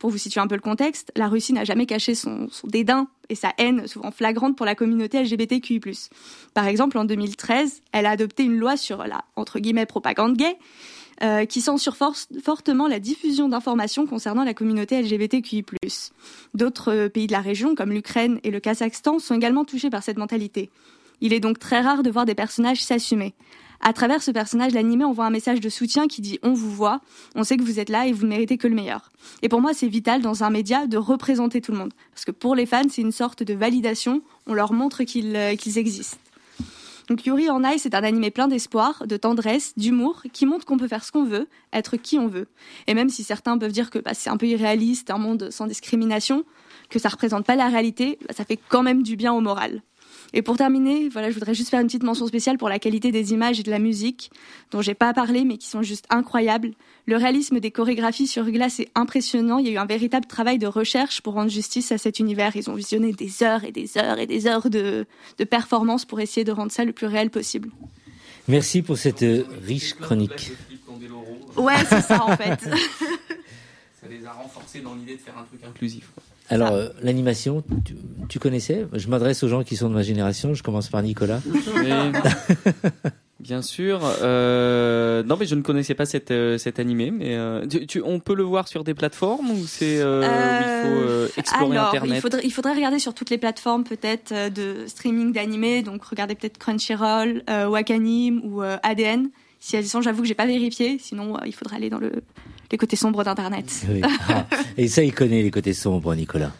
Pour 0.00 0.08
vous 0.08 0.18
situer 0.18 0.40
un 0.40 0.46
peu 0.46 0.54
le 0.54 0.62
contexte, 0.62 1.12
la 1.14 1.28
Russie 1.28 1.52
n'a 1.52 1.64
jamais 1.64 1.84
caché 1.84 2.14
son, 2.14 2.48
dédain 2.64 3.06
et 3.28 3.34
sa 3.34 3.52
haine 3.58 3.86
souvent 3.86 4.10
flagrante 4.10 4.56
pour 4.56 4.64
la 4.64 4.74
communauté 4.74 5.22
LGBTQI+. 5.22 5.78
Par 6.54 6.66
exemple, 6.66 6.96
en 6.96 7.04
2013, 7.04 7.82
elle 7.92 8.06
a 8.06 8.10
adopté 8.10 8.44
une 8.44 8.56
loi 8.56 8.78
sur 8.78 9.04
la, 9.04 9.26
entre 9.36 9.60
guillemets, 9.60 9.84
propagande 9.84 10.38
gay, 10.38 10.56
euh, 11.22 11.44
qui 11.44 11.60
censure 11.60 11.96
fortement 12.42 12.88
la 12.88 12.98
diffusion 12.98 13.50
d'informations 13.50 14.06
concernant 14.06 14.42
la 14.42 14.54
communauté 14.54 15.02
LGBTQI+. 15.02 15.66
D'autres 16.54 16.94
euh, 16.94 17.08
pays 17.10 17.26
de 17.26 17.32
la 17.32 17.40
région, 17.40 17.74
comme 17.74 17.92
l'Ukraine 17.92 18.40
et 18.42 18.50
le 18.50 18.58
Kazakhstan, 18.58 19.18
sont 19.18 19.34
également 19.34 19.66
touchés 19.66 19.90
par 19.90 20.02
cette 20.02 20.16
mentalité. 20.16 20.70
Il 21.20 21.34
est 21.34 21.40
donc 21.40 21.58
très 21.58 21.82
rare 21.82 22.02
de 22.02 22.10
voir 22.10 22.24
des 22.24 22.34
personnages 22.34 22.82
s'assumer. 22.82 23.34
À 23.82 23.94
travers 23.94 24.22
ce 24.22 24.30
personnage, 24.30 24.72
l'animé 24.74 25.04
envoie 25.04 25.24
un 25.24 25.30
message 25.30 25.60
de 25.60 25.68
soutien 25.70 26.06
qui 26.06 26.20
dit 26.20 26.38
on 26.42 26.52
vous 26.52 26.70
voit, 26.70 27.00
on 27.34 27.44
sait 27.44 27.56
que 27.56 27.62
vous 27.62 27.80
êtes 27.80 27.88
là 27.88 28.06
et 28.06 28.12
vous 28.12 28.24
ne 28.24 28.28
méritez 28.28 28.58
que 28.58 28.68
le 28.68 28.74
meilleur. 28.74 29.10
Et 29.42 29.48
pour 29.48 29.62
moi, 29.62 29.72
c'est 29.72 29.88
vital 29.88 30.20
dans 30.20 30.44
un 30.44 30.50
média 30.50 30.86
de 30.86 30.98
représenter 30.98 31.62
tout 31.62 31.72
le 31.72 31.78
monde. 31.78 31.92
Parce 32.12 32.26
que 32.26 32.30
pour 32.30 32.54
les 32.54 32.66
fans, 32.66 32.82
c'est 32.90 33.00
une 33.00 33.12
sorte 33.12 33.42
de 33.42 33.54
validation, 33.54 34.22
on 34.46 34.52
leur 34.52 34.74
montre 34.74 35.04
qu'ils 35.04 35.34
euh, 35.34 35.54
existent. 35.76 36.18
Donc 37.08 37.26
Yuri 37.26 37.50
on 37.50 37.64
Ice 37.64 37.82
c'est 37.82 37.96
un 37.96 38.04
animé 38.04 38.30
plein 38.30 38.46
d'espoir, 38.46 39.04
de 39.04 39.16
tendresse, 39.16 39.72
d'humour, 39.76 40.22
qui 40.32 40.46
montre 40.46 40.64
qu'on 40.64 40.76
peut 40.76 40.86
faire 40.86 41.02
ce 41.02 41.10
qu'on 41.10 41.24
veut, 41.24 41.48
être 41.72 41.96
qui 41.96 42.18
on 42.18 42.28
veut. 42.28 42.46
Et 42.86 42.94
même 42.94 43.08
si 43.08 43.24
certains 43.24 43.58
peuvent 43.58 43.72
dire 43.72 43.90
que 43.90 43.98
bah, 43.98 44.14
c'est 44.14 44.30
un 44.30 44.36
peu 44.36 44.46
irréaliste, 44.46 45.10
un 45.10 45.18
monde 45.18 45.48
sans 45.50 45.66
discrimination, 45.66 46.44
que 46.88 47.00
ça 47.00 47.08
représente 47.08 47.44
pas 47.44 47.56
la 47.56 47.66
réalité, 47.66 48.18
bah, 48.28 48.34
ça 48.36 48.44
fait 48.44 48.60
quand 48.68 48.84
même 48.84 49.02
du 49.02 49.16
bien 49.16 49.32
au 49.32 49.40
moral. 49.40 49.82
Et 50.32 50.42
pour 50.42 50.56
terminer, 50.56 51.08
voilà, 51.08 51.30
je 51.30 51.34
voudrais 51.34 51.54
juste 51.54 51.70
faire 51.70 51.80
une 51.80 51.86
petite 51.86 52.02
mention 52.02 52.26
spéciale 52.26 52.58
pour 52.58 52.68
la 52.68 52.78
qualité 52.78 53.10
des 53.10 53.32
images 53.32 53.60
et 53.60 53.62
de 53.62 53.70
la 53.70 53.78
musique, 53.78 54.30
dont 54.70 54.80
j'ai 54.80 54.94
pas 54.94 55.12
parlé, 55.12 55.44
mais 55.44 55.56
qui 55.58 55.66
sont 55.66 55.82
juste 55.82 56.06
incroyables. 56.10 56.72
Le 57.06 57.16
réalisme 57.16 57.60
des 57.60 57.70
chorégraphies 57.70 58.26
sur 58.26 58.48
glace 58.50 58.80
est 58.80 58.90
impressionnant. 58.94 59.58
Il 59.58 59.66
y 59.66 59.70
a 59.70 59.72
eu 59.72 59.78
un 59.78 59.86
véritable 59.86 60.26
travail 60.26 60.58
de 60.58 60.66
recherche 60.66 61.20
pour 61.20 61.34
rendre 61.34 61.50
justice 61.50 61.90
à 61.92 61.98
cet 61.98 62.20
univers. 62.20 62.54
Ils 62.54 62.70
ont 62.70 62.74
visionné 62.74 63.12
des 63.12 63.42
heures 63.42 63.64
et 63.64 63.72
des 63.72 63.98
heures 63.98 64.18
et 64.18 64.26
des 64.26 64.46
heures 64.46 64.70
de, 64.70 65.06
de 65.38 65.44
performance 65.44 66.04
pour 66.04 66.20
essayer 66.20 66.44
de 66.44 66.52
rendre 66.52 66.70
ça 66.70 66.84
le 66.84 66.92
plus 66.92 67.06
réel 67.06 67.30
possible. 67.30 67.70
Merci 68.48 68.82
pour 68.82 68.98
cette 68.98 69.22
euh, 69.22 69.44
riche 69.64 69.94
chronique. 69.94 70.52
Ouais, 71.56 71.84
c'est 71.88 72.00
ça 72.00 72.24
en 72.24 72.36
fait. 72.36 72.60
Ça 74.00 74.08
les 74.08 74.24
a 74.24 74.32
renforcés 74.32 74.80
dans 74.80 74.94
l'idée 74.94 75.16
de 75.16 75.20
faire 75.20 75.36
un 75.36 75.44
truc 75.44 75.60
inclusif. 75.62 76.08
Alors, 76.50 76.72
euh, 76.72 76.88
l'animation, 77.02 77.62
tu, 77.84 77.94
tu 78.28 78.38
connaissais? 78.38 78.86
Je 78.92 79.08
m'adresse 79.08 79.42
aux 79.42 79.48
gens 79.48 79.62
qui 79.62 79.76
sont 79.76 79.88
de 79.88 79.94
ma 79.94 80.02
génération. 80.02 80.52
Je 80.54 80.62
commence 80.62 80.88
par 80.88 81.02
Nicolas. 81.02 81.40
Bien 83.40 83.62
sûr. 83.62 84.00
Euh, 84.20 85.22
non, 85.22 85.36
mais 85.40 85.46
je 85.46 85.54
ne 85.54 85.62
connaissais 85.62 85.94
pas 85.94 86.04
cette, 86.04 86.30
euh, 86.30 86.58
cet 86.58 86.78
animé. 86.78 87.10
Mais 87.10 87.36
euh, 87.36 87.66
tu, 87.66 87.86
tu- 87.86 88.02
on 88.04 88.20
peut 88.20 88.34
le 88.34 88.42
voir 88.42 88.68
sur 88.68 88.84
des 88.84 88.92
plateformes 88.92 89.50
ou 89.50 89.64
c'est 89.66 89.98
euh, 89.98 90.20
il 90.60 90.88
faut 90.88 91.10
euh, 91.10 91.28
explorer 91.38 91.76
Alors, 91.78 91.88
Internet 91.88 92.16
il 92.18 92.20
faudrait, 92.20 92.40
il 92.44 92.50
faudrait 92.52 92.74
regarder 92.74 92.98
sur 92.98 93.14
toutes 93.14 93.30
les 93.30 93.38
plateformes 93.38 93.84
peut-être 93.84 94.34
de 94.52 94.86
streaming 94.86 95.32
d'animés. 95.32 95.82
Donc, 95.82 96.04
regardez 96.04 96.34
peut-être 96.34 96.58
Crunchyroll, 96.58 97.42
euh, 97.48 97.66
Wakanim 97.66 98.42
ou 98.44 98.62
euh, 98.62 98.76
ADN. 98.82 99.30
Si 99.58 99.76
elles 99.76 99.86
sont, 99.86 100.02
j'avoue 100.02 100.20
que 100.22 100.28
j'ai 100.28 100.34
pas 100.34 100.46
vérifié. 100.46 100.98
Sinon, 101.00 101.36
euh, 101.36 101.40
il 101.46 101.54
faudrait 101.54 101.76
aller 101.76 101.88
dans 101.90 101.98
le, 101.98 102.12
les 102.70 102.78
côtés 102.78 102.96
sombres 102.96 103.24
d'Internet. 103.24 103.84
Oui. 103.88 104.00
Ah, 104.28 104.46
et 104.76 104.88
ça, 104.88 105.02
il 105.02 105.12
connaît 105.12 105.42
les 105.42 105.50
côtés 105.50 105.74
sombres, 105.74 106.14
Nicolas. 106.14 106.52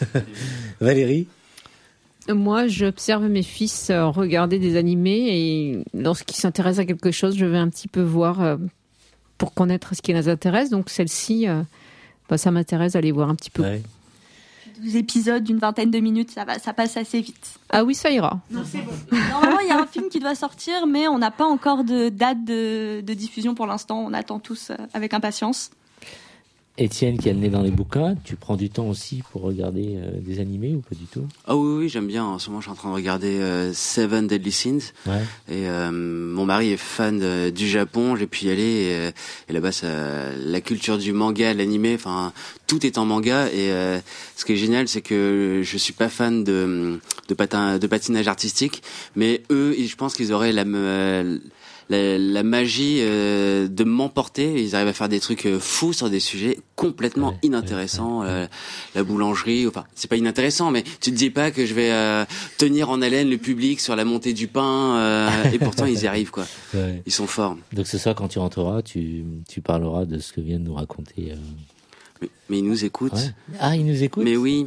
Valérie 0.80 1.26
Moi, 2.28 2.68
j'observe 2.68 3.26
mes 3.28 3.42
fils 3.42 3.90
euh, 3.90 4.06
regarder 4.06 4.58
des 4.58 4.76
animés 4.76 5.28
et 5.28 5.84
lorsqu'ils 5.94 6.36
s'intéressent 6.36 6.84
à 6.84 6.86
quelque 6.86 7.10
chose, 7.10 7.36
je 7.36 7.44
vais 7.44 7.58
un 7.58 7.68
petit 7.68 7.88
peu 7.88 8.02
voir 8.02 8.40
euh, 8.42 8.56
pour 9.38 9.52
connaître 9.52 9.94
ce 9.94 10.02
qui 10.02 10.12
les 10.12 10.28
intéresse. 10.28 10.70
Donc 10.70 10.90
celle-ci, 10.90 11.48
euh, 11.48 11.62
bah, 12.28 12.38
ça 12.38 12.50
m'intéresse 12.50 12.92
d'aller 12.92 13.12
voir 13.12 13.28
un 13.28 13.34
petit 13.34 13.50
peu. 13.50 13.62
Ouais. 13.62 13.82
12 14.80 14.96
épisodes 14.96 15.42
d'une 15.42 15.58
vingtaine 15.58 15.90
de 15.90 15.98
minutes, 15.98 16.30
ça, 16.30 16.44
va, 16.44 16.58
ça 16.58 16.72
passe 16.72 16.96
assez 16.96 17.20
vite. 17.20 17.58
Ah 17.70 17.84
oui, 17.84 17.94
ça 17.94 18.10
ira. 18.10 18.40
Normalement, 18.50 19.60
il 19.60 19.68
y 19.68 19.70
a 19.70 19.80
un 19.80 19.86
film 19.86 20.08
qui 20.08 20.20
doit 20.20 20.34
sortir, 20.34 20.86
mais 20.86 21.08
on 21.08 21.18
n'a 21.18 21.30
pas 21.30 21.46
encore 21.46 21.84
de 21.84 22.08
date 22.08 22.44
de, 22.44 23.00
de 23.00 23.14
diffusion 23.14 23.54
pour 23.54 23.66
l'instant. 23.66 23.98
On 24.00 24.12
attend 24.12 24.38
tous 24.38 24.70
euh, 24.70 24.76
avec 24.94 25.14
impatience. 25.14 25.70
Étienne, 26.78 27.16
qui 27.18 27.28
est 27.30 27.32
né 27.34 27.48
dans 27.48 27.62
les 27.62 27.70
bouquins, 27.70 28.16
tu 28.24 28.36
prends 28.36 28.56
du 28.56 28.68
temps 28.68 28.88
aussi 28.88 29.22
pour 29.32 29.42
regarder 29.42 29.94
euh, 29.96 30.10
des 30.20 30.40
animés 30.40 30.74
ou 30.74 30.80
pas 30.80 30.94
du 30.94 31.06
tout? 31.06 31.26
Ah 31.46 31.56
oui, 31.56 31.78
oui, 31.84 31.88
j'aime 31.88 32.06
bien. 32.06 32.24
En 32.24 32.38
ce 32.38 32.50
moment, 32.50 32.60
je 32.60 32.66
suis 32.66 32.72
en 32.72 32.74
train 32.74 32.90
de 32.90 32.94
regarder 32.94 33.38
euh, 33.38 33.72
Seven 33.72 34.26
Deadly 34.26 34.52
Sins. 34.52 34.92
Ouais. 35.06 35.22
Et 35.48 35.68
euh, 35.68 35.90
mon 35.90 36.44
mari 36.44 36.72
est 36.72 36.76
fan 36.76 37.18
de- 37.18 37.48
du 37.48 37.66
Japon. 37.66 38.14
J'ai 38.16 38.26
pu 38.26 38.44
y 38.44 38.50
aller. 38.50 38.62
Et, 38.62 38.94
euh, 38.94 39.10
et 39.48 39.52
là-bas, 39.54 39.70
la 40.44 40.60
culture 40.60 40.98
du 40.98 41.12
manga, 41.12 41.54
l'animé, 41.54 41.94
enfin, 41.94 42.32
tout 42.66 42.84
est 42.84 42.98
en 42.98 43.06
manga. 43.06 43.46
Et 43.46 43.70
euh, 43.72 43.98
ce 44.36 44.44
qui 44.44 44.52
est 44.52 44.56
génial, 44.56 44.86
c'est 44.86 45.00
que 45.02 45.62
je 45.64 45.76
suis 45.78 45.94
pas 45.94 46.10
fan 46.10 46.44
de, 46.44 47.00
de, 47.28 47.34
patin, 47.34 47.78
de 47.78 47.86
patinage 47.86 48.28
artistique. 48.28 48.82
Mais 49.14 49.42
eux, 49.50 49.74
je 49.78 49.96
pense 49.96 50.14
qu'ils 50.14 50.32
auraient 50.34 50.52
la, 50.52 50.64
la, 51.88 52.18
la 52.18 52.42
magie 52.42 52.98
euh, 53.00 53.68
de 53.68 53.84
m'emporter. 53.84 54.62
Ils 54.62 54.74
arrivent 54.74 54.88
à 54.88 54.92
faire 54.92 55.08
des 55.08 55.20
trucs 55.20 55.46
euh, 55.46 55.60
fous 55.60 55.92
sur 55.92 56.10
des 56.10 56.18
sujets 56.20 56.58
complètement 56.74 57.30
Ouais, 57.30 57.38
inintéressants. 57.42 58.22
Euh, 58.24 58.46
la 58.94 59.04
boulangerie, 59.04 59.66
enfin, 59.66 59.84
c'est 59.94 60.08
pas 60.08 60.16
inintéressant, 60.16 60.70
mais 60.70 60.82
tu 60.82 61.10
te 61.10 61.16
dis 61.16 61.30
pas 61.30 61.50
que 61.50 61.64
je 61.64 61.74
vais 61.74 61.90
euh, 61.92 62.24
tenir 62.58 62.90
en 62.90 63.00
haleine 63.02 63.30
le 63.30 63.38
public 63.38 63.80
sur 63.80 63.94
la 63.96 64.04
montée 64.04 64.32
du 64.32 64.48
pain. 64.48 64.96
euh, 64.98 65.50
et 65.52 65.58
pourtant, 65.58 65.86
ils 65.86 66.02
y 66.02 66.06
arrivent, 66.06 66.30
quoi. 66.30 66.46
Ouais. 66.74 67.02
Ils 67.06 67.12
sont 67.12 67.26
forts. 67.26 67.56
Donc 67.72 67.86
ce 67.86 67.98
soir, 67.98 68.14
quand 68.14 68.28
tu 68.28 68.38
rentreras, 68.38 68.82
tu, 68.82 69.24
tu 69.48 69.60
parleras 69.60 70.04
de 70.04 70.18
ce 70.18 70.32
que 70.32 70.40
vient 70.40 70.58
de 70.58 70.64
nous 70.64 70.74
raconter. 70.74 71.30
euh, 71.32 71.36
Mais, 72.20 72.28
mais 72.50 72.58
ils 72.58 72.64
nous 72.64 72.84
écoutent. 72.84 73.12
ouais. 73.14 73.32
Ah, 73.60 73.76
il 73.76 73.86
nous 73.86 74.02
écoute 74.02 74.24
Mais 74.24 74.36
oui, 74.36 74.66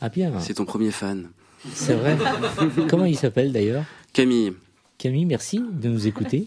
Ah 0.00 0.08
bien, 0.08 0.32
c'est 0.40 0.54
ton 0.54 0.64
premier 0.64 0.92
fan. 0.92 1.28
c'est 1.74 1.94
vrai. 1.94 2.16
Comment 2.88 3.04
il 3.06 3.16
s'appelle 3.16 3.50
d'ailleurs? 3.52 3.84
Camille, 4.12 4.52
Camille, 4.98 5.26
merci 5.26 5.60
de 5.72 5.88
nous 5.88 6.06
écouter. 6.06 6.46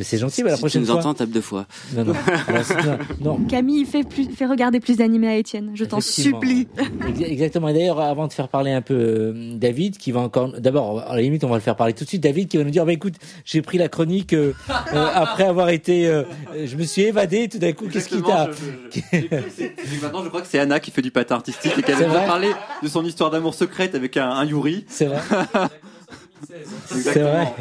C'est 0.00 0.18
gentil, 0.18 0.44
mais 0.44 0.50
la 0.50 0.56
si 0.56 0.60
tu 0.60 0.62
prochaine 0.62 0.82
nous 0.82 0.86
fois... 0.86 0.96
entends, 1.00 1.14
tape 1.14 1.30
deux 1.30 1.40
fois. 1.40 1.66
Non, 1.94 2.04
non. 2.04 2.14
Alors, 2.46 2.64
c'est- 2.64 2.74
non, 2.86 2.98
non. 3.20 3.44
Camille, 3.46 3.84
fais, 3.84 4.02
plus, 4.04 4.30
fais 4.30 4.46
regarder 4.46 4.78
plus 4.80 4.96
d'animés 4.96 5.28
à 5.28 5.36
Étienne. 5.36 5.72
Je 5.74 5.84
t'en 5.84 6.00
supplie. 6.00 6.68
Exa- 7.02 7.24
Exactement. 7.26 7.68
Et 7.68 7.74
d'ailleurs, 7.74 8.00
avant 8.00 8.28
de 8.28 8.32
faire 8.32 8.48
parler 8.48 8.70
un 8.70 8.82
peu 8.82 8.94
euh, 8.94 9.54
David, 9.56 9.98
qui 9.98 10.12
va 10.12 10.20
encore, 10.20 10.52
d'abord, 10.58 11.00
à 11.00 11.16
la 11.16 11.20
limite, 11.22 11.42
on 11.44 11.48
va 11.48 11.56
le 11.56 11.60
faire 11.60 11.74
parler 11.76 11.92
tout 11.92 12.04
de 12.04 12.08
suite. 12.08 12.22
David, 12.22 12.48
qui 12.48 12.56
va 12.56 12.64
nous 12.64 12.70
dire, 12.70 12.86
bah 12.86 12.92
écoute, 12.92 13.14
j'ai 13.44 13.62
pris 13.62 13.78
la 13.78 13.88
chronique 13.88 14.32
euh, 14.32 14.52
euh, 14.94 15.06
après 15.14 15.44
avoir 15.44 15.68
été, 15.70 16.06
euh, 16.06 16.22
je 16.64 16.76
me 16.76 16.84
suis 16.84 17.02
évadé. 17.02 17.48
Tout 17.48 17.58
d'un 17.58 17.72
coup, 17.72 17.86
qu'est-ce 17.88 18.08
qui 18.08 18.22
t'a 18.22 18.48
Maintenant, 20.02 20.22
je 20.22 20.28
crois 20.28 20.40
que 20.40 20.48
c'est 20.48 20.60
Anna 20.60 20.78
qui 20.80 20.92
fait 20.92 21.02
du 21.02 21.10
patin 21.10 21.34
artistique 21.34 21.72
et 21.76 21.82
qu'elle 21.84 21.96
va 22.06 22.20
parler 22.20 22.50
de 22.82 22.88
son 22.88 23.04
histoire 23.04 23.30
d'amour 23.30 23.54
secrète 23.54 23.94
avec 23.96 24.16
un, 24.16 24.30
un 24.30 24.44
Yuri. 24.44 24.84
C'est 24.88 25.06
vrai. 25.06 25.18
C'est 26.46 27.20
vrai. 27.20 27.54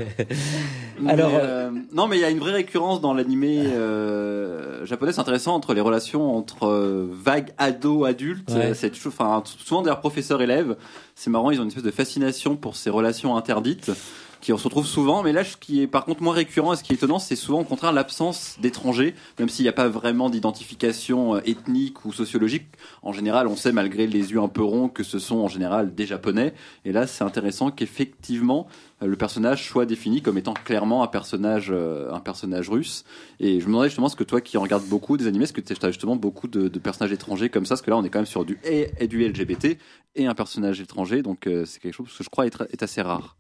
Mais, 0.99 1.11
Alors, 1.11 1.31
euh, 1.33 1.71
non, 1.93 2.07
mais 2.07 2.17
il 2.17 2.21
y 2.21 2.25
a 2.25 2.29
une 2.29 2.39
vraie 2.39 2.53
récurrence 2.53 3.01
dans 3.01 3.13
l'animé 3.13 3.63
euh, 3.67 4.85
japonais. 4.85 5.11
C'est 5.11 5.21
intéressant 5.21 5.55
entre 5.55 5.73
les 5.73 5.81
relations 5.81 6.35
entre 6.35 6.67
euh, 6.67 7.07
vagues 7.11 7.51
ado-adultes. 7.57 8.51
Ouais. 8.51 8.73
C'est 8.73 8.91
enfin, 9.07 9.43
souvent 9.45 9.81
d'ailleurs 9.81 9.99
professeur-élève. 9.99 10.75
C'est 11.15 11.29
marrant, 11.29 11.51
ils 11.51 11.59
ont 11.59 11.63
une 11.63 11.69
espèce 11.69 11.83
de 11.83 11.91
fascination 11.91 12.55
pour 12.55 12.75
ces 12.75 12.89
relations 12.89 13.35
interdites 13.35 13.91
qui 14.41 14.53
on 14.53 14.57
se 14.57 14.63
retrouve 14.63 14.85
souvent. 14.85 15.23
Mais 15.23 15.33
là, 15.33 15.43
ce 15.43 15.57
qui 15.57 15.81
est 15.81 15.87
par 15.87 16.05
contre 16.05 16.23
moins 16.23 16.33
récurrent 16.33 16.73
et 16.73 16.75
ce 16.75 16.83
qui 16.83 16.93
est 16.93 16.95
étonnant, 16.95 17.19
c'est 17.19 17.35
souvent 17.35 17.61
au 17.61 17.63
contraire 17.63 17.91
l'absence 17.91 18.57
d'étrangers, 18.61 19.15
même 19.37 19.49
s'il 19.49 19.63
n'y 19.63 19.69
a 19.69 19.73
pas 19.73 19.87
vraiment 19.87 20.29
d'identification 20.29 21.35
euh, 21.35 21.41
ethnique 21.45 22.05
ou 22.05 22.13
sociologique. 22.13 22.67
En 23.01 23.11
général, 23.11 23.47
on 23.47 23.55
sait 23.55 23.71
malgré 23.71 24.07
les 24.07 24.31
yeux 24.31 24.39
un 24.39 24.47
peu 24.47 24.63
ronds 24.63 24.89
que 24.89 25.03
ce 25.03 25.19
sont 25.19 25.37
en 25.37 25.47
général 25.47 25.93
des 25.93 26.05
Japonais. 26.05 26.53
Et 26.85 26.91
là, 26.91 27.07
c'est 27.07 27.23
intéressant 27.23 27.71
qu'effectivement 27.71 28.67
euh, 29.01 29.07
le 29.07 29.15
personnage 29.15 29.67
soit 29.67 29.85
défini 29.85 30.21
comme 30.21 30.37
étant 30.37 30.53
clairement 30.53 31.03
un 31.03 31.07
personnage, 31.07 31.69
euh, 31.71 32.11
un 32.11 32.19
personnage 32.19 32.69
russe. 32.69 33.03
Et 33.39 33.59
je 33.59 33.65
me 33.65 33.71
demandais 33.71 33.89
justement 33.89 34.09
ce 34.09 34.15
que 34.15 34.23
toi 34.23 34.41
qui 34.41 34.57
regardes 34.57 34.85
beaucoup 34.85 35.17
des 35.17 35.27
animés, 35.27 35.43
est-ce 35.43 35.53
que 35.53 35.61
tu 35.61 35.73
as 35.85 35.91
justement 35.91 36.15
beaucoup 36.15 36.47
de, 36.47 36.67
personnages 36.79 37.11
étrangers 37.11 37.49
comme 37.49 37.65
ça 37.65 37.75
Parce 37.75 37.81
que 37.81 37.91
là, 37.91 37.97
on 37.97 38.03
est 38.03 38.09
quand 38.09 38.19
même 38.19 38.25
sur 38.25 38.45
du 38.45 38.57
et, 38.63 38.89
et 38.99 39.07
du 39.07 39.27
LGBT 39.27 39.77
et 40.15 40.25
un 40.25 40.33
personnage 40.33 40.81
étranger, 40.81 41.21
donc 41.21 41.47
c'est 41.65 41.79
quelque 41.79 41.93
chose 41.93 42.07
que 42.17 42.23
je 42.23 42.29
crois 42.29 42.47
être, 42.47 42.67
est 42.71 42.81
assez 42.81 43.01
rare. 43.01 43.37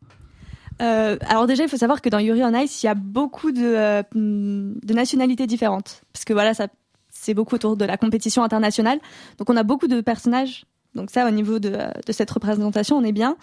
Euh, 0.81 1.17
alors 1.27 1.47
déjà, 1.47 1.63
il 1.63 1.69
faut 1.69 1.77
savoir 1.77 2.01
que 2.01 2.09
dans 2.09 2.19
Yuri 2.19 2.43
on 2.43 2.53
Ice, 2.55 2.83
il 2.83 2.85
y 2.85 2.89
a 2.89 2.95
beaucoup 2.95 3.51
de, 3.51 3.63
euh, 3.63 4.03
de 4.13 4.93
nationalités 4.93 5.47
différentes. 5.47 6.01
Parce 6.13 6.25
que 6.25 6.33
voilà, 6.33 6.53
ça, 6.53 6.67
c'est 7.09 7.33
beaucoup 7.33 7.55
autour 7.55 7.75
de 7.75 7.85
la 7.85 7.97
compétition 7.97 8.43
internationale. 8.43 8.99
Donc 9.37 9.49
on 9.49 9.57
a 9.57 9.63
beaucoup 9.63 9.87
de 9.87 10.01
personnages. 10.01 10.65
Donc 10.95 11.11
ça, 11.11 11.27
au 11.27 11.31
niveau 11.31 11.59
de, 11.59 11.71
euh, 11.73 11.89
de 12.05 12.11
cette 12.11 12.31
représentation, 12.31 12.97
on 12.97 13.03
est 13.03 13.11
bien. 13.11 13.37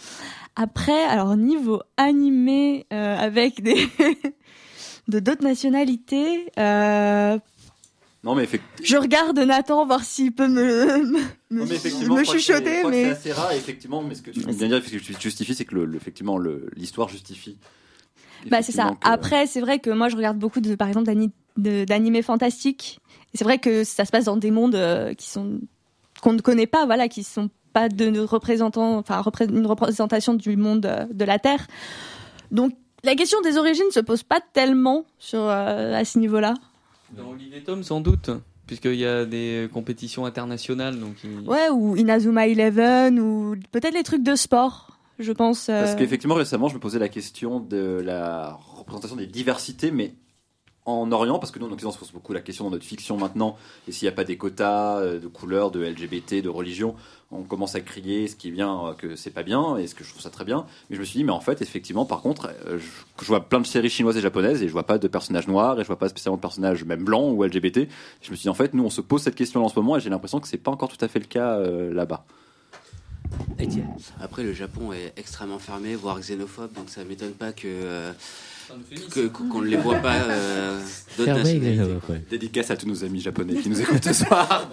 Après, 0.57 1.05
alors 1.05 1.37
niveau 1.37 1.81
animé, 1.97 2.87
euh, 2.93 3.17
avec 3.17 3.63
des... 3.63 3.89
de 5.09 5.21
d'autres 5.21 5.45
nationalités, 5.45 6.51
euh, 6.59 7.39
Non, 8.27 8.35
mais 8.35 8.43
effectivement. 8.43 8.85
je 8.85 8.97
regarde 8.97 9.39
Nathan 9.39 9.87
voir 9.87 10.03
s'il 10.05 10.33
peut 10.33 10.49
me, 10.49 10.99
me, 11.05 11.21
Non, 11.51 11.65
mais 11.67 11.77
effectivement, 11.77 12.23
chuchoter, 12.25 12.83
mais... 12.91 13.05
c'est 13.05 13.11
assez 13.11 13.33
rare, 13.33 13.53
effectivement. 13.53 14.03
Mais 14.03 14.17
ce 14.17 14.23
que 14.23 14.33
tu 14.33 14.41
de 14.41 14.51
dire, 14.51 14.83
ce 14.85 14.91
que 14.91 14.99
tu 14.99 15.15
justifies, 15.23 15.55
c'est 15.55 15.65
que 15.65 15.77
le, 15.77 15.85
le- 15.85 15.97
effectivement, 15.97 16.37
l'histoire 16.75 17.09
justifie. 17.09 17.57
Bah 18.51 18.63
c'est 18.63 18.73
ça. 18.73 18.91
Que- 19.01 19.09
Après, 19.09 19.47
c'est 19.47 19.61
vrai 19.61 19.79
que 19.79 19.91
moi 19.91 20.09
je 20.09 20.17
regarde 20.17 20.39
beaucoup 20.39 20.61
de, 20.61 20.75
par 20.75 20.89
exemple, 20.89 21.11
d'animés 21.57 22.23
fantastiques. 22.23 22.99
Et 23.33 23.39
c'est 23.39 23.45
vrai 23.45 23.59
que 23.59 23.85
ça 23.85 24.05
se 24.05 24.11
passe 24.11 24.25
dans 24.25 24.37
des 24.37 24.51
mondes 24.51 24.75
euh, 24.75 25.15
qui 25.15 25.29
sont 25.29 25.61
qu'on 26.21 26.33
ne 26.33 26.41
connaît 26.41 26.67
pas, 26.67 26.85
voilà, 26.87 27.09
qui 27.09 27.23
sont 27.23 27.49
pas 27.73 27.89
de 27.89 28.19
représentants, 28.21 28.99
enfin 28.99 29.23
une 29.49 29.67
représentation 29.67 30.35
du 30.35 30.57
monde 30.57 30.87
euh, 30.87 31.07
de 31.13 31.25
la 31.25 31.39
Terre. 31.39 31.67
Donc 32.51 32.73
la 33.05 33.15
question 33.15 33.41
des 33.43 33.57
origines 33.57 33.91
se 33.91 34.01
pose 34.01 34.23
pas 34.23 34.41
tellement 34.53 35.05
sur 35.19 35.41
euh, 35.41 35.95
à 35.95 36.05
ce 36.05 36.19
niveau-là. 36.19 36.55
Dans 37.13 37.31
Olivier 37.31 37.63
Tom, 37.63 37.83
sans 37.83 38.01
doute, 38.01 38.31
puisqu'il 38.67 38.95
y 38.97 39.07
a 39.07 39.25
des 39.25 39.69
compétitions 39.73 40.27
internationales. 40.27 40.99
Donc 40.99 41.15
il- 41.25 41.49
Ouais, 41.49 41.69
ou 41.71 41.97
Inazuma 41.97 42.47
Eleven, 42.47 43.21
ou 43.21 43.55
peut-être 43.73 43.95
les 43.95 44.03
trucs 44.03 44.23
de 44.23 44.35
sport, 44.35 44.99
je 45.19 45.33
pense. 45.33 45.69
euh, 45.69 45.81
Parce 45.85 45.95
qu'effectivement, 45.97 46.35
récemment, 46.35 46.69
je 46.69 46.75
me 46.75 46.81
posais 46.81 46.99
la 46.99 47.09
question 47.09 47.61
de 47.61 48.01
la 48.05 48.59
représentation 48.77 49.17
des 49.17 49.27
diversités, 49.27 49.91
mais 49.91 50.15
en 50.87 51.11
Orient, 51.13 51.39
parce 51.39 51.51
que 51.51 51.59
nous 51.59 51.67
en 51.67 51.73
Occident 51.73 51.91
on 51.91 51.93
se 51.93 51.99
pose 51.99 52.13
beaucoup 52.13 52.33
la 52.33 52.41
question 52.41 52.65
dans 52.65 52.71
notre 52.71 52.85
fiction 52.85 53.17
maintenant, 53.17 53.57
et 53.87 53.93
s'il 53.93 54.07
n'y 54.07 54.13
a 54.13 54.17
pas 54.17 54.25
des 54.25 54.37
quotas 54.37 55.01
euh, 55.01 55.19
de 55.19 55.27
couleurs, 55.27 55.71
de 55.71 55.85
LGBT, 55.85 56.43
de 56.43 56.49
religion, 56.49 56.95
on 57.33 57.43
commence 57.43 57.75
à 57.75 57.81
crier 57.81 58.29
ce 58.29 58.37
qui 58.37 58.49
est 58.49 58.53
bien, 58.53 58.87
euh, 58.87 58.93
que 58.95 59.17
c'est 59.17 59.31
pas 59.31 59.43
bien, 59.43 59.77
et 59.77 59.89
ce 59.89 59.97
que 59.97 60.05
je 60.05 60.11
trouve 60.11 60.23
ça 60.23 60.31
très 60.31 60.45
bien. 60.45 60.65
Mais 60.89 60.97
je 60.97 61.01
me 61.01 61.05
suis 61.05 61.19
dit, 61.19 61.25
mais 61.25 61.33
en 61.33 61.41
fait, 61.41 61.61
effectivement, 61.61 62.07
par 62.07 62.23
contre, 62.23 62.53
euh, 62.67 62.79
je, 62.79 63.25
je 63.25 63.27
vois 63.27 63.41
plein 63.41 63.61
de 63.61 63.67
séries 63.67 63.91
chinoises 63.91 64.17
et 64.17 64.21
japonaises, 64.21 64.63
et 64.63 64.69
je 64.69 64.73
vois 64.73 64.87
pas 64.87 64.99
de 64.99 65.09
personnages 65.09 65.49
noirs, 65.49 65.79
et 65.81 65.83
je 65.83 65.89
vois 65.89 65.99
pas 65.99 66.09
spécialement 66.09 66.37
de 66.37 66.43
personnages 66.43 66.85
même 66.85 67.05
blancs 67.05 67.37
ou 67.37 67.43
LGBT. 67.43 67.79
Et 67.79 67.89
je 68.23 68.31
me 68.31 68.37
suis 68.37 68.45
dit, 68.45 68.49
en 68.49 68.55
fait, 68.55 68.73
nous 68.75 68.85
on 68.85 68.91
se 68.91 69.01
pose 69.01 69.23
cette 69.23 69.35
question 69.35 69.65
en 69.65 69.69
ce 69.69 69.79
moment, 69.79 69.97
et 69.97 70.01
j'ai 70.01 70.11
l'impression 70.11 70.39
que 70.39 70.47
c'est 70.47 70.57
pas 70.57 70.71
encore 70.71 70.89
tout 70.89 71.05
à 71.05 71.09
fait 71.09 71.19
le 71.19 71.27
cas 71.27 71.59
euh, 71.59 71.93
là-bas. 71.93 72.25
Après, 74.21 74.43
le 74.43 74.53
Japon 74.53 74.93
est 74.93 75.13
extrêmement 75.17 75.59
fermé, 75.59 75.95
voire 75.97 76.21
xénophobe, 76.21 76.73
donc 76.73 76.91
ça 76.91 77.05
m'étonne 77.05 77.33
pas 77.33 77.53
que 77.53 77.67
euh, 77.67 78.13
que- 79.13 79.27
qu'on 79.29 79.61
ne 79.63 79.67
les 79.69 79.77
voit 79.77 79.97
pas 79.97 80.17
euh. 80.17 80.81
Dédicace 82.31 82.71
à 82.71 82.77
tous 82.77 82.87
nos 82.87 83.05
amis 83.05 83.21
japonais 83.21 83.55
qui 83.57 83.69
nous 83.71 83.81
écoutent 83.81 84.05
ce 84.05 84.13
soir. 84.13 84.71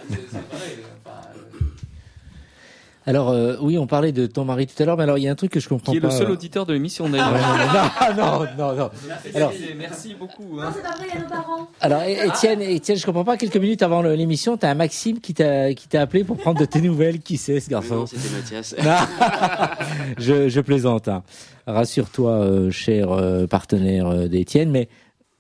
Alors, 3.06 3.30
euh, 3.32 3.58
oui, 3.62 3.78
on 3.78 3.86
parlait 3.86 4.14
de 4.14 4.28
ton 4.28 4.46
mari 4.46 4.66
tout 4.66 4.82
à 4.82 4.86
l'heure, 4.86 4.96
mais 4.96 5.04
alors 5.04 5.18
il 5.18 5.24
y 5.26 5.28
a 5.28 5.32
un 5.32 5.36
truc 5.36 5.52
que 5.52 5.60
je 5.60 5.68
comprends 5.68 5.92
Qui 5.92 5.98
est 5.98 6.02
pas. 6.02 6.08
le 6.08 6.14
seul 6.14 6.32
auditeur 6.32 6.66
de 6.66 6.72
l'émission 6.74 7.06
Ouais, 7.06 7.12
d'ailleurs. 7.12 7.34
non, 8.18 8.24
non, 8.24 8.48
non, 8.58 8.76
non. 8.78 8.90
Alors, 9.36 9.52
Merci 9.78 10.16
beaucoup. 10.18 10.60
hein. 10.62 10.72
c'est 10.74 10.82
pas 10.84 10.96
vrai, 10.96 11.08
il 11.12 11.16
y 11.16 11.18
a 11.18 11.24
nos 11.24 11.30
parents. 11.30 11.68
alors, 11.82 12.02
Étienne, 12.04 12.62
Étienne, 12.62 12.98
je 12.98 13.06
comprends 13.06 13.26
pas. 13.26 13.36
Quelques 13.36 13.58
minutes 13.58 13.82
avant 13.84 14.02
l'émission, 14.02 14.56
t'as 14.56 14.70
un 14.70 14.76
Maxime 14.76 15.20
qui 15.20 15.34
t'a 15.34 15.74
qui 15.74 15.88
t'a 15.90 16.02
appelé 16.02 16.24
pour 16.24 16.38
prendre 16.38 16.60
de 16.60 16.66
tes 16.66 16.80
nouvelles. 16.82 17.20
Qui 17.20 17.36
c'est 17.38 17.60
ce 17.60 17.70
garçon 17.70 17.96
Non, 17.96 18.06
c'était 18.06 18.30
Mathias. 18.34 18.74
je, 20.18 20.48
je 20.50 20.62
plaisante. 20.62 21.08
hein. 21.08 21.24
Rassure-toi, 21.68 22.32
euh, 22.32 22.72
cher 22.72 23.12
euh, 23.12 23.48
partenaire 23.48 24.08
euh, 24.08 24.28
d'Étienne, 24.28 24.70
mais 24.70 24.90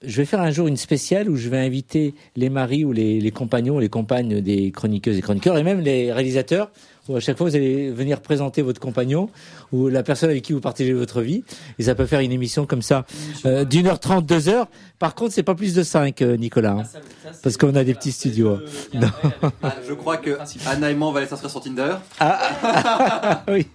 je 0.05 0.17
vais 0.17 0.25
faire 0.25 0.41
un 0.41 0.51
jour 0.51 0.67
une 0.67 0.77
spéciale 0.77 1.29
où 1.29 1.35
je 1.35 1.49
vais 1.49 1.59
inviter 1.59 2.13
les 2.35 2.49
maris 2.49 2.83
ou 2.85 2.91
les, 2.93 3.19
les 3.21 3.31
compagnons, 3.31 3.79
les 3.79 3.89
compagnes 3.89 4.41
des 4.41 4.71
chroniqueuses 4.71 5.17
et 5.17 5.21
chroniqueurs, 5.21 5.57
et 5.57 5.63
même 5.63 5.79
les 5.81 6.11
réalisateurs, 6.11 6.71
où 7.09 7.15
à 7.15 7.19
chaque 7.19 7.37
fois 7.37 7.47
vous 7.49 7.55
allez 7.55 7.91
venir 7.91 8.21
présenter 8.21 8.61
votre 8.61 8.79
compagnon 8.79 9.29
ou 9.71 9.87
la 9.87 10.03
personne 10.03 10.29
avec 10.29 10.43
qui 10.43 10.53
vous 10.53 10.61
partagez 10.61 10.93
votre 10.93 11.21
vie, 11.21 11.43
et 11.79 11.83
ça 11.83 11.95
peut 11.95 12.05
faire 12.05 12.19
une 12.19 12.31
émission 12.31 12.65
comme 12.65 12.81
ça 12.81 13.05
euh, 13.45 13.65
d'une 13.65 13.87
heure 13.87 13.99
trente, 13.99 14.25
deux 14.25 14.49
heures. 14.49 14.67
Par 14.99 15.15
contre, 15.15 15.33
c'est 15.33 15.43
pas 15.43 15.55
plus 15.55 15.73
de 15.73 15.83
cinq, 15.83 16.21
euh, 16.21 16.37
Nicolas, 16.37 16.77
hein, 16.79 17.31
parce 17.41 17.57
qu'on 17.57 17.75
a 17.75 17.83
des 17.83 17.93
petits 17.93 18.11
studios. 18.11 18.59
Non. 18.93 19.09
Ah, 19.61 19.75
je 19.87 19.93
crois 19.93 20.17
que 20.17 20.37
Anna 20.67 20.91
et 20.91 20.95
moi 20.95 21.07
on 21.07 21.11
va 21.11 21.19
aller 21.19 21.27
s'inscrire 21.27 21.49
sur 21.49 21.61
Tinder. 21.61 21.95
Ah, 22.19 23.43
oui. 23.47 23.67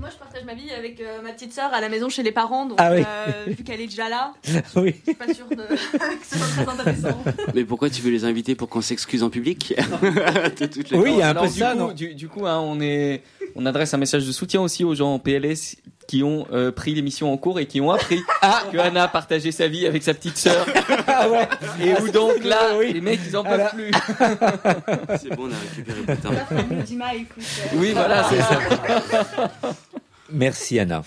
Moi, 0.00 0.08
je 0.10 0.16
partage 0.16 0.44
ma 0.44 0.54
vie 0.54 0.70
avec 0.70 0.98
euh, 1.00 1.20
ma 1.22 1.32
petite 1.32 1.52
sœur 1.52 1.72
à 1.74 1.80
la 1.80 1.90
maison 1.90 2.08
chez 2.08 2.22
les 2.22 2.32
parents, 2.32 2.64
donc 2.64 2.78
Ah 2.80 2.92
oui. 2.92 3.02
euh, 3.06 3.44
vu 3.48 3.62
qu'elle 3.62 3.80
est 3.82 3.86
déjà 3.86 4.08
là, 4.08 4.32
oui. 4.76 4.94
je 5.06 5.10
suis 5.10 5.14
pas 5.14 5.32
sûre 5.34 5.46
de... 5.50 5.56
que 5.66 5.76
ce 6.26 6.38
soit 6.38 6.64
très 6.64 6.72
intéressant. 6.72 7.22
Mais 7.54 7.64
pourquoi 7.64 7.90
tu 7.90 8.00
veux 8.00 8.10
les 8.10 8.24
inviter 8.24 8.54
pour 8.54 8.68
qu'on 8.70 8.80
s'excuse 8.80 9.22
en 9.22 9.28
public? 9.30 9.74
De 10.02 10.66
toutes 10.66 10.90
les 10.90 10.98
Oui, 10.98 11.10
il 11.12 11.18
y 11.18 11.22
a 11.22 11.26
un 11.28 11.30
Alors, 11.30 11.44
peu 11.44 11.50
du 11.50 11.58
ça, 11.58 11.72
coup, 11.72 11.78
non 11.78 11.92
du, 11.92 12.14
du 12.14 12.28
coup, 12.28 12.46
hein, 12.46 12.58
on 12.60 12.80
est, 12.80 13.22
on 13.54 13.66
adresse 13.66 13.92
un 13.92 13.98
message 13.98 14.26
de 14.26 14.32
soutien 14.32 14.62
aussi 14.62 14.84
aux 14.84 14.94
gens 14.94 15.14
en 15.14 15.18
PLS 15.18 15.76
qui 16.10 16.24
ont 16.24 16.44
euh, 16.52 16.72
pris 16.72 16.92
l'émission 16.92 17.32
en 17.32 17.36
cours 17.36 17.60
et 17.60 17.66
qui 17.66 17.80
ont 17.80 17.92
appris 17.92 18.20
que 18.72 18.78
Anna 18.78 19.06
partageait 19.06 19.52
sa 19.52 19.68
vie 19.68 19.86
avec 19.86 20.02
sa 20.02 20.12
petite 20.12 20.36
sœur. 20.38 20.66
Ah 21.06 21.28
ouais. 21.28 21.48
Et 21.84 21.92
où 22.00 22.08
donc 22.10 22.42
là, 22.44 22.58
Oui. 22.78 22.92
les 22.94 23.00
mecs 23.00 23.20
ils 23.28 23.36
en 23.36 23.44
Ah 23.46 23.50
peuvent 23.50 23.70
plus. 23.74 23.90
C'est 25.20 25.36
bon, 25.36 25.48
on 25.48 25.52
a 25.52 25.58
récupéré. 25.58 26.82
Dima, 26.84 27.14
écoute. 27.14 27.36
euh, 27.38 27.76
Oui, 27.76 27.90
voilà, 27.92 28.24
c'est 28.28 28.38
ça. 28.40 28.58
Merci 30.32 30.78
Anna. 30.80 31.02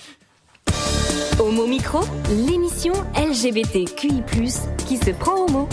Homo 1.39 1.65
Micro, 1.67 2.01
l'émission 2.29 2.93
LGBTQI+, 3.15 4.23
qui 4.87 4.97
se 4.97 5.11
prend 5.11 5.35
au 5.45 5.49
mot. 5.49 5.69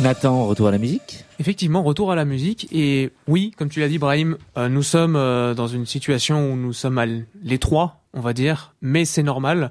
Nathan, 0.00 0.46
retour 0.46 0.68
à 0.68 0.70
la 0.70 0.78
musique 0.78 1.24
Effectivement, 1.40 1.82
retour 1.82 2.12
à 2.12 2.14
la 2.14 2.24
musique. 2.24 2.68
Et 2.72 3.10
oui, 3.26 3.52
comme 3.58 3.68
tu 3.68 3.80
l'as 3.80 3.88
dit, 3.88 3.98
Brahim, 3.98 4.36
euh, 4.56 4.68
nous 4.68 4.82
sommes 4.82 5.16
euh, 5.16 5.54
dans 5.54 5.66
une 5.66 5.86
situation 5.86 6.52
où 6.52 6.56
nous 6.56 6.72
sommes 6.72 6.98
à 6.98 7.04
l- 7.04 7.26
les 7.42 7.58
trois, 7.58 8.01
on 8.14 8.20
va 8.20 8.32
dire, 8.32 8.74
mais 8.82 9.04
c'est 9.04 9.22
normal. 9.22 9.70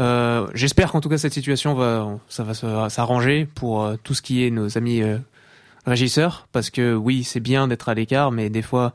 Euh, 0.00 0.46
J'espère 0.54 0.92
qu'en 0.92 1.00
tout 1.00 1.08
cas 1.08 1.18
cette 1.18 1.34
situation 1.34 1.74
va, 1.74 2.18
ça 2.28 2.44
va 2.44 2.88
s'arranger 2.88 3.46
pour 3.54 3.84
euh, 3.84 3.96
tout 4.02 4.14
ce 4.14 4.22
qui 4.22 4.46
est 4.46 4.50
nos 4.50 4.78
amis 4.78 5.02
euh, 5.02 5.18
régisseurs, 5.86 6.48
parce 6.52 6.70
que 6.70 6.94
oui, 6.94 7.24
c'est 7.24 7.40
bien 7.40 7.68
d'être 7.68 7.88
à 7.88 7.94
l'écart, 7.94 8.32
mais 8.32 8.48
des 8.48 8.62
fois, 8.62 8.92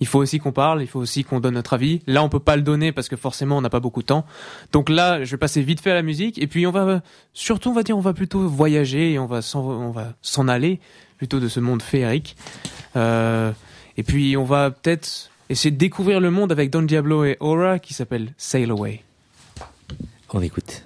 il 0.00 0.06
faut 0.06 0.18
aussi 0.18 0.38
qu'on 0.38 0.52
parle, 0.52 0.82
il 0.82 0.88
faut 0.88 1.00
aussi 1.00 1.24
qu'on 1.24 1.40
donne 1.40 1.54
notre 1.54 1.74
avis. 1.74 2.02
Là, 2.06 2.22
on 2.22 2.28
peut 2.28 2.40
pas 2.40 2.56
le 2.56 2.62
donner 2.62 2.92
parce 2.92 3.08
que 3.08 3.16
forcément, 3.16 3.58
on 3.58 3.60
n'a 3.60 3.70
pas 3.70 3.80
beaucoup 3.80 4.02
de 4.02 4.06
temps. 4.06 4.26
Donc 4.72 4.88
là, 4.88 5.24
je 5.24 5.30
vais 5.30 5.38
passer 5.38 5.62
vite 5.62 5.80
fait 5.80 5.92
à 5.92 5.94
la 5.94 6.02
musique, 6.02 6.40
et 6.40 6.46
puis 6.46 6.66
on 6.66 6.70
va 6.70 7.00
surtout, 7.32 7.70
on 7.70 7.74
va 7.74 7.82
dire, 7.82 7.96
on 7.96 8.00
va 8.00 8.12
plutôt 8.12 8.40
voyager 8.48 9.12
et 9.12 9.18
on 9.18 9.26
va 9.26 9.42
s'en, 9.42 9.90
va 9.90 10.12
s'en 10.22 10.48
aller 10.48 10.80
plutôt 11.16 11.40
de 11.40 11.48
ce 11.48 11.60
monde 11.60 11.82
féerique. 11.82 12.36
Euh, 12.96 13.52
et 13.96 14.02
puis 14.02 14.36
on 14.36 14.44
va 14.44 14.70
peut-être 14.70 15.30
essayer 15.48 15.70
de 15.70 15.76
découvrir 15.76 16.20
le 16.20 16.30
monde 16.30 16.52
avec 16.52 16.70
Don 16.70 16.82
Diablo 16.82 17.24
et 17.24 17.36
Aura 17.40 17.78
qui 17.78 17.94
s'appelle 17.94 18.32
Sail 18.36 18.70
Away. 18.70 19.02
On 20.32 20.40
écoute. 20.40 20.84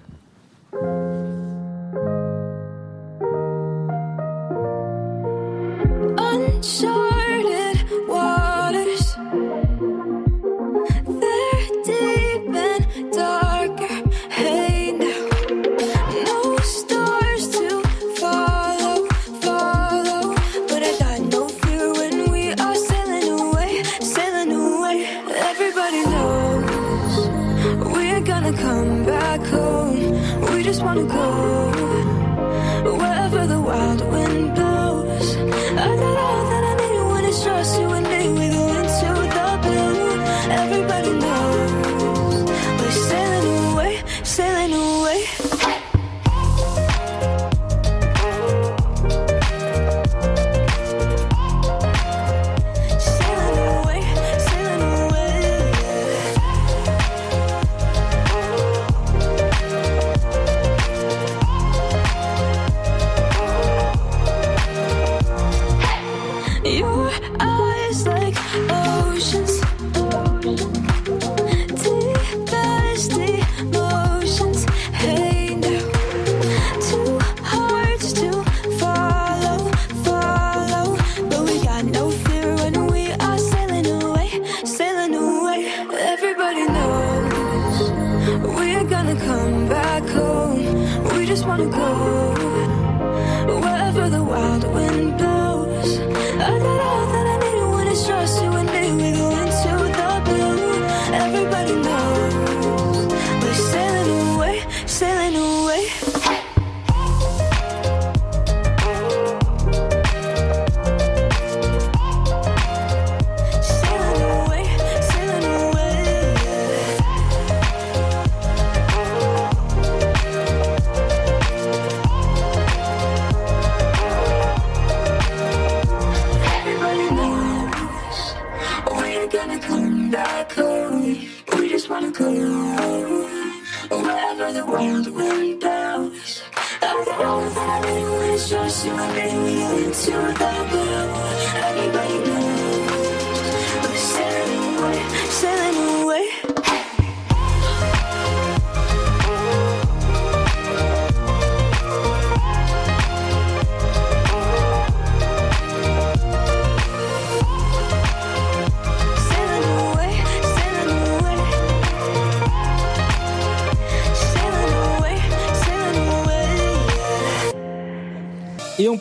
all 96.80 97.06
the 97.06 97.17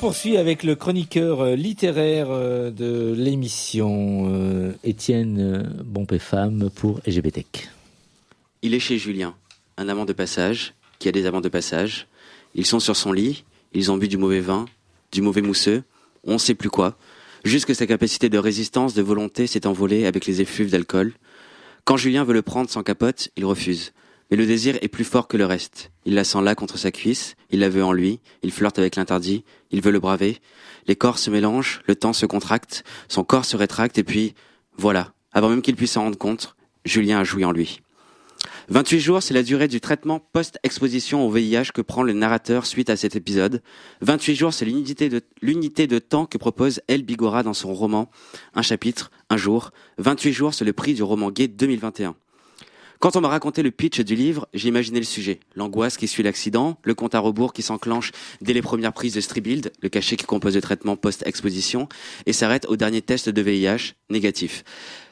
poursuit 0.08 0.38
avec 0.38 0.64
le 0.64 0.76
chroniqueur 0.76 1.42
euh, 1.42 1.56
littéraire 1.58 2.28
euh, 2.30 2.72
de 2.72 3.14
l'émission, 3.14 4.32
euh, 4.32 4.72
Étienne 4.86 5.70
Bompé-Femme 5.84 6.70
pour 6.74 7.02
LGBTech. 7.06 7.70
Il 8.62 8.74
est 8.74 8.80
chez 8.80 8.98
Julien, 8.98 9.36
un 9.76 9.90
amant 9.90 10.06
de 10.06 10.14
passage, 10.14 10.76
qui 11.00 11.10
a 11.10 11.12
des 11.12 11.26
amants 11.26 11.42
de 11.42 11.50
passage. 11.50 12.08
Ils 12.56 12.66
sont 12.66 12.80
sur 12.80 12.96
son 12.96 13.12
lit, 13.12 13.44
ils 13.74 13.92
ont 13.92 13.98
bu 13.98 14.08
du 14.08 14.16
mauvais 14.16 14.40
vin, 14.40 14.68
du 15.12 15.22
mauvais 15.22 15.42
mousseux, 15.42 15.84
on 16.24 16.36
ne 16.36 16.38
sait 16.38 16.56
plus 16.56 16.70
quoi. 16.70 16.98
Juste 17.44 17.66
que 17.66 17.74
sa 17.74 17.86
capacité 17.86 18.30
de 18.30 18.38
résistance, 18.38 18.94
de 18.94 19.02
volonté 19.02 19.46
s'est 19.46 19.68
envolée 19.68 20.06
avec 20.06 20.26
les 20.26 20.40
effluves 20.40 20.72
d'alcool. 20.72 21.12
Quand 21.84 21.98
Julien 21.98 22.24
veut 22.24 22.34
le 22.34 22.44
prendre 22.44 22.70
sans 22.70 22.82
capote, 22.82 23.28
il 23.36 23.44
refuse. 23.44 23.92
Mais 24.30 24.38
le 24.38 24.46
désir 24.46 24.78
est 24.82 24.88
plus 24.88 25.04
fort 25.04 25.28
que 25.28 25.38
le 25.38 25.46
reste. 25.46 25.92
Il 26.06 26.16
la 26.16 26.24
sent 26.24 26.42
là 26.42 26.56
contre 26.56 26.78
sa 26.78 26.92
cuisse, 26.92 27.36
il 27.50 27.60
la 27.60 27.70
veut 27.70 27.84
en 27.84 27.94
lui, 27.94 28.20
il 28.44 28.52
flirte 28.52 28.80
avec 28.80 28.96
l'interdit, 28.96 29.44
il 29.72 29.82
veut 29.82 29.92
le 29.92 30.00
braver. 30.00 30.38
Les 30.88 30.96
corps 30.96 31.20
se 31.20 31.30
mélangent, 31.30 31.82
le 31.88 31.96
temps 31.96 32.14
se 32.14 32.26
contracte, 32.26 32.84
son 33.08 33.24
corps 33.24 33.46
se 33.46 33.58
rétracte 33.58 33.98
et 33.98 34.04
puis, 34.04 34.36
voilà, 34.78 35.14
avant 35.32 35.50
même 35.50 35.62
qu'il 35.62 35.76
puisse 35.76 35.94
s'en 35.94 36.04
rendre 36.04 36.18
compte, 36.18 36.56
Julien 36.86 37.20
a 37.20 37.24
joui 37.24 37.46
en 37.46 37.52
lui. 37.52 37.82
28 38.70 39.00
jours, 39.00 39.24
c'est 39.24 39.34
la 39.34 39.44
durée 39.44 39.70
du 39.70 39.80
traitement 39.80 40.20
post-exposition 40.20 41.26
au 41.26 41.32
VIH 41.32 41.72
que 41.74 41.82
prend 41.82 42.04
le 42.04 42.12
narrateur 42.12 42.66
suite 42.66 42.90
à 42.90 42.98
cet 42.98 43.16
épisode. 43.16 43.62
28 44.02 44.36
jours, 44.36 44.54
c'est 44.54 44.66
l'unité 44.66 45.08
de, 45.08 45.22
l'unité 45.42 45.88
de 45.88 46.00
temps 46.00 46.26
que 46.26 46.38
propose 46.38 46.82
El 46.88 47.04
Bigora 47.04 47.44
dans 47.44 47.54
son 47.54 47.74
roman 47.74 48.10
Un 48.56 48.62
chapitre, 48.62 49.10
un 49.30 49.38
jour. 49.38 49.72
28 50.00 50.34
jours, 50.34 50.54
c'est 50.54 50.66
le 50.66 50.74
prix 50.74 50.94
du 50.94 51.04
roman 51.04 51.32
gay 51.32 51.48
2021. 51.48 52.16
Quand 53.00 53.16
on 53.16 53.22
m'a 53.22 53.28
raconté 53.28 53.62
le 53.62 53.70
pitch 53.70 54.00
du 54.02 54.16
livre, 54.16 54.48
j'ai 54.56 54.70
imaginé 54.70 54.98
le 54.98 55.06
sujet. 55.06 55.40
L'angoisse 55.56 55.98
qui 55.98 56.08
suit 56.08 56.24
l'accident, 56.24 56.80
le 56.84 56.96
compte 56.96 57.14
à 57.14 57.20
rebours 57.20 57.54
qui 57.54 57.62
s'enclenche 57.62 58.12
dès 58.42 58.54
les 58.54 58.64
premières 58.64 58.94
prises 58.94 59.14
de 59.14 59.22
Stribild, 59.22 59.72
le 59.82 59.90
cachet 59.90 60.16
qui 60.16 60.26
compose 60.26 60.56
le 60.56 60.62
traitement 60.62 60.96
post-exposition, 60.96 61.88
et 62.26 62.34
s'arrête 62.34 62.66
au 62.66 62.76
dernier 62.76 63.04
test 63.04 63.30
de 63.30 63.42
VIH, 63.42 63.94
négatif. 64.10 64.64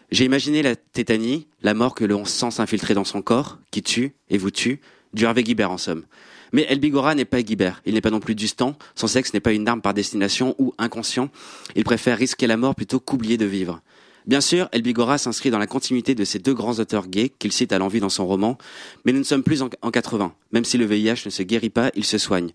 J'ai 0.09 0.25
imaginé 0.25 0.63
la 0.63 0.75
tétanie, 0.75 1.47
la 1.61 1.75
mort 1.75 1.93
que 1.93 2.05
l'on 2.05 2.25
sent 2.25 2.51
s'infiltrer 2.51 2.95
dans 2.95 3.03
son 3.03 3.21
corps, 3.21 3.59
qui 3.69 3.83
tue 3.83 4.15
et 4.31 4.39
vous 4.39 4.51
tue, 4.51 4.81
du 5.13 5.25
Hervé 5.25 5.43
Guibert 5.43 5.71
en 5.71 5.77
somme. 5.77 6.05
Mais 6.53 6.65
El 6.69 6.79
Bigora 6.79 7.13
n'est 7.13 7.25
pas 7.25 7.43
Guibert, 7.43 7.83
il 7.85 7.93
n'est 7.93 8.01
pas 8.01 8.09
non 8.09 8.19
plus 8.19 8.33
Dustan, 8.33 8.77
son 8.95 9.07
sexe 9.07 9.33
n'est 9.33 9.39
pas 9.39 9.53
une 9.53 9.67
arme 9.67 9.81
par 9.81 9.93
destination 9.93 10.55
ou 10.57 10.73
inconscient, 10.79 11.29
il 11.75 11.83
préfère 11.83 12.17
risquer 12.17 12.47
la 12.47 12.57
mort 12.57 12.73
plutôt 12.73 12.99
qu'oublier 12.99 13.37
de 13.37 13.45
vivre. 13.45 13.81
Bien 14.27 14.41
sûr, 14.41 14.67
El 14.71 14.81
Bigora 14.81 15.19
s'inscrit 15.19 15.51
dans 15.51 15.59
la 15.59 15.67
continuité 15.67 16.15
de 16.15 16.25
ces 16.25 16.39
deux 16.39 16.53
grands 16.53 16.79
auteurs 16.79 17.07
gays 17.07 17.29
qu'il 17.29 17.51
cite 17.51 17.71
à 17.71 17.77
l'envie 17.77 17.99
dans 17.99 18.09
son 18.09 18.25
roman, 18.25 18.57
mais 19.05 19.11
nous 19.11 19.19
ne 19.19 19.23
sommes 19.23 19.43
plus 19.43 19.61
en, 19.61 19.69
en 19.83 19.91
80. 19.91 20.33
Même 20.51 20.65
si 20.65 20.79
le 20.79 20.85
VIH 20.85 21.25
ne 21.25 21.29
se 21.29 21.43
guérit 21.43 21.69
pas, 21.69 21.91
il 21.95 22.05
se 22.05 22.17
soigne. 22.17 22.49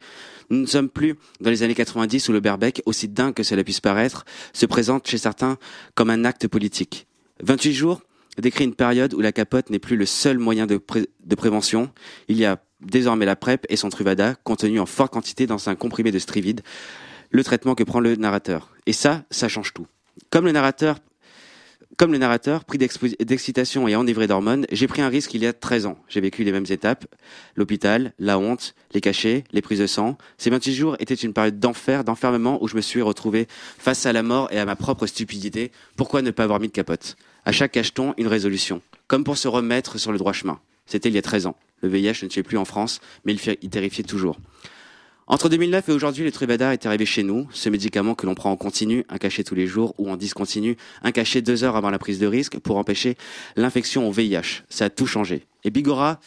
Nous 0.51 0.59
ne 0.59 0.66
sommes 0.66 0.89
plus 0.89 1.14
dans 1.41 1.51
les 1.51 1.62
années 1.62 1.77
90 1.77 2.29
où 2.29 2.33
le 2.33 2.41
berbec, 2.41 2.83
aussi 2.87 3.07
dingue 3.07 3.35
que 3.35 3.45
cela 3.45 3.62
puisse 3.62 3.81
paraître, 3.81 4.25
se 4.53 4.66
présente 4.66 5.07
chez 5.07 5.18
certains 5.18 5.59
comme 5.95 6.11
un 6.11 6.25
acte 6.25 6.49
politique. 6.49 7.07
28 7.43 7.73
jours 7.73 8.03
décrit 8.39 8.64
une 8.64 8.75
période 8.75 9.14
où 9.14 9.21
la 9.21 9.33
capote 9.33 9.71
n'est 9.71 9.79
plus 9.79 9.97
le 9.97 10.07
seul 10.07 10.39
moyen 10.39 10.66
de, 10.66 10.81
de 11.25 11.35
prévention. 11.37 11.91
Il 12.29 12.37
y 12.37 12.45
a 12.45 12.61
désormais 12.81 13.27
la 13.27 13.37
PrEP 13.37 13.66
et 13.68 13.77
son 13.77 13.91
Truvada, 13.91 14.35
contenu 14.43 14.81
en 14.81 14.87
forte 14.87 15.12
quantité 15.12 15.47
dans 15.47 15.68
un 15.68 15.75
comprimé 15.77 16.11
de 16.11 16.18
Strivide, 16.18 16.62
le 17.31 17.45
traitement 17.45 17.75
que 17.75 17.85
prend 17.85 18.01
le 18.01 18.16
narrateur. 18.16 18.75
Et 18.87 18.93
ça, 18.93 19.25
ça 19.31 19.49
change 19.49 19.73
tout. 19.73 19.87
Comme 20.31 20.47
le 20.47 20.53
narrateur 20.53 20.99
comme 21.97 22.12
le 22.12 22.18
narrateur, 22.18 22.64
pris 22.64 22.78
d'excitation 22.78 23.86
et 23.86 23.95
enivré 23.95 24.26
d'hormones, 24.26 24.66
j'ai 24.72 24.86
pris 24.86 25.03
un 25.03 25.09
risque 25.09 25.34
il 25.34 25.43
y 25.43 25.47
a 25.47 25.53
13 25.53 25.86
ans. 25.86 25.99
J'ai 26.09 26.20
vécu 26.20 26.45
les 26.45 26.53
mêmes 26.53 26.66
étapes. 26.70 27.05
L'hôpital, 27.57 28.12
la 28.18 28.38
honte, 28.38 28.74
les 28.95 29.01
cachets, 29.01 29.45
les 29.53 29.61
prises 29.61 29.80
de 29.80 29.86
sang. 29.86 30.16
Ces 30.38 30.51
28 30.51 30.74
jours 30.74 30.97
étaient 30.99 31.14
une 31.14 31.32
période 31.32 31.59
d'enfer, 31.59 32.05
d'enfermement 32.05 32.62
où 32.62 32.68
je 32.68 32.76
me 32.76 32.80
suis 32.80 33.03
retrouvé 33.03 33.49
face 33.51 34.07
à 34.07 34.12
la 34.12 34.22
mort 34.22 34.49
et 34.51 34.59
à 34.59 34.64
ma 34.64 34.76
propre 34.76 35.07
stupidité. 35.07 35.72
Pourquoi 35.97 36.22
ne 36.22 36.30
pas 36.30 36.45
avoir 36.45 36.61
mis 36.61 36.68
de 36.68 36.72
capote? 36.72 37.16
À 37.45 37.53
chaque 37.53 37.72
cacheton, 37.72 38.14
une 38.16 38.28
résolution. 38.28 38.80
Comme 39.07 39.24
pour 39.24 39.36
se 39.36 39.49
remettre 39.49 39.99
sur 39.99 40.12
le 40.12 40.18
droit 40.18 40.32
chemin. 40.32 40.59
C'était 40.86 41.09
il 41.09 41.14
y 41.14 41.18
a 41.18 41.22
13 41.22 41.47
ans. 41.47 41.57
Le 41.82 41.88
VIH 41.88 42.22
ne 42.22 42.28
tuait 42.28 42.43
plus 42.43 42.59
en 42.59 42.64
France, 42.64 43.01
mais 43.24 43.34
il, 43.34 43.57
il 43.62 43.70
terrifiait 43.70 44.05
toujours. 44.05 44.38
Entre 45.31 45.49
2009 45.49 45.91
et 45.91 45.93
aujourd'hui, 45.93 46.24
le 46.24 46.33
Truvada 46.33 46.72
est 46.72 46.87
arrivé 46.87 47.07
chez 47.07 47.22
nous, 47.22 47.47
ce 47.53 47.68
médicament 47.68 48.16
que 48.16 48.26
l'on 48.26 48.35
prend 48.35 48.51
en 48.51 48.57
continu, 48.57 49.05
un 49.09 49.16
cachet 49.16 49.45
tous 49.45 49.55
les 49.55 49.68
jours, 49.68 49.95
ou 49.97 50.11
en 50.11 50.16
discontinu, 50.16 50.76
un 51.05 51.12
cachet 51.12 51.41
deux 51.41 51.62
heures 51.62 51.76
avant 51.76 51.91
la 51.91 52.01
prise 52.01 52.18
de 52.18 52.26
risque 52.26 52.59
pour 52.59 52.78
empêcher 52.78 53.16
l'infection 53.55 54.09
au 54.09 54.11
VIH. 54.11 54.64
Ça 54.68 54.87
a 54.87 54.91
tout 54.91 55.07
changé. 55.07 55.47
Et 55.62 55.70
Bigora 55.70 56.18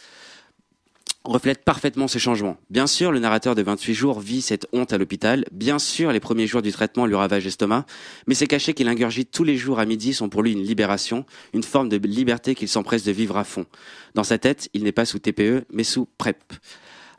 reflète 1.22 1.64
parfaitement 1.64 2.08
ce 2.08 2.18
changement. 2.18 2.56
Bien 2.70 2.86
sûr, 2.86 3.12
le 3.12 3.18
narrateur 3.18 3.54
de 3.54 3.60
28 3.60 3.92
jours 3.92 4.20
vit 4.20 4.40
cette 4.40 4.66
honte 4.72 4.94
à 4.94 4.96
l'hôpital. 4.96 5.44
Bien 5.52 5.78
sûr, 5.78 6.10
les 6.10 6.20
premiers 6.20 6.46
jours 6.46 6.62
du 6.62 6.72
traitement 6.72 7.04
lui 7.04 7.14
ravagent 7.14 7.44
l'estomac. 7.44 7.84
Mais 8.26 8.34
ces 8.34 8.46
cachets 8.46 8.72
qu'il 8.72 8.88
ingurgite 8.88 9.30
tous 9.30 9.44
les 9.44 9.58
jours 9.58 9.80
à 9.80 9.84
midi 9.84 10.14
sont 10.14 10.30
pour 10.30 10.42
lui 10.42 10.52
une 10.52 10.62
libération, 10.62 11.26
une 11.52 11.62
forme 11.62 11.90
de 11.90 11.98
liberté 11.98 12.54
qu'il 12.54 12.68
s'empresse 12.68 13.04
de 13.04 13.12
vivre 13.12 13.36
à 13.36 13.44
fond. 13.44 13.66
Dans 14.14 14.24
sa 14.24 14.38
tête, 14.38 14.70
il 14.72 14.82
n'est 14.82 14.92
pas 14.92 15.04
sous 15.04 15.18
TPE, 15.18 15.66
mais 15.70 15.84
sous 15.84 16.08
PrEP. 16.16 16.42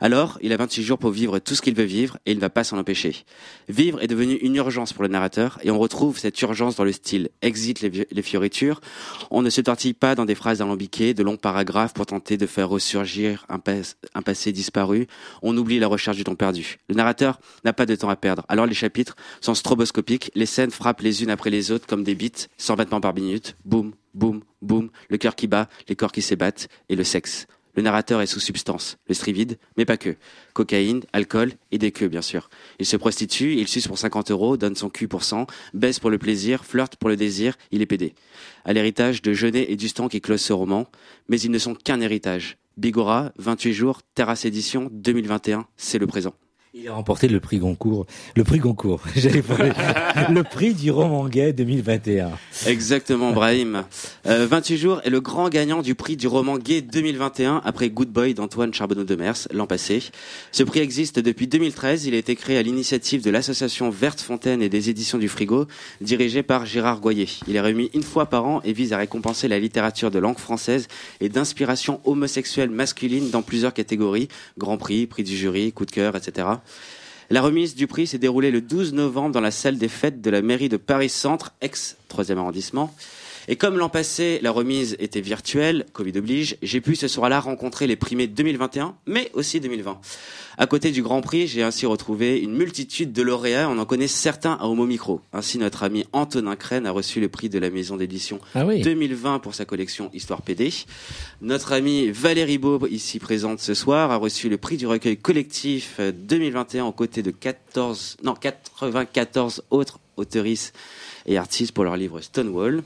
Alors, 0.00 0.38
il 0.42 0.52
a 0.52 0.56
26 0.56 0.82
jours 0.82 0.98
pour 0.98 1.10
vivre 1.10 1.38
tout 1.38 1.54
ce 1.54 1.62
qu'il 1.62 1.74
veut 1.74 1.84
vivre 1.84 2.18
et 2.26 2.32
il 2.32 2.36
ne 2.36 2.40
va 2.40 2.50
pas 2.50 2.64
s'en 2.64 2.78
empêcher. 2.78 3.24
Vivre 3.68 4.02
est 4.02 4.06
devenu 4.06 4.34
une 4.34 4.56
urgence 4.56 4.92
pour 4.92 5.02
le 5.02 5.08
narrateur 5.08 5.58
et 5.62 5.70
on 5.70 5.78
retrouve 5.78 6.18
cette 6.18 6.40
urgence 6.42 6.76
dans 6.76 6.84
le 6.84 6.92
style. 6.92 7.30
Exit 7.40 7.80
les, 7.80 8.22
fioritures. 8.22 8.80
On 9.30 9.42
ne 9.42 9.50
se 9.50 9.60
tortille 9.60 9.94
pas 9.94 10.14
dans 10.14 10.26
des 10.26 10.34
phrases 10.34 10.60
alambiquées, 10.60 11.14
de 11.14 11.22
longs 11.22 11.36
paragraphes 11.36 11.94
pour 11.94 12.06
tenter 12.06 12.36
de 12.36 12.46
faire 12.46 12.68
ressurgir 12.68 13.46
un, 13.48 13.58
pas- 13.58 13.94
un 14.14 14.22
passé 14.22 14.52
disparu. 14.52 15.06
On 15.42 15.56
oublie 15.56 15.78
la 15.78 15.86
recherche 15.88 16.16
du 16.16 16.24
temps 16.24 16.34
perdu. 16.34 16.78
Le 16.88 16.94
narrateur 16.94 17.40
n'a 17.64 17.72
pas 17.72 17.86
de 17.86 17.94
temps 17.94 18.10
à 18.10 18.16
perdre. 18.16 18.44
Alors 18.48 18.66
les 18.66 18.74
chapitres 18.74 19.16
sont 19.40 19.54
stroboscopiques. 19.54 20.30
Les 20.34 20.46
scènes 20.46 20.70
frappent 20.70 21.00
les 21.00 21.22
unes 21.22 21.30
après 21.30 21.50
les 21.50 21.70
autres 21.70 21.86
comme 21.86 22.04
des 22.04 22.14
beats, 22.14 22.48
100 22.58 22.74
battements 22.76 23.00
par 23.00 23.14
minute. 23.14 23.56
Boum, 23.64 23.92
boum, 24.12 24.42
boum. 24.60 24.90
Le 25.08 25.16
cœur 25.16 25.36
qui 25.36 25.46
bat, 25.46 25.68
les 25.88 25.96
corps 25.96 26.12
qui 26.12 26.22
s'ébattent 26.22 26.68
et 26.88 26.96
le 26.96 27.04
sexe. 27.04 27.46
Le 27.76 27.82
narrateur 27.82 28.22
est 28.22 28.26
sous 28.26 28.40
substance, 28.40 28.96
le 29.06 29.14
strivide, 29.14 29.58
mais 29.76 29.84
pas 29.84 29.98
que. 29.98 30.16
Cocaïne, 30.54 31.02
alcool 31.12 31.52
et 31.70 31.78
des 31.78 31.92
queues, 31.92 32.08
bien 32.08 32.22
sûr. 32.22 32.48
Il 32.78 32.86
se 32.86 32.96
prostitue, 32.96 33.54
il 33.54 33.68
suce 33.68 33.86
pour 33.86 33.98
50 33.98 34.30
euros, 34.30 34.56
donne 34.56 34.74
son 34.74 34.88
cul 34.88 35.08
pour 35.08 35.22
100, 35.22 35.46
baisse 35.74 36.00
pour 36.00 36.08
le 36.08 36.16
plaisir, 36.16 36.64
flirte 36.64 36.96
pour 36.96 37.10
le 37.10 37.16
désir, 37.16 37.56
il 37.70 37.82
est 37.82 37.86
pédé. 37.86 38.14
À 38.64 38.72
l'héritage 38.72 39.20
de 39.20 39.34
Genet 39.34 39.66
et 39.68 39.76
Dustan 39.76 40.08
qui 40.08 40.22
close 40.22 40.40
ce 40.40 40.54
roman, 40.54 40.86
mais 41.28 41.38
ils 41.38 41.50
ne 41.50 41.58
sont 41.58 41.74
qu'un 41.74 42.00
héritage. 42.00 42.56
Bigora, 42.78 43.32
28 43.36 43.72
jours, 43.72 44.00
Terrasse 44.14 44.46
Édition, 44.46 44.88
2021, 44.92 45.66
c'est 45.76 45.98
le 45.98 46.06
présent. 46.06 46.34
Il 46.78 46.88
a 46.88 46.92
remporté 46.92 47.26
le 47.26 47.40
prix 47.40 47.56
Goncourt. 47.56 48.04
Le 48.34 48.44
prix 48.44 48.58
Goncourt. 48.58 49.00
J'allais 49.16 49.40
parler. 49.40 49.72
le 50.30 50.42
prix 50.42 50.74
du 50.74 50.90
roman 50.90 51.26
gay 51.26 51.54
2021. 51.54 52.32
Exactement, 52.66 53.32
Brahim. 53.32 53.84
Euh, 54.26 54.46
28 54.46 54.76
jours 54.76 55.00
est 55.02 55.08
le 55.08 55.22
grand 55.22 55.48
gagnant 55.48 55.80
du 55.80 55.94
prix 55.94 56.18
du 56.18 56.26
roman 56.26 56.58
gay 56.58 56.82
2021 56.82 57.62
après 57.64 57.88
Good 57.88 58.10
Boy 58.10 58.34
d'Antoine 58.34 58.74
Charbonneau 58.74 59.04
de 59.04 59.16
Mers 59.16 59.48
l'an 59.54 59.66
passé. 59.66 60.02
Ce 60.52 60.62
prix 60.64 60.80
existe 60.80 61.18
depuis 61.18 61.46
2013. 61.46 62.04
Il 62.04 62.14
a 62.14 62.18
été 62.18 62.36
créé 62.36 62.58
à 62.58 62.62
l'initiative 62.62 63.24
de 63.24 63.30
l'association 63.30 63.88
Verte 63.88 64.20
Fontaine 64.20 64.60
et 64.60 64.68
des 64.68 64.90
éditions 64.90 65.16
du 65.16 65.30
Frigo, 65.30 65.66
dirigée 66.02 66.42
par 66.42 66.66
Gérard 66.66 67.00
Goyer. 67.00 67.28
Il 67.48 67.56
est 67.56 67.60
remis 67.62 67.90
une 67.94 68.02
fois 68.02 68.26
par 68.26 68.44
an 68.44 68.60
et 68.64 68.74
vise 68.74 68.92
à 68.92 68.98
récompenser 68.98 69.48
la 69.48 69.58
littérature 69.58 70.10
de 70.10 70.18
langue 70.18 70.38
française 70.38 70.88
et 71.22 71.30
d'inspiration 71.30 72.02
homosexuelle 72.04 72.68
masculine 72.68 73.30
dans 73.30 73.40
plusieurs 73.40 73.72
catégories. 73.72 74.28
Grand 74.58 74.76
prix, 74.76 75.06
prix 75.06 75.24
du 75.24 75.38
jury, 75.38 75.72
coup 75.72 75.86
de 75.86 75.90
cœur, 75.90 76.16
etc. 76.16 76.48
La 77.28 77.42
remise 77.42 77.74
du 77.74 77.86
prix 77.86 78.06
s'est 78.06 78.18
déroulée 78.18 78.50
le 78.50 78.60
12 78.60 78.92
novembre 78.92 79.32
dans 79.32 79.40
la 79.40 79.50
salle 79.50 79.78
des 79.78 79.88
fêtes 79.88 80.20
de 80.20 80.30
la 80.30 80.42
mairie 80.42 80.68
de 80.68 80.76
Paris-Centre, 80.76 81.54
ex 81.60 81.96
3e 82.08 82.38
arrondissement. 82.38 82.94
Et 83.48 83.56
comme 83.56 83.78
l'an 83.78 83.88
passé, 83.88 84.40
la 84.42 84.50
remise 84.50 84.96
était 84.98 85.20
virtuelle, 85.20 85.86
Covid 85.92 86.18
oblige, 86.18 86.56
j'ai 86.62 86.80
pu 86.80 86.96
ce 86.96 87.08
soir-là 87.08 87.40
rencontrer 87.40 87.86
les 87.86 87.96
primés 87.96 88.26
2021, 88.26 88.96
mais 89.06 89.30
aussi 89.34 89.60
2020. 89.60 90.00
À 90.58 90.66
côté 90.66 90.90
du 90.90 91.02
Grand 91.02 91.20
Prix, 91.20 91.46
j'ai 91.48 91.62
ainsi 91.62 91.84
retrouvé 91.84 92.38
une 92.38 92.52
multitude 92.52 93.12
de 93.12 93.20
lauréats. 93.22 93.68
On 93.68 93.76
en 93.78 93.84
connaît 93.84 94.08
certains 94.08 94.54
à 94.54 94.64
Homo 94.66 94.86
Micro. 94.86 95.20
Ainsi, 95.34 95.58
notre 95.58 95.82
ami 95.82 96.06
Antonin 96.12 96.56
Crène 96.56 96.86
a 96.86 96.92
reçu 96.92 97.20
le 97.20 97.28
prix 97.28 97.50
de 97.50 97.58
la 97.58 97.68
maison 97.68 97.98
d'édition 97.98 98.40
Ah 98.54 98.64
oui. 98.64 98.80
2020 98.80 99.40
pour 99.40 99.54
sa 99.54 99.66
collection 99.66 100.10
Histoire 100.14 100.40
PD. 100.40 100.72
Notre 101.42 101.72
amie 101.72 102.10
Valérie 102.10 102.56
Beau, 102.56 102.86
ici 102.86 103.18
présente 103.18 103.60
ce 103.60 103.74
soir, 103.74 104.10
a 104.10 104.16
reçu 104.16 104.48
le 104.48 104.56
prix 104.56 104.78
du 104.78 104.86
recueil 104.86 105.18
collectif 105.18 105.96
euh, 106.00 106.10
2021 106.10 106.86
aux 106.86 106.92
côtés 106.92 107.22
de 107.22 107.30
14, 107.30 108.16
non, 108.22 108.34
94 108.34 109.62
autres 109.70 109.98
auteuristes 110.16 110.74
et 111.26 111.36
artistes 111.36 111.72
pour 111.72 111.84
leur 111.84 111.98
livre 111.98 112.22
Stonewall. 112.22 112.82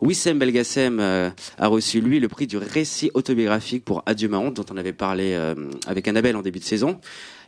Wissem 0.00 0.38
Belgassem 0.38 0.98
euh, 1.00 1.30
a 1.58 1.66
reçu, 1.68 2.00
lui, 2.00 2.20
le 2.20 2.28
prix 2.28 2.46
du 2.46 2.56
récit 2.56 3.10
autobiographique 3.14 3.84
pour 3.84 4.02
Adieu 4.06 4.28
ma 4.28 4.38
honte, 4.38 4.54
dont 4.54 4.66
on 4.70 4.76
avait 4.76 4.92
parlé 4.92 5.32
euh, 5.34 5.54
avec 5.86 6.06
Annabelle 6.08 6.36
en 6.36 6.42
début 6.42 6.58
de 6.58 6.64
saison. 6.64 7.00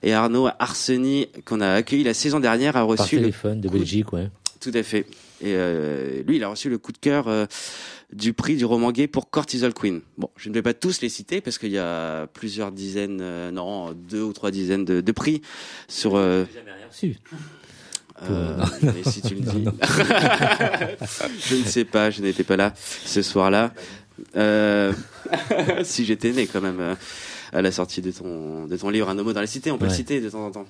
Et 0.02 0.12
Arnaud 0.12 0.48
Arseny, 0.58 1.28
qu'on 1.44 1.60
a 1.60 1.70
accueilli 1.70 2.04
la 2.04 2.14
saison 2.14 2.40
dernière, 2.40 2.76
a 2.76 2.80
Par 2.80 2.88
reçu 2.88 3.16
le 3.16 3.22
téléphone 3.22 3.60
de 3.60 3.68
Belgique, 3.68 4.12
ouais. 4.12 4.30
tout 4.60 4.72
à 4.74 4.82
fait. 4.82 5.06
Et 5.40 5.54
euh, 5.54 6.22
lui, 6.24 6.36
il 6.36 6.44
a 6.44 6.48
reçu 6.48 6.68
le 6.68 6.78
coup 6.78 6.92
de 6.92 6.98
cœur 6.98 7.28
euh, 7.28 7.46
du 8.12 8.32
prix 8.32 8.56
du 8.56 8.64
roman 8.64 8.90
gay 8.90 9.06
pour 9.06 9.30
Cortisol 9.30 9.72
Queen. 9.72 10.00
Bon, 10.16 10.30
je 10.36 10.48
ne 10.48 10.54
vais 10.54 10.62
pas 10.62 10.74
tous 10.74 11.00
les 11.00 11.08
citer 11.08 11.40
parce 11.40 11.58
qu'il 11.58 11.70
y 11.70 11.78
a 11.78 12.26
plusieurs 12.26 12.72
dizaines, 12.72 13.20
euh, 13.20 13.50
non, 13.52 13.92
deux 13.92 14.22
ou 14.22 14.32
trois 14.32 14.50
dizaines 14.50 14.84
de, 14.84 15.00
de 15.00 15.12
prix 15.12 15.42
sur. 15.86 16.16
Euh, 16.16 16.44
Reçu. 16.90 17.16
Euh, 18.24 18.56
Non, 18.56 18.64
mais 18.94 19.10
si 19.10 19.22
tu 19.22 19.34
le 19.34 19.40
dis, 19.40 19.64
je 21.48 21.54
ne 21.56 21.64
sais 21.64 21.84
pas, 21.84 22.10
je 22.10 22.22
n'étais 22.22 22.44
pas 22.44 22.56
là 22.56 22.72
ce 23.04 23.22
soir-là. 23.22 23.72
Euh, 24.36 24.92
si 25.84 26.04
j'étais 26.04 26.32
né 26.32 26.46
quand 26.46 26.60
même 26.60 26.80
euh, 26.80 26.94
à 27.52 27.62
la 27.62 27.70
sortie 27.70 28.02
de 28.02 28.10
ton 28.10 28.66
de 28.66 28.76
ton 28.76 28.90
livre 28.90 29.08
Un 29.08 29.18
homo 29.18 29.32
dans 29.32 29.40
la 29.40 29.46
cité, 29.46 29.70
on 29.70 29.78
peut 29.78 29.86
le 29.86 29.92
citer 29.92 30.20
de 30.20 30.28
temps 30.28 30.44
en 30.44 30.50
temps 30.50 30.66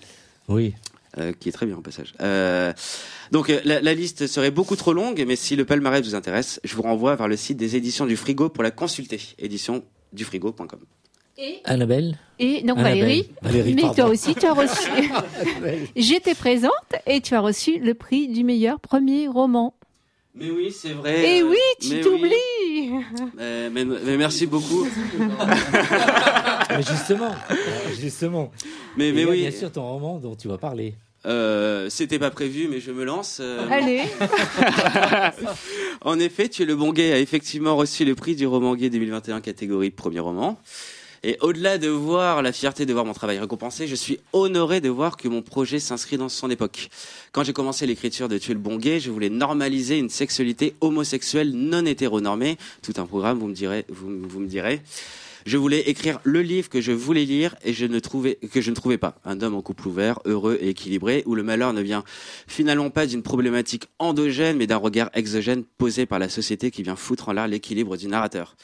Oui. 0.48 0.74
euh, 1.16 1.32
qui 1.38 1.48
est 1.48 1.52
très 1.52 1.64
bien 1.64 1.76
au 1.76 1.80
passage. 1.80 2.12
Euh, 2.20 2.72
donc 3.32 3.48
euh, 3.48 3.60
la, 3.64 3.80
la 3.80 3.94
liste 3.94 4.26
serait 4.26 4.50
beaucoup 4.50 4.76
trop 4.76 4.92
longue, 4.92 5.24
mais 5.26 5.36
si 5.36 5.56
le 5.56 5.64
palmarès 5.64 6.04
vous 6.04 6.14
intéresse, 6.14 6.60
je 6.64 6.74
vous 6.76 6.82
renvoie 6.82 7.16
vers 7.16 7.28
le 7.28 7.36
site 7.36 7.56
des 7.56 7.74
éditions 7.76 8.04
du 8.04 8.16
Frigo 8.16 8.50
pour 8.50 8.62
la 8.62 8.70
consulter. 8.70 9.20
Édition 9.38 9.82
du 10.12 10.24
frigo.com. 10.24 10.80
Annabelle 11.64 12.18
Et 12.38 12.62
donc 12.62 12.78
Annabelle. 12.78 12.98
Valérie, 13.00 13.30
Valérie, 13.42 13.74
mais 13.74 13.82
pardon. 13.82 13.94
toi 14.02 14.10
aussi 14.10 14.34
tu 14.34 14.46
as 14.46 14.52
reçu. 14.52 14.90
J'étais 15.96 16.34
présente 16.34 16.72
et 17.06 17.20
tu 17.20 17.34
as 17.34 17.40
reçu 17.40 17.78
le 17.78 17.94
prix 17.94 18.28
du 18.28 18.44
meilleur 18.44 18.80
premier 18.80 19.28
roman. 19.28 19.74
Mais 20.34 20.50
oui, 20.50 20.70
c'est 20.72 20.92
vrai. 20.92 21.38
Et 21.38 21.42
euh, 21.42 21.48
oui, 21.50 21.56
tu 21.80 21.94
mais 21.94 22.00
t'oublies. 22.00 22.28
oui. 22.90 23.00
Euh, 23.40 23.70
mais, 23.72 23.84
mais 23.84 24.16
merci 24.16 24.46
beaucoup. 24.46 24.86
Mais 26.70 26.82
justement, 26.82 27.34
euh, 27.50 27.54
justement. 27.98 28.52
Mais, 28.96 29.08
Et 29.08 29.24
oui, 29.24 29.40
Bien 29.40 29.50
sûr, 29.50 29.72
ton 29.72 29.82
roman 29.90 30.18
dont 30.18 30.36
tu 30.36 30.46
vas 30.48 30.58
parler. 30.58 30.94
euh, 31.26 31.88
c'était 31.88 32.18
pas 32.18 32.30
prévu, 32.30 32.68
mais 32.68 32.78
je 32.78 32.92
me 32.92 33.04
lance. 33.04 33.38
euh. 33.40 33.66
Allez, 33.70 34.02
En 36.02 36.18
effet, 36.20 36.48
Tu 36.48 36.62
es 36.62 36.66
le 36.66 36.76
bon 36.76 36.92
gay 36.92 37.12
a 37.12 37.18
effectivement 37.18 37.74
reçu 37.76 38.04
le 38.04 38.14
prix 38.14 38.36
du 38.36 38.46
roman 38.46 38.74
gay 38.76 38.90
2021 38.90 39.40
catégorie 39.40 39.90
premier 39.90 40.20
roman. 40.20 40.58
Et 41.22 41.36
au-delà 41.40 41.78
de 41.78 41.88
voir 41.88 42.42
la 42.42 42.52
fierté 42.52 42.86
de 42.86 42.92
voir 42.92 43.04
mon 43.04 43.12
travail 43.12 43.38
récompensé, 43.38 43.86
je 43.86 43.94
suis 43.94 44.18
honoré 44.32 44.80
de 44.80 44.88
voir 44.88 45.16
que 45.16 45.28
mon 45.28 45.42
projet 45.42 45.80
s'inscrit 45.80 46.16
dans 46.16 46.28
son 46.28 46.50
époque. 46.50 46.90
Quand 47.32 47.42
j'ai 47.42 47.52
commencé 47.52 47.86
l'écriture 47.86 48.28
de 48.28 48.38
Tu 48.38 48.52
es 48.52 48.54
le 48.54 48.60
bon 48.60 48.76
gay, 48.76 49.00
je 49.00 49.10
voulais 49.10 49.30
normaliser 49.30 49.98
une 49.98 50.10
sexualité 50.10 50.74
homosexuelle 50.80 51.52
non 51.52 51.84
hétéronormée. 51.84 52.56
Tout 52.82 52.94
un 52.96 53.06
programme, 53.06 53.38
vous 53.38 53.48
me 53.48 53.54
direz, 53.54 53.84
vous 53.88 54.08
me 54.08 54.46
direz. 54.46 54.80
Je 55.46 55.56
voulais 55.56 55.80
écrire 55.80 56.20
le 56.24 56.42
livre 56.42 56.68
que 56.68 56.80
je 56.80 56.92
voulais 56.92 57.24
lire 57.24 57.54
et 57.64 57.72
que 57.72 57.78
je 58.60 58.70
ne 58.70 58.74
trouvais 58.74 58.98
pas. 58.98 59.20
Un 59.24 59.40
homme 59.40 59.54
en 59.54 59.62
couple 59.62 59.88
ouvert, 59.88 60.18
heureux 60.24 60.58
et 60.60 60.70
équilibré, 60.70 61.22
où 61.26 61.34
le 61.34 61.42
malheur 61.42 61.72
ne 61.72 61.80
vient 61.80 62.04
finalement 62.46 62.90
pas 62.90 63.06
d'une 63.06 63.22
problématique 63.22 63.86
endogène, 63.98 64.56
mais 64.56 64.66
d'un 64.66 64.76
regard 64.76 65.10
exogène 65.14 65.64
posé 65.64 66.06
par 66.06 66.18
la 66.18 66.28
société 66.28 66.70
qui 66.70 66.82
vient 66.82 66.96
foutre 66.96 67.28
en 67.28 67.32
l'air 67.32 67.48
l'équilibre 67.48 67.96
du 67.96 68.08
narrateur. 68.08 68.56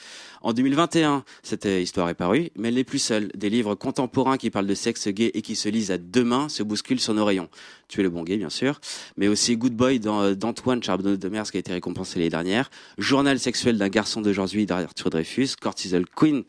En 0.45 0.53
2021, 0.53 1.25
cette 1.43 1.65
histoire 1.65 2.11
est 2.11 2.15
parue, 2.15 2.51
mais 2.55 2.69
elle 2.69 2.75
n'est 2.75 2.85
plus 2.85 2.99
seule. 2.99 3.29
Des 3.35 3.49
livres 3.49 3.75
contemporains 3.75 4.37
qui 4.37 4.51
parlent 4.51 4.67
de 4.67 4.75
sexe 4.75 5.09
gay 5.09 5.31
et 5.33 5.41
qui 5.41 5.57
se 5.57 5.71
lisent 5.71 5.91
à 5.91 5.97
deux 5.97 6.23
mains 6.23 6.51
se 6.51 6.63
bousculent 6.63 7.01
sur 7.01 7.15
nos 7.15 7.25
rayons. 7.25 7.49
Tu 7.89 8.01
es 8.01 8.03
le 8.03 8.11
bon 8.11 8.25
gay, 8.25 8.37
bien 8.37 8.51
sûr, 8.51 8.79
mais 9.17 9.27
aussi 9.27 9.57
Good 9.57 9.75
Boy 9.75 10.01
euh, 10.05 10.35
d'Antoine 10.35 10.83
Charbonneau 10.83 11.17
de 11.17 11.29
Mers 11.31 11.51
qui 11.51 11.57
a 11.57 11.61
été 11.61 11.73
récompensé 11.73 12.19
l'année 12.19 12.29
dernière, 12.29 12.71
Journal 12.99 13.39
sexuel 13.39 13.79
d'un 13.79 13.89
garçon 13.89 14.21
d'aujourd'hui 14.21 14.67
d'Arthur 14.67 15.09
Dreyfus, 15.09 15.51
Cortisol 15.59 16.05
Queen 16.15 16.45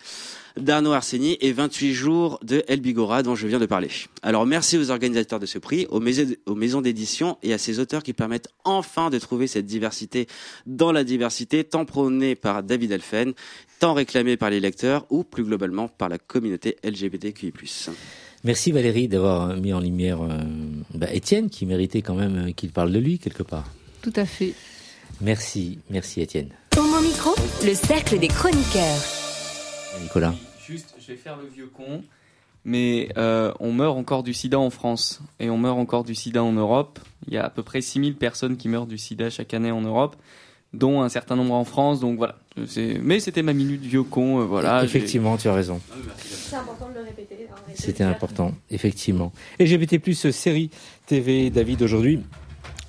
d'Arnaud 0.58 0.94
Arseny 0.94 1.38
et 1.42 1.52
28 1.52 1.94
jours 1.94 2.40
de 2.44 2.64
El 2.68 2.80
Bigora 2.80 3.24
dont 3.24 3.36
je 3.36 3.48
viens 3.48 3.60
de 3.60 3.66
parler. 3.66 3.90
Alors 4.22 4.46
merci 4.46 4.78
aux 4.78 4.90
organisateurs 4.90 5.40
de 5.40 5.46
ce 5.46 5.60
prix, 5.60 5.86
aux 5.90 6.00
maisons, 6.00 6.34
aux 6.46 6.56
maisons 6.56 6.82
d'édition 6.82 7.38
et 7.44 7.54
à 7.54 7.58
ces 7.58 7.80
auteurs 7.80 8.04
qui 8.04 8.14
permettent 8.14 8.48
enfin 8.64 9.10
de 9.10 9.20
trouver 9.20 9.48
cette 9.48 9.66
diversité 9.66 10.28
dans 10.66 10.92
la 10.92 11.04
diversité 11.04 11.64
tant 11.64 11.86
prônée 11.86 12.36
par 12.36 12.64
David 12.64 12.92
Elfen, 12.92 13.34
tant 13.80 13.94
réclamée 13.94 14.38
par 14.38 14.50
les 14.50 14.60
lecteurs 14.60 15.06
ou 15.10 15.24
plus 15.24 15.44
globalement 15.44 15.88
par 15.88 16.10
la 16.10 16.18
communauté 16.18 16.78
LGBTQI+. 16.84 17.52
Merci 18.44 18.72
Valérie 18.72 19.08
d'avoir 19.08 19.58
mis 19.58 19.74
en 19.74 19.80
lumière 19.80 20.22
euh, 20.22 20.38
bah, 20.94 21.12
Étienne 21.12 21.50
qui 21.50 21.66
méritait 21.66 22.02
quand 22.02 22.16
même 22.16 22.50
euh, 22.50 22.52
qu'il 22.52 22.72
parle 22.72 22.92
de 22.92 23.00
lui 23.00 23.20
quelque 23.20 23.44
part. 23.44 23.66
tout 24.02 24.14
à 24.16 24.26
fait. 24.26 24.54
Merci, 25.22 25.80
merci 25.90 26.22
Étienne. 26.22 26.50
Homo 26.78 27.00
Micro, 27.02 27.34
le 27.64 27.74
cercle 27.74 28.20
des 28.20 28.28
chroniqueurs. 28.28 29.25
Nicolas. 30.02 30.34
Juste, 30.66 30.96
je 31.00 31.08
vais 31.08 31.18
faire 31.18 31.38
le 31.38 31.48
vieux 31.48 31.68
con, 31.68 32.04
mais 32.64 33.10
euh, 33.18 33.52
on 33.60 33.72
meurt 33.72 33.98
encore 33.98 34.24
du 34.24 34.34
sida 34.34 34.60
en 34.60 34.70
France 34.70 35.22
et 35.40 35.50
on 35.50 35.58
meurt 35.58 35.78
encore 35.78 36.04
du 36.04 36.16
sida 36.16 36.44
en 36.44 36.52
Europe. 36.54 37.00
Il 37.28 37.34
y 37.34 37.38
a 37.38 37.46
à 37.46 37.50
peu 37.50 37.64
près 37.64 37.82
6000 37.82 38.16
personnes 38.16 38.58
qui 38.58 38.68
meurent 38.70 38.88
du 38.88 38.98
sida 38.98 39.30
chaque 39.30 39.54
année 39.54 39.72
en 39.72 39.82
Europe, 39.82 40.16
dont 40.74 41.02
un 41.02 41.10
certain 41.10 41.36
nombre 41.36 41.54
en 41.54 41.66
France. 41.66 42.00
Donc 42.00 42.18
voilà. 42.18 42.36
Mais 43.02 43.20
c'était 43.20 43.44
ma 43.44 43.54
minute 43.54 43.82
vieux 43.82 44.04
con. 44.04 44.40
euh, 44.42 44.46
voilà. 44.46 44.84
effectivement, 44.84 45.38
tu 45.38 45.48
as 45.48 45.54
raison. 45.54 45.80
C'est 46.18 46.56
important 46.56 46.90
de 46.90 46.96
le 46.96 47.06
répéter. 47.06 47.48
C'était 47.76 48.04
important, 48.04 48.54
effectivement. 48.72 49.32
LGBT 49.60 50.00
plus 50.00 50.30
série 50.32 50.70
TV, 51.06 51.50
David, 51.50 51.82
aujourd'hui. 51.84 52.22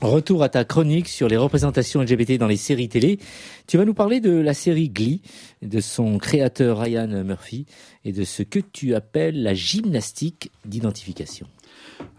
Retour 0.03 0.43
à 0.43 0.51
ta 0.51 0.65
chronique 0.65 1.09
sur 1.09 1.27
les 1.27 1.39
représentations 1.39 2.03
LGBT 2.03 2.33
dans 2.33 2.47
les 2.47 2.59
séries 2.59 2.91
télé. 2.91 3.19
Tu 3.67 3.79
vas 3.79 3.87
nous 3.87 3.95
parler 3.95 4.21
de 4.21 4.31
la 4.31 4.53
série 4.53 4.91
Glee, 4.91 5.23
de 5.63 5.81
son 5.81 6.19
créateur 6.19 6.81
Ryan 6.81 7.25
Murphy 7.25 7.65
et 8.05 8.13
de 8.13 8.23
ce 8.23 8.43
que 8.43 8.59
tu 8.59 8.95
appelles 8.95 9.43
la 9.43 9.55
gymnastique 9.55 10.53
d'identification. 10.67 11.47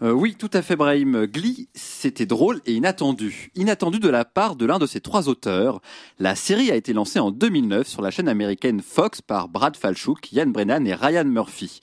Euh, 0.02 0.10
oui, 0.10 0.34
tout 0.36 0.50
à 0.52 0.62
fait, 0.62 0.74
Brahim. 0.74 1.26
Glee, 1.26 1.68
c'était 1.72 2.26
drôle 2.26 2.60
et 2.66 2.74
inattendu. 2.74 3.52
Inattendu 3.54 4.00
de 4.00 4.08
la 4.08 4.24
part 4.24 4.56
de 4.56 4.66
l'un 4.66 4.80
de 4.80 4.86
ses 4.86 5.00
trois 5.00 5.28
auteurs. 5.28 5.80
La 6.18 6.34
série 6.34 6.72
a 6.72 6.76
été 6.76 6.92
lancée 6.92 7.20
en 7.20 7.30
2009 7.30 7.86
sur 7.86 8.02
la 8.02 8.10
chaîne 8.10 8.28
américaine 8.28 8.80
Fox 8.80 9.22
par 9.22 9.48
Brad 9.48 9.76
Falchuk, 9.76 10.32
Ian 10.32 10.48
Brennan 10.48 10.84
et 10.84 10.94
Ryan 10.94 11.24
Murphy. 11.24 11.80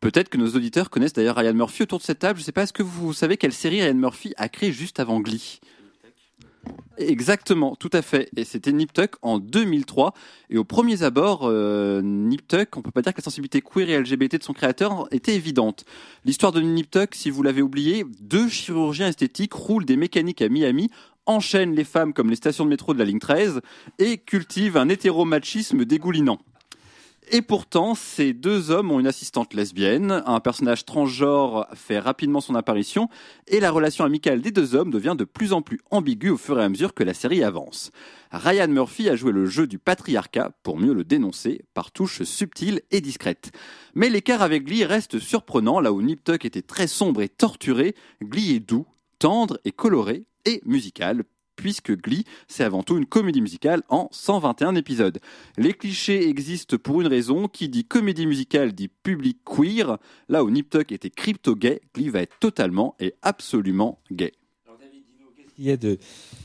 Peut-être 0.00 0.28
que 0.28 0.38
nos 0.38 0.50
auditeurs 0.50 0.90
connaissent 0.90 1.12
d'ailleurs 1.12 1.36
Ryan 1.36 1.54
Murphy 1.54 1.82
autour 1.82 1.98
de 1.98 2.04
cette 2.04 2.20
table. 2.20 2.38
Je 2.38 2.42
ne 2.42 2.46
sais 2.46 2.52
pas, 2.52 2.62
est-ce 2.62 2.72
que 2.72 2.82
vous 2.82 3.12
savez 3.12 3.36
quelle 3.36 3.52
série 3.52 3.82
Ryan 3.82 3.94
Murphy 3.94 4.32
a 4.36 4.48
créée 4.48 4.72
juste 4.72 5.00
avant 5.00 5.20
Glee? 5.20 5.60
Exactement, 6.98 7.76
tout 7.76 7.90
à 7.92 8.02
fait. 8.02 8.28
Et 8.36 8.44
c'était 8.44 8.72
Nip 8.72 8.92
Tuck 8.92 9.12
en 9.22 9.38
2003. 9.38 10.14
Et 10.50 10.58
aux 10.58 10.64
premiers 10.64 11.02
abords, 11.02 11.42
euh, 11.44 12.02
Nip 12.02 12.46
Tuck, 12.46 12.76
on 12.76 12.82
peut 12.82 12.90
pas 12.90 13.02
dire 13.02 13.12
que 13.12 13.20
la 13.20 13.24
sensibilité 13.24 13.60
queer 13.60 13.88
et 13.90 14.00
LGBT 14.00 14.38
de 14.38 14.42
son 14.42 14.52
créateur 14.52 15.06
était 15.12 15.34
évidente. 15.34 15.84
L'histoire 16.24 16.52
de 16.52 16.60
Nip 16.60 16.90
Tuck, 16.90 17.14
si 17.14 17.30
vous 17.30 17.42
l'avez 17.42 17.62
oublié, 17.62 18.04
deux 18.20 18.48
chirurgiens 18.48 19.08
esthétiques 19.08 19.52
roulent 19.52 19.84
des 19.84 19.96
mécaniques 19.96 20.42
à 20.42 20.48
Miami, 20.48 20.90
enchaînent 21.26 21.74
les 21.74 21.84
femmes 21.84 22.12
comme 22.12 22.30
les 22.30 22.36
stations 22.36 22.64
de 22.64 22.70
métro 22.70 22.94
de 22.94 22.98
la 22.98 23.04
ligne 23.04 23.18
13 23.18 23.60
et 23.98 24.18
cultivent 24.18 24.76
un 24.76 24.88
hétéromachisme 24.88 25.84
dégoulinant. 25.84 26.38
Et 27.30 27.42
pourtant, 27.42 27.94
ces 27.94 28.32
deux 28.32 28.70
hommes 28.70 28.90
ont 28.90 29.00
une 29.00 29.06
assistante 29.06 29.52
lesbienne, 29.52 30.22
un 30.24 30.40
personnage 30.40 30.86
transgenre 30.86 31.66
fait 31.74 31.98
rapidement 31.98 32.40
son 32.40 32.54
apparition, 32.54 33.10
et 33.48 33.60
la 33.60 33.70
relation 33.70 34.04
amicale 34.04 34.40
des 34.40 34.50
deux 34.50 34.74
hommes 34.74 34.90
devient 34.90 35.14
de 35.16 35.24
plus 35.24 35.52
en 35.52 35.60
plus 35.60 35.78
ambiguë 35.90 36.30
au 36.30 36.38
fur 36.38 36.58
et 36.58 36.64
à 36.64 36.68
mesure 36.70 36.94
que 36.94 37.04
la 37.04 37.12
série 37.12 37.44
avance. 37.44 37.90
Ryan 38.32 38.68
Murphy 38.68 39.10
a 39.10 39.16
joué 39.16 39.32
le 39.32 39.44
jeu 39.44 39.66
du 39.66 39.78
patriarcat 39.78 40.52
pour 40.62 40.78
mieux 40.78 40.94
le 40.94 41.04
dénoncer 41.04 41.62
par 41.74 41.92
touches 41.92 42.22
subtiles 42.22 42.80
et 42.90 43.02
discrètes. 43.02 43.50
Mais 43.94 44.08
l'écart 44.08 44.40
avec 44.40 44.64
Glee 44.64 44.84
reste 44.84 45.18
surprenant, 45.18 45.80
là 45.80 45.92
où 45.92 46.00
Nip 46.00 46.24
Tuck 46.24 46.46
était 46.46 46.62
très 46.62 46.86
sombre 46.86 47.20
et 47.20 47.28
torturé, 47.28 47.94
Glee 48.22 48.54
est 48.54 48.60
doux, 48.60 48.86
tendre 49.18 49.58
et 49.66 49.72
coloré, 49.72 50.24
et 50.46 50.62
musical, 50.64 51.24
puisque 51.58 51.94
Glee, 52.00 52.24
c'est 52.46 52.62
avant 52.62 52.84
tout 52.84 52.96
une 52.96 53.04
comédie 53.04 53.42
musicale 53.42 53.82
en 53.88 54.08
121 54.12 54.76
épisodes. 54.76 55.18
Les 55.56 55.74
clichés 55.74 56.28
existent 56.28 56.78
pour 56.78 57.00
une 57.00 57.08
raison, 57.08 57.48
qui 57.48 57.68
dit 57.68 57.84
comédie 57.84 58.26
musicale 58.26 58.72
dit 58.72 58.88
public 58.88 59.38
queer, 59.44 59.98
là 60.28 60.44
où 60.44 60.50
Nip 60.50 60.70
Tuck 60.70 60.92
était 60.92 61.10
crypto-gay, 61.10 61.80
Glee 61.94 62.10
va 62.10 62.20
être 62.20 62.38
totalement 62.38 62.94
et 63.00 63.14
absolument 63.22 64.00
gay. 64.12 64.32
Il 65.60 65.64
y 65.64 65.72
a 65.72 65.76
de 65.76 65.98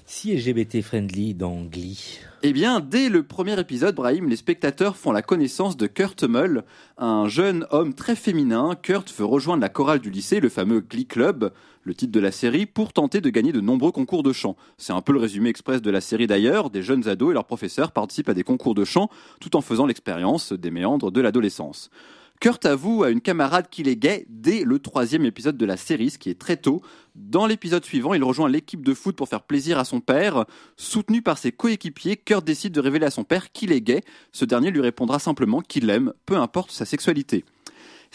si 0.08 0.36
LGBT 0.36 0.82
friendly 0.82 1.36
dans 1.36 1.62
Glee. 1.66 2.18
Eh 2.42 2.52
bien, 2.52 2.80
dès 2.80 3.10
le 3.10 3.22
premier 3.22 3.60
épisode, 3.60 3.94
Brahim, 3.94 4.28
les 4.28 4.36
spectateurs 4.36 4.98
font 4.98 5.12
la 5.12 5.22
connaissance 5.22 5.78
de 5.78 5.86
Kurt 5.86 6.24
Mull, 6.24 6.64
un 6.98 7.28
jeune 7.28 7.68
homme 7.70 7.94
très 7.94 8.16
féminin. 8.16 8.74
Kurt 8.82 9.14
veut 9.16 9.26
rejoindre 9.26 9.62
la 9.62 9.70
chorale 9.70 10.00
du 10.00 10.10
lycée, 10.10 10.40
le 10.40 10.50
fameux 10.50 10.80
Glee 10.80 11.06
Club, 11.06 11.54
le 11.84 11.94
titre 11.94 12.12
de 12.12 12.20
la 12.20 12.32
série, 12.32 12.66
pour 12.66 12.92
tenter 12.92 13.22
de 13.22 13.30
gagner 13.30 13.52
de 13.52 13.62
nombreux 13.62 13.92
concours 13.92 14.24
de 14.24 14.34
chant. 14.34 14.56
C'est 14.80 14.94
un 14.94 15.02
peu 15.02 15.14
le 15.14 15.20
résumé 15.20 15.50
express 15.50 15.84
de 15.84 15.92
la 15.92 16.02
série 16.02 16.26
d'ailleurs. 16.26 16.72
Des 16.72 16.82
jeunes 16.82 17.08
ados 17.08 17.30
et 17.30 17.34
leurs 17.36 17.46
professeurs 17.46 17.92
participent 17.92 18.30
à 18.30 18.34
des 18.34 18.44
concours 18.44 18.74
de 18.74 18.84
chant 18.84 19.12
tout 19.40 19.56
en 19.56 19.62
faisant 19.62 19.86
l'expérience 19.86 20.54
des 20.54 20.72
méandres 20.72 21.12
de 21.12 21.22
l'adolescence. 21.22 21.92
Kurt 22.40 22.66
avoue 22.66 23.04
à 23.04 23.10
une 23.10 23.22
camarade 23.22 23.70
qu'il 23.70 23.88
est 23.88 23.96
gay 23.96 24.26
dès 24.28 24.64
le 24.64 24.80
troisième 24.80 25.26
épisode 25.26 25.56
de 25.56 25.66
la 25.66 25.78
série, 25.78 26.10
ce 26.10 26.18
qui 26.18 26.30
est 26.30 26.40
très 26.40 26.58
tôt. 26.58 26.82
Dans 27.16 27.46
l'épisode 27.46 27.86
suivant, 27.86 28.14
il 28.14 28.24
rejoint 28.24 28.50
l'équipe 28.50 28.84
de 28.84 28.94
foot 28.94 29.16
pour 29.16 29.30
faire 29.30 29.44
plaisir 29.44 29.80
à 29.80 29.86
son 29.86 30.02
père. 30.02 30.46
Soutenu 30.76 31.22
par 31.22 31.38
ses 31.38 31.52
coéquipiers, 31.54 32.18
Kurt 32.18 32.44
décide 32.44 32.74
de 32.74 32.82
révéler 32.82 33.06
à 33.06 33.12
son 33.12 33.24
père 33.24 33.52
qu'il 33.52 33.72
est 33.72 33.82
gay. 33.82 34.02
Ce 34.34 34.44
dernier 34.44 34.72
lui 34.72 34.82
répondra 34.82 35.20
simplement 35.20 35.62
qu'il 35.62 35.86
l'aime, 35.86 36.14
peu 36.26 36.36
importe 36.36 36.72
sa 36.72 36.86
sexualité. 36.86 37.46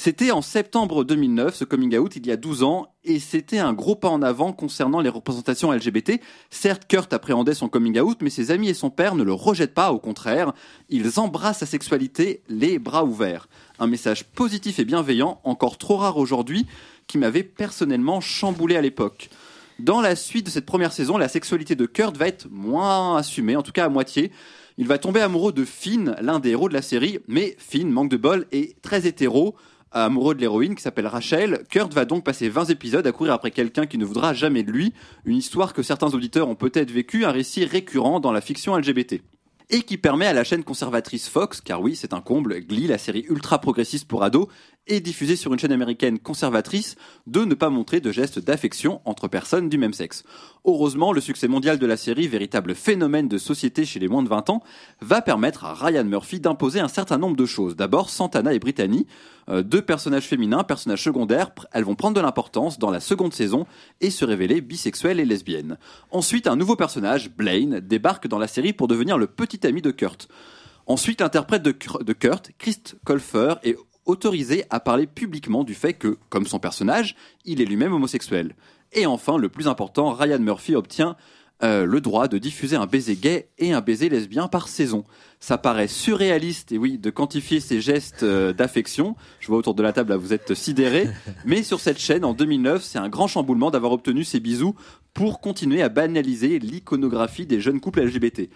C'était 0.00 0.30
en 0.30 0.42
septembre 0.42 1.02
2009, 1.02 1.56
ce 1.56 1.64
coming 1.64 1.98
out, 1.98 2.14
il 2.14 2.24
y 2.24 2.30
a 2.30 2.36
12 2.36 2.62
ans, 2.62 2.94
et 3.02 3.18
c'était 3.18 3.58
un 3.58 3.72
gros 3.72 3.96
pas 3.96 4.08
en 4.08 4.22
avant 4.22 4.52
concernant 4.52 5.00
les 5.00 5.08
représentations 5.08 5.72
LGBT. 5.72 6.20
Certes, 6.50 6.84
Kurt 6.86 7.12
appréhendait 7.12 7.52
son 7.52 7.68
coming 7.68 7.98
out, 7.98 8.18
mais 8.22 8.30
ses 8.30 8.52
amis 8.52 8.68
et 8.68 8.74
son 8.74 8.90
père 8.90 9.16
ne 9.16 9.24
le 9.24 9.32
rejettent 9.32 9.74
pas, 9.74 9.90
au 9.90 9.98
contraire. 9.98 10.52
Ils 10.88 11.18
embrassent 11.18 11.58
sa 11.58 11.66
sexualité 11.66 12.44
les 12.48 12.78
bras 12.78 13.04
ouverts. 13.04 13.48
Un 13.80 13.88
message 13.88 14.22
positif 14.22 14.78
et 14.78 14.84
bienveillant, 14.84 15.40
encore 15.42 15.78
trop 15.78 15.96
rare 15.96 16.18
aujourd'hui, 16.18 16.64
qui 17.08 17.18
m'avait 17.18 17.42
personnellement 17.42 18.20
chamboulé 18.20 18.76
à 18.76 18.80
l'époque. 18.80 19.30
Dans 19.80 20.00
la 20.00 20.14
suite 20.14 20.46
de 20.46 20.50
cette 20.50 20.66
première 20.66 20.92
saison, 20.92 21.18
la 21.18 21.28
sexualité 21.28 21.74
de 21.74 21.86
Kurt 21.86 22.16
va 22.16 22.28
être 22.28 22.46
moins 22.52 23.16
assumée, 23.16 23.56
en 23.56 23.62
tout 23.62 23.72
cas 23.72 23.86
à 23.86 23.88
moitié. 23.88 24.30
Il 24.76 24.86
va 24.86 24.98
tomber 24.98 25.22
amoureux 25.22 25.52
de 25.52 25.64
Finn, 25.64 26.14
l'un 26.20 26.38
des 26.38 26.50
héros 26.50 26.68
de 26.68 26.74
la 26.74 26.82
série, 26.82 27.18
mais 27.26 27.56
Finn, 27.58 27.90
manque 27.90 28.10
de 28.10 28.16
bol, 28.16 28.46
est 28.52 28.80
très 28.80 29.08
hétéro, 29.08 29.56
amoureux 29.92 30.34
de 30.34 30.40
l'héroïne 30.40 30.74
qui 30.74 30.82
s'appelle 30.82 31.06
Rachel. 31.06 31.64
Kurt 31.70 31.92
va 31.92 32.04
donc 32.04 32.24
passer 32.24 32.48
20 32.48 32.70
épisodes 32.70 33.06
à 33.06 33.12
courir 33.12 33.32
après 33.32 33.50
quelqu'un 33.50 33.86
qui 33.86 33.98
ne 33.98 34.04
voudra 34.04 34.34
jamais 34.34 34.62
de 34.62 34.70
lui, 34.70 34.92
une 35.24 35.36
histoire 35.36 35.72
que 35.72 35.82
certains 35.82 36.08
auditeurs 36.14 36.48
ont 36.48 36.54
peut-être 36.54 36.90
vécu, 36.90 37.24
un 37.24 37.30
récit 37.30 37.64
récurrent 37.64 38.20
dans 38.20 38.32
la 38.32 38.40
fiction 38.40 38.76
LGBT 38.76 39.22
et 39.70 39.82
qui 39.82 39.98
permet 39.98 40.26
à 40.26 40.32
la 40.32 40.44
chaîne 40.44 40.64
conservatrice 40.64 41.28
Fox, 41.28 41.60
car 41.60 41.82
oui, 41.82 41.94
c'est 41.94 42.14
un 42.14 42.20
comble, 42.20 42.60
Glee, 42.60 42.86
la 42.86 42.98
série 42.98 43.26
ultra 43.28 43.60
progressiste 43.60 44.08
pour 44.08 44.22
ados, 44.22 44.48
et 44.86 45.00
diffusée 45.00 45.36
sur 45.36 45.52
une 45.52 45.58
chaîne 45.58 45.72
américaine 45.72 46.18
conservatrice, 46.18 46.96
de 47.26 47.44
ne 47.44 47.54
pas 47.54 47.70
montrer 47.70 48.00
de 48.00 48.10
gestes 48.10 48.38
d'affection 48.38 49.00
entre 49.04 49.28
personnes 49.28 49.68
du 49.68 49.78
même 49.78 49.92
sexe. 49.92 50.24
Heureusement, 50.64 51.12
le 51.12 51.20
succès 51.20 51.48
mondial 51.48 51.78
de 51.78 51.86
la 51.86 51.96
série, 51.96 52.26
véritable 52.26 52.74
phénomène 52.74 53.28
de 53.28 53.38
société 53.38 53.84
chez 53.84 54.00
les 54.00 54.08
moins 54.08 54.22
de 54.22 54.28
20 54.28 54.50
ans, 54.50 54.62
va 55.00 55.20
permettre 55.20 55.64
à 55.64 55.74
Ryan 55.74 56.04
Murphy 56.04 56.40
d'imposer 56.40 56.80
un 56.80 56.88
certain 56.88 57.18
nombre 57.18 57.36
de 57.36 57.46
choses. 57.46 57.76
D'abord, 57.76 58.10
Santana 58.10 58.54
et 58.54 58.58
Brittany, 58.58 59.06
euh, 59.48 59.62
deux 59.62 59.82
personnages 59.82 60.26
féminins, 60.26 60.64
personnages 60.64 61.02
secondaires, 61.02 61.50
elles 61.72 61.84
vont 61.84 61.94
prendre 61.94 62.16
de 62.16 62.20
l'importance 62.20 62.78
dans 62.78 62.90
la 62.90 63.00
seconde 63.00 63.34
saison 63.34 63.66
et 64.00 64.10
se 64.10 64.24
révéler 64.24 64.60
bisexuelles 64.60 65.20
et 65.20 65.24
lesbiennes. 65.24 65.78
Ensuite, 66.10 66.46
un 66.46 66.56
nouveau 66.56 66.76
personnage, 66.76 67.30
Blaine, 67.30 67.80
débarque 67.80 68.28
dans 68.28 68.38
la 68.38 68.48
série 68.48 68.72
pour 68.72 68.88
devenir 68.88 69.18
le 69.18 69.26
petit 69.26 69.66
ami 69.66 69.82
de 69.82 69.90
Kurt. 69.90 70.28
Ensuite, 70.86 71.20
l'interprète 71.20 71.62
de, 71.62 71.74
de 72.02 72.12
Kurt, 72.14 72.52
Christ 72.58 72.96
Colfer, 73.04 73.56
est 73.62 73.76
autorisé 74.08 74.64
à 74.70 74.80
parler 74.80 75.06
publiquement 75.06 75.62
du 75.62 75.74
fait 75.74 75.92
que, 75.92 76.18
comme 76.30 76.46
son 76.46 76.58
personnage, 76.58 77.14
il 77.44 77.60
est 77.60 77.66
lui-même 77.66 77.92
homosexuel. 77.92 78.56
Et 78.92 79.06
enfin, 79.06 79.36
le 79.36 79.48
plus 79.48 79.68
important, 79.68 80.12
Ryan 80.12 80.40
Murphy 80.40 80.74
obtient 80.74 81.16
euh, 81.62 81.84
le 81.84 82.00
droit 82.00 82.28
de 82.28 82.38
diffuser 82.38 82.76
un 82.76 82.86
baiser 82.86 83.16
gay 83.16 83.48
et 83.58 83.72
un 83.72 83.80
baiser 83.80 84.08
lesbien 84.08 84.48
par 84.48 84.68
saison. 84.68 85.04
Ça 85.40 85.58
paraît 85.58 85.88
surréaliste, 85.88 86.72
et 86.72 86.78
oui, 86.78 86.98
de 86.98 87.10
quantifier 87.10 87.60
ces 87.60 87.80
gestes 87.80 88.22
euh, 88.22 88.52
d'affection. 88.52 89.14
Je 89.40 89.48
vois 89.48 89.58
autour 89.58 89.74
de 89.74 89.82
la 89.82 89.92
table, 89.92 90.10
là, 90.10 90.16
vous 90.16 90.32
êtes 90.32 90.54
sidérés. 90.54 91.08
Mais 91.44 91.62
sur 91.62 91.80
cette 91.80 91.98
chaîne, 91.98 92.24
en 92.24 92.32
2009, 92.32 92.82
c'est 92.82 92.98
un 92.98 93.08
grand 93.08 93.26
chamboulement 93.26 93.70
d'avoir 93.70 93.92
obtenu 93.92 94.24
ces 94.24 94.40
bisous 94.40 94.74
pour 95.12 95.40
continuer 95.40 95.82
à 95.82 95.88
banaliser 95.88 96.60
l'iconographie 96.60 97.44
des 97.44 97.60
jeunes 97.60 97.80
couples 97.80 98.02
LGBT. 98.02 98.48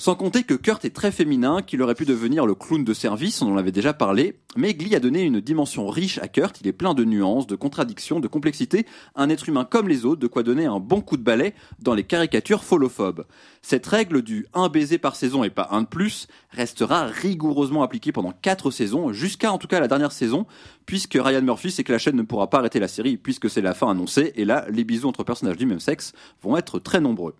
Sans 0.00 0.14
compter 0.14 0.44
que 0.44 0.54
Kurt 0.54 0.86
est 0.86 0.96
très 0.96 1.12
féminin, 1.12 1.60
qu'il 1.60 1.82
aurait 1.82 1.94
pu 1.94 2.06
devenir 2.06 2.46
le 2.46 2.54
clown 2.54 2.82
de 2.82 2.94
service, 2.94 3.42
on 3.42 3.52
en 3.52 3.58
avait 3.58 3.70
déjà 3.70 3.92
parlé, 3.92 4.40
mais 4.56 4.72
Glee 4.72 4.94
a 4.94 4.98
donné 4.98 5.20
une 5.20 5.42
dimension 5.42 5.86
riche 5.88 6.16
à 6.22 6.28
Kurt, 6.28 6.58
il 6.62 6.68
est 6.68 6.72
plein 6.72 6.94
de 6.94 7.04
nuances, 7.04 7.46
de 7.46 7.54
contradictions, 7.54 8.18
de 8.18 8.26
complexité, 8.26 8.86
un 9.14 9.28
être 9.28 9.50
humain 9.50 9.66
comme 9.66 9.88
les 9.88 10.06
autres, 10.06 10.22
de 10.22 10.26
quoi 10.26 10.42
donner 10.42 10.64
un 10.64 10.80
bon 10.80 11.02
coup 11.02 11.18
de 11.18 11.22
balai 11.22 11.52
dans 11.80 11.92
les 11.92 12.02
caricatures 12.02 12.64
folophobes. 12.64 13.26
Cette 13.60 13.86
règle 13.86 14.22
du 14.22 14.46
un 14.54 14.70
baiser 14.70 14.96
par 14.96 15.16
saison 15.16 15.44
et 15.44 15.50
pas 15.50 15.68
un 15.70 15.82
de 15.82 15.86
plus 15.86 16.28
restera 16.48 17.04
rigoureusement 17.04 17.82
appliquée 17.82 18.10
pendant 18.10 18.32
quatre 18.32 18.70
saisons, 18.70 19.12
jusqu'à 19.12 19.52
en 19.52 19.58
tout 19.58 19.68
cas 19.68 19.80
la 19.80 19.88
dernière 19.88 20.12
saison, 20.12 20.46
puisque 20.86 21.18
Ryan 21.20 21.42
Murphy 21.42 21.70
sait 21.70 21.84
que 21.84 21.92
la 21.92 21.98
chaîne 21.98 22.16
ne 22.16 22.22
pourra 22.22 22.48
pas 22.48 22.60
arrêter 22.60 22.80
la 22.80 22.88
série 22.88 23.18
puisque 23.18 23.50
c'est 23.50 23.60
la 23.60 23.74
fin 23.74 23.90
annoncée, 23.90 24.32
et 24.36 24.46
là, 24.46 24.64
les 24.70 24.84
bisous 24.84 25.08
entre 25.08 25.24
personnages 25.24 25.58
du 25.58 25.66
même 25.66 25.78
sexe 25.78 26.14
vont 26.42 26.56
être 26.56 26.78
très 26.78 27.02
nombreux 27.02 27.34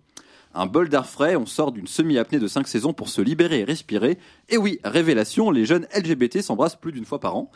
un 0.53 0.65
bol 0.65 0.89
d'air 0.89 1.07
frais, 1.07 1.35
on 1.35 1.45
sort 1.45 1.71
d'une 1.71 1.87
semi-apnée 1.87 2.39
de 2.39 2.47
5 2.47 2.67
saisons 2.67 2.93
pour 2.93 3.09
se 3.09 3.21
libérer 3.21 3.59
et 3.59 3.63
respirer. 3.63 4.17
Et 4.49 4.57
oui, 4.57 4.79
révélation, 4.83 5.51
les 5.51 5.65
jeunes 5.65 5.87
LGBT 5.95 6.41
s'embrassent 6.41 6.75
plus 6.75 6.91
d'une 6.91 7.05
fois 7.05 7.19
par 7.19 7.35
an. 7.35 7.51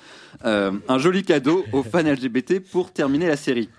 Euh, 0.45 0.71
un 0.87 0.97
joli 0.97 1.23
cadeau 1.23 1.65
aux 1.73 1.83
fans 1.83 2.03
LGBT 2.03 2.59
pour 2.59 2.91
terminer 2.91 3.27
la 3.27 3.37
série. 3.37 3.69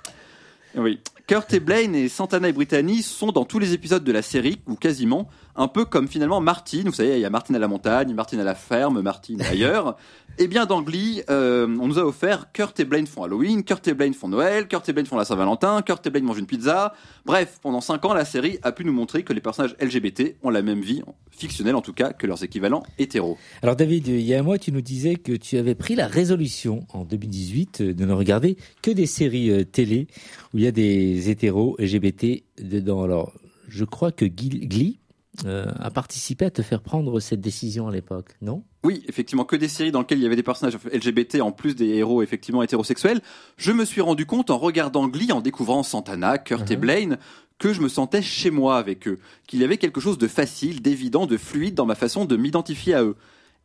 Oui. 0.76 1.00
Kurt 1.26 1.52
et 1.54 1.60
Blaine 1.60 1.94
et 1.94 2.08
Santana 2.08 2.48
et 2.48 2.52
Brittany 2.52 3.02
sont 3.02 3.32
dans 3.32 3.44
tous 3.44 3.58
les 3.58 3.72
épisodes 3.72 4.04
de 4.04 4.12
la 4.12 4.22
série, 4.22 4.60
ou 4.66 4.76
quasiment, 4.76 5.28
un 5.57 5.68
peu 5.68 5.84
comme 5.84 6.09
finalement 6.09 6.40
Martine. 6.40 6.88
Vous 6.88 6.94
savez, 6.94 7.16
il 7.16 7.20
y 7.20 7.24
a 7.24 7.30
Martine 7.30 7.57
à 7.57 7.59
la 7.59 7.68
montagne, 7.68 8.12
Martine 8.14 8.40
à 8.40 8.44
la 8.44 8.54
ferme, 8.54 9.00
Martine 9.00 9.42
ailleurs. 9.50 9.96
Eh 10.38 10.48
bien, 10.48 10.66
dans 10.66 10.82
Glee, 10.82 11.22
euh, 11.30 11.66
on 11.80 11.88
nous 11.88 11.98
a 11.98 12.04
offert 12.04 12.52
Kurt 12.52 12.78
et 12.78 12.84
Blaine 12.84 13.07
font 13.07 13.22
Halloween, 13.24 13.64
Kurt 13.64 13.88
et 13.88 13.94
Blaine 13.94 14.12
font 14.12 14.28
Noël, 14.28 14.68
Kurt 14.68 14.86
et 14.86 14.92
Blaine 14.92 15.07
font 15.07 15.16
la 15.16 15.24
Saint-Valentin, 15.24 15.80
Kurt 15.80 16.07
et 16.07 16.11
Blaine 16.11 16.24
mangent 16.24 16.38
une 16.38 16.46
pizza. 16.46 16.92
Bref, 17.24 17.59
pendant 17.62 17.80
5 17.80 18.04
ans, 18.04 18.12
la 18.12 18.26
série 18.26 18.59
a 18.62 18.70
pu 18.70 18.84
nous 18.84 18.92
montrer 18.92 19.22
que 19.22 19.32
les 19.32 19.40
personnages 19.40 19.74
LGBT 19.80 20.36
ont 20.42 20.50
la 20.50 20.61
même 20.61 20.82
vie, 20.82 21.02
fictionnelle 21.30 21.74
en 21.74 21.80
tout 21.80 21.94
cas, 21.94 22.12
que 22.12 22.26
leurs 22.26 22.44
équivalents 22.44 22.82
hétéros. 22.98 23.38
Alors 23.62 23.76
David, 23.76 24.09
il 24.09 24.20
y 24.20 24.34
a 24.34 24.40
un 24.40 24.42
mois, 24.42 24.59
tu 24.59 24.72
nous 24.72 24.82
disais 24.82 25.16
que 25.16 25.32
tu 25.32 25.57
avais 25.57 25.74
pris 25.74 25.94
la 25.94 26.07
résolution 26.07 26.86
en 26.92 27.04
2018 27.04 27.80
de 27.80 28.04
ne 28.04 28.12
regarder 28.12 28.59
que 28.82 28.90
des 28.90 29.07
séries 29.07 29.50
euh, 29.50 29.64
télé 29.64 30.07
où 30.52 30.59
il 30.59 30.64
y 30.64 30.66
a 30.66 30.72
des 30.72 31.30
hétéros 31.30 31.76
LGBT 31.78 32.44
dedans. 32.61 33.02
Alors, 33.02 33.32
je 33.68 33.84
crois 33.84 34.12
que 34.12 34.26
Glee 34.26 34.98
euh, 35.45 35.66
a 35.78 35.91
participé 35.91 36.47
à 36.47 36.51
te 36.51 36.62
faire 36.62 36.80
prendre 36.80 37.20
cette 37.20 37.41
décision 37.41 37.89
à 37.89 37.93
l'époque, 37.93 38.37
non? 38.41 38.62
Oui, 38.84 39.03
effectivement, 39.09 39.45
que 39.45 39.57
des 39.57 39.68
séries 39.68 39.91
dans 39.93 40.01
lesquelles 40.01 40.18
il 40.18 40.22
y 40.22 40.26
avait 40.26 40.37
des 40.37 40.43
personnages 40.43 40.78
LGBT 40.93 41.41
en 41.41 41.53
plus 41.53 41.74
des 41.74 41.89
héros 41.89 42.22
effectivement 42.22 42.62
hétérosexuels. 42.62 43.20
Je 43.57 43.72
me 43.72 43.84
suis 43.84 44.01
rendu 44.01 44.26
compte 44.26 44.51
en 44.51 44.59
regardant 44.59 45.09
Glee, 45.09 45.32
en 45.32 45.41
découvrant 45.41 45.82
Santana, 45.82 46.39
Kurt 46.39 46.70
et 46.70 46.76
Mhm. 46.76 46.80
Blaine, 46.80 47.18
que 47.59 47.72
je 47.72 47.80
me 47.80 47.89
sentais 47.89 48.22
chez 48.22 48.51
moi 48.51 48.78
avec 48.78 49.09
eux, 49.09 49.18
qu'il 49.47 49.61
y 49.61 49.64
avait 49.64 49.78
quelque 49.78 50.01
chose 50.01 50.18
de 50.18 50.28
facile, 50.28 50.82
d'évident, 50.82 51.26
de 51.26 51.37
fluide 51.37 51.74
dans 51.74 51.87
ma 51.87 51.95
façon 51.95 52.24
de 52.24 52.37
m'identifier 52.37 52.95
à 52.95 53.03
eux. 53.03 53.16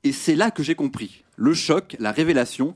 Et 0.03 0.11
c'est 0.11 0.35
là 0.35 0.49
que 0.49 0.63
j'ai 0.63 0.75
compris. 0.75 1.23
Le 1.35 1.53
choc, 1.53 1.95
la 1.99 2.11
révélation. 2.11 2.73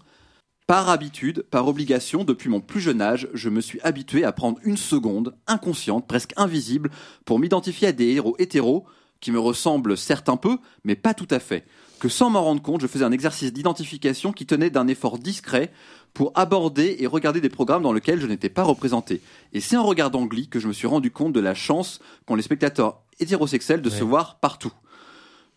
Par 0.68 0.90
habitude, 0.90 1.44
par 1.52 1.68
obligation, 1.68 2.24
depuis 2.24 2.50
mon 2.50 2.60
plus 2.60 2.82
jeune 2.82 3.00
âge, 3.00 3.28
je 3.36 3.50
me 3.50 3.62
suis 3.62 3.80
habitué 3.82 4.24
à 4.24 4.32
prendre 4.32 4.58
une 4.64 4.78
seconde, 4.78 5.36
inconsciente, 5.46 6.08
presque 6.08 6.34
invisible, 6.38 6.90
pour 7.24 7.38
m'identifier 7.38 7.90
à 7.90 7.92
des 7.92 8.08
héros 8.08 8.36
hétéros 8.40 8.84
qui 9.20 9.32
me 9.32 9.40
ressemblent 9.40 9.96
certes 9.96 10.28
un 10.28 10.38
peu, 10.38 10.58
mais 10.84 10.96
pas 10.96 11.14
tout 11.14 11.28
à 11.30 11.38
fait. 11.38 11.66
Que 12.00 12.10
sans 12.10 12.32
m'en 12.32 12.44
rendre 12.44 12.64
compte, 12.64 12.82
je 12.82 12.88
faisais 12.88 13.06
un 13.06 13.12
exercice 13.12 13.54
d'identification 13.54 14.32
qui 14.32 14.48
tenait 14.48 14.72
d'un 14.72 14.88
effort 14.88 15.20
discret 15.20 15.72
pour 16.16 16.32
aborder 16.34 16.96
et 16.98 17.06
regarder 17.06 17.42
des 17.42 17.50
programmes 17.50 17.84
dans 17.84 17.94
lesquels 17.94 18.20
je 18.20 18.26
n'étais 18.26 18.50
pas 18.50 18.64
représenté. 18.64 19.22
Et 19.54 19.62
c'est 19.62 19.78
en 19.78 19.84
regardant 19.84 20.26
Glee 20.26 20.48
que 20.48 20.60
je 20.60 20.68
me 20.68 20.74
suis 20.74 20.88
rendu 20.88 21.12
compte 21.12 21.34
de 21.34 21.40
la 21.40 21.54
chance 21.54 22.00
qu'ont 22.26 22.36
les 22.36 22.42
spectateurs 22.42 23.04
hétérosexuels 23.20 23.84
de 23.84 23.90
se 23.92 24.04
voir 24.04 24.40
partout. 24.40 24.74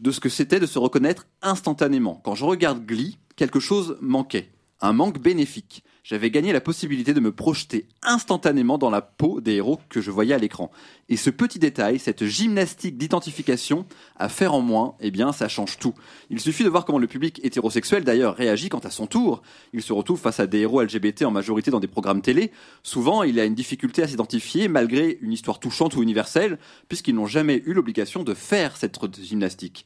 De 0.00 0.11
ce 0.11 0.20
que 0.20 0.28
c'était 0.28 0.61
de 0.61 0.66
se 0.66 0.78
reconnaître 0.78 1.26
instantanément. 1.40 2.20
Quand 2.22 2.34
je 2.34 2.44
regarde 2.44 2.84
Glee, 2.84 3.18
quelque 3.36 3.59
chose 3.59 3.96
manquait. 4.02 4.50
Un 4.80 4.92
manque 4.92 5.18
bénéfique. 5.18 5.82
J'avais 6.04 6.30
gagné 6.30 6.52
la 6.52 6.62
possibilité 6.62 7.12
de 7.12 7.20
me 7.20 7.32
projeter 7.32 7.86
instantanément 8.02 8.78
dans 8.78 8.88
la 8.88 9.02
peau 9.02 9.42
des 9.42 9.56
héros 9.56 9.78
que 9.90 10.00
je 10.00 10.10
voyais 10.10 10.32
à 10.32 10.38
l'écran. 10.38 10.70
Et 11.08 11.16
ce 11.16 11.28
petit 11.28 11.58
détail, 11.58 11.98
cette 11.98 12.24
gymnastique 12.24 12.96
d'identification 12.96 13.84
à 14.16 14.28
faire 14.28 14.54
en 14.54 14.62
moins, 14.62 14.94
eh 15.00 15.10
bien, 15.10 15.32
ça 15.32 15.48
change 15.48 15.78
tout. 15.78 15.94
Il 16.30 16.40
suffit 16.40 16.64
de 16.64 16.68
voir 16.68 16.84
comment 16.84 16.98
le 16.98 17.08
public 17.08 17.40
hétérosexuel 17.44 18.04
d'ailleurs 18.04 18.36
réagit 18.36 18.68
quand 18.68 18.86
à 18.86 18.90
son 18.90 19.06
tour. 19.06 19.42
Il 19.72 19.82
se 19.82 19.92
retrouve 19.92 20.20
face 20.20 20.40
à 20.40 20.46
des 20.46 20.60
héros 20.60 20.80
LGBT 20.80 21.24
en 21.24 21.30
majorité 21.30 21.70
dans 21.70 21.80
des 21.80 21.88
programmes 21.88 22.22
télé. 22.22 22.52
Souvent, 22.82 23.24
il 23.24 23.38
a 23.40 23.44
une 23.44 23.54
difficulté 23.54 24.02
à 24.02 24.08
s'identifier 24.08 24.68
malgré 24.68 25.18
une 25.20 25.32
histoire 25.32 25.58
touchante 25.58 25.96
ou 25.96 26.02
universelle, 26.02 26.58
puisqu'ils 26.88 27.16
n'ont 27.16 27.26
jamais 27.26 27.62
eu 27.66 27.74
l'obligation 27.74 28.22
de 28.22 28.32
faire 28.32 28.76
cette 28.76 28.96
gymnastique. 29.20 29.84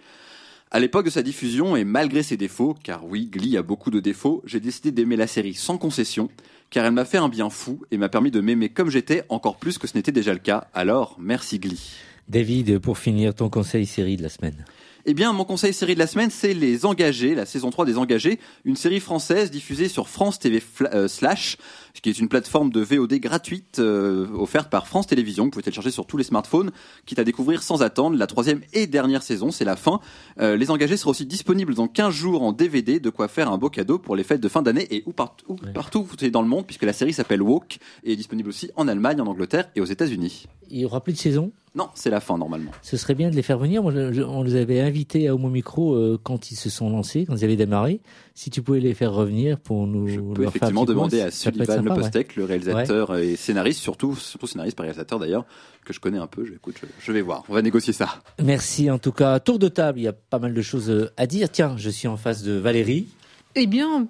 À 0.75 0.81
l'époque 0.81 1.05
de 1.05 1.11
sa 1.11 1.23
diffusion, 1.23 1.77
et 1.77 1.85
malgré 1.85 2.23
ses 2.23 2.39
défauts, 2.39 2.75
car 2.83 3.05
oui, 3.05 3.27
Glee 3.31 3.59
a 3.59 3.63
beaucoup 3.63 3.91
de 3.91 4.01
défauts, 4.01 4.43
j'ai 4.47 4.59
décidé 4.59 4.91
d'aimer 4.91 5.17
la 5.17 5.27
série 5.27 5.53
sans 5.53 5.77
concession, 5.77 6.31
car 6.71 6.87
elle 6.87 6.93
m'a 6.93 7.05
fait 7.05 7.19
un 7.19 7.29
bien 7.29 7.51
fou 7.51 7.83
et 7.91 7.99
m'a 7.99 8.09
permis 8.09 8.31
de 8.31 8.41
m'aimer 8.41 8.71
comme 8.71 8.89
j'étais 8.89 9.23
encore 9.29 9.57
plus 9.59 9.77
que 9.77 9.87
ce 9.87 9.95
n'était 9.99 10.13
déjà 10.13 10.33
le 10.33 10.39
cas. 10.39 10.69
Alors, 10.73 11.17
merci 11.21 11.59
Glee. 11.59 11.91
David, 12.27 12.79
pour 12.79 12.97
finir, 12.97 13.35
ton 13.35 13.51
conseil 13.51 13.85
série 13.85 14.17
de 14.17 14.23
la 14.23 14.31
semaine. 14.31 14.65
Eh 15.05 15.13
bien, 15.13 15.33
mon 15.35 15.45
conseil 15.45 15.75
série 15.75 15.95
de 15.95 15.99
la 15.99 16.07
semaine, 16.07 16.31
c'est 16.31 16.55
Les 16.55 16.87
Engagés, 16.87 17.35
la 17.35 17.45
saison 17.45 17.69
3 17.71 17.85
des 17.85 17.99
Engagés, 17.99 18.39
une 18.65 18.77
série 18.77 19.01
française 19.01 19.51
diffusée 19.51 19.89
sur 19.89 20.09
France 20.09 20.39
TV 20.39 20.61
Fla- 20.61 20.95
euh, 20.95 21.09
Slash, 21.09 21.59
qui 22.01 22.09
est 22.11 22.19
une 22.19 22.29
plateforme 22.29 22.71
de 22.71 22.81
VOD 22.81 23.15
gratuite 23.15 23.79
euh, 23.79 24.27
offerte 24.35 24.71
par 24.71 24.87
France 24.87 25.07
Télévisions. 25.07 25.45
Vous 25.45 25.51
pouvez 25.51 25.63
télécharger 25.63 25.91
sur 25.91 26.07
tous 26.07 26.17
les 26.17 26.25
smartphones, 26.25 26.71
quitte 27.07 27.19
à 27.19 27.25
découvrir 27.25 27.63
sans 27.63 27.83
attendre 27.83 28.17
la 28.17 28.27
troisième 28.27 28.61
et 28.73 28.87
dernière 28.87 29.23
saison, 29.23 29.51
c'est 29.51 29.65
la 29.65 29.77
fin. 29.77 30.01
Euh, 30.41 30.57
les 30.57 30.71
Engagés 30.71 30.97
sera 30.97 31.11
aussi 31.11 31.27
disponible 31.27 31.75
dans 31.75 31.89
15 31.89 32.15
jours 32.15 32.43
en 32.43 32.53
DVD, 32.53 32.99
de 33.01 33.11
quoi 33.11 33.29
faire 33.29 33.51
un 33.53 33.59
beau 33.59 33.69
cadeau 33.69 33.99
pour 33.99 34.17
les 34.17 34.25
fêtes 34.25 34.41
de 34.41 34.49
fin 34.49 34.63
d'année 34.63 34.87
et 34.91 35.03
où, 35.07 35.13
où 35.49 35.57
partout 35.75 36.03
vous 36.05 36.25
êtes 36.25 36.33
dans 36.33 36.43
le 36.43 36.49
monde, 36.49 36.67
puisque 36.67 36.85
la 36.85 36.93
série 36.93 37.13
s'appelle 37.13 37.43
Walk 37.43 37.79
et 38.05 38.13
est 38.13 38.17
disponible 38.17 38.49
aussi 38.49 38.71
en 38.77 38.89
Allemagne, 38.89 39.21
en 39.21 39.27
Angleterre 39.27 39.69
et 39.77 39.81
aux 39.81 39.85
États-Unis. 39.87 40.47
Il 40.71 40.81
y 40.81 40.85
aura 40.87 41.03
plus 41.03 41.13
de 41.13 41.19
saison? 41.19 41.53
Non, 41.75 41.89
c'est 41.95 42.11
la 42.11 42.21
fin 42.21 42.37
normalement. 42.37 42.71
Ce 42.83 42.99
serait 42.99 43.15
bien 43.15 43.31
de 43.31 43.35
les 43.35 43.41
faire 43.41 43.59
venir. 43.59 43.83
Moi, 43.83 43.93
je- 43.95 44.13
je- 44.13 44.21
on 44.23 44.43
les 44.43 44.57
avait 44.57 44.81
invités 44.81 45.29
à 45.29 45.35
Homo 45.35 45.49
Micro 45.49 45.95
euh, 45.95 46.19
quand 46.23 46.51
ils 46.51 46.55
se 46.55 46.69
sont 46.69 46.91
lancés, 46.91 47.25
quand 47.25 47.35
ils 47.37 47.45
avaient 47.45 47.57
démarré. 47.57 48.01
Si 48.35 48.51
tu 48.51 48.61
pouvais 48.61 48.81
les 48.81 48.93
faire 48.93 49.13
revenir 49.15 49.59
pour 49.59 49.87
nous. 49.87 50.07
Je 50.09 50.21
peux 50.21 50.45
effectivement 50.45 50.85
demander 50.85 51.23
à 51.23 51.31
Sullivan 51.31 51.82
Le 51.85 51.91
ouais. 51.91 51.97
Postek, 51.97 52.37
le 52.37 52.45
réalisateur 52.45 53.17
et 53.17 53.37
scénariste, 53.37 53.81
surtout, 53.81 54.15
surtout 54.17 54.47
scénariste 54.47 54.77
par 54.77 54.85
réalisateur 54.85 55.19
d'ailleurs, 55.19 55.45
que 55.85 55.93
je 55.93 56.01
connais 56.01 56.19
un 56.19 56.27
peu. 56.27 56.45
Je, 56.45 56.53
écoute, 56.55 56.77
je, 56.81 56.87
je 56.99 57.13
vais 57.13 57.23
voir. 57.23 57.43
On 57.49 57.55
va 57.55 57.63
négocier 57.63 57.93
ça. 57.93 58.21
Merci 58.43 58.91
en 58.91 58.99
tout 58.99 59.13
cas. 59.13 59.39
Tour 59.41 59.59
de 59.59 59.69
table, 59.69 59.99
il 60.01 60.05
y 60.05 60.09
a 60.09 60.13
pas 60.13 60.39
mal 60.39 60.55
de 60.55 60.63
choses 60.63 60.91
euh, 60.91 61.11
à 61.17 61.27
dire. 61.27 61.49
Tiens, 61.51 61.75
je 61.77 61.91
suis 61.91 62.09
en 62.09 62.17
face 62.17 62.43
de 62.43 62.53
Valérie. 62.53 63.09
Eh 63.55 63.67
bien, 63.67 64.07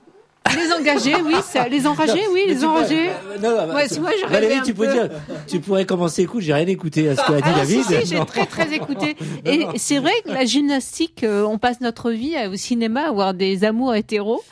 les 0.55 0.73
engagés, 0.73 1.15
oui, 1.25 1.35
ça- 1.43 1.67
les 1.69 1.87
enragés, 1.87 2.27
oui, 2.33 2.43
les 2.47 2.55
pourrais- 2.57 2.67
enragés. 2.67 3.09
euh, 3.11 3.39
non, 3.43 3.67
non, 3.69 3.75
Ouais, 3.75 3.89
si 3.89 4.01
moi, 4.01 4.11
je 4.21 4.25
rêvais 4.27 4.35
Valérie, 4.41 4.59
un 4.59 4.63
tu, 4.63 4.75
peux 4.75 4.87
peu. 4.87 4.93
dire, 4.93 5.09
tu 5.47 5.61
pourrais 5.61 5.87
commencer. 5.87 6.23
Écoute, 6.23 6.43
j'ai 6.43 6.53
rien 6.53 6.67
écouté 6.67 7.09
à 7.09 7.17
ce 7.17 7.23
qu'a 7.27 7.37
dit 7.37 7.43
Ah, 7.45 7.55
David. 7.59 7.85
si, 7.85 7.95
si, 8.07 8.07
j'ai 8.17 8.25
très 8.27 8.45
très 8.47 8.73
écouté. 8.75 9.17
Et 9.47 9.67
c'est 9.77 9.99
vrai 9.99 10.13
que 10.25 10.31
la 10.31 10.45
gymnastique, 10.45 11.25
euh, 11.25 11.45
on 11.45 11.59
passe 11.59 11.81
notre 11.81 12.11
vie 12.11 12.35
au 12.53 12.57
cinéma 12.57 13.09
à 13.09 13.13
voir 13.13 13.35
des 13.35 13.65
amours 13.65 13.95
hétéros. 13.95 14.43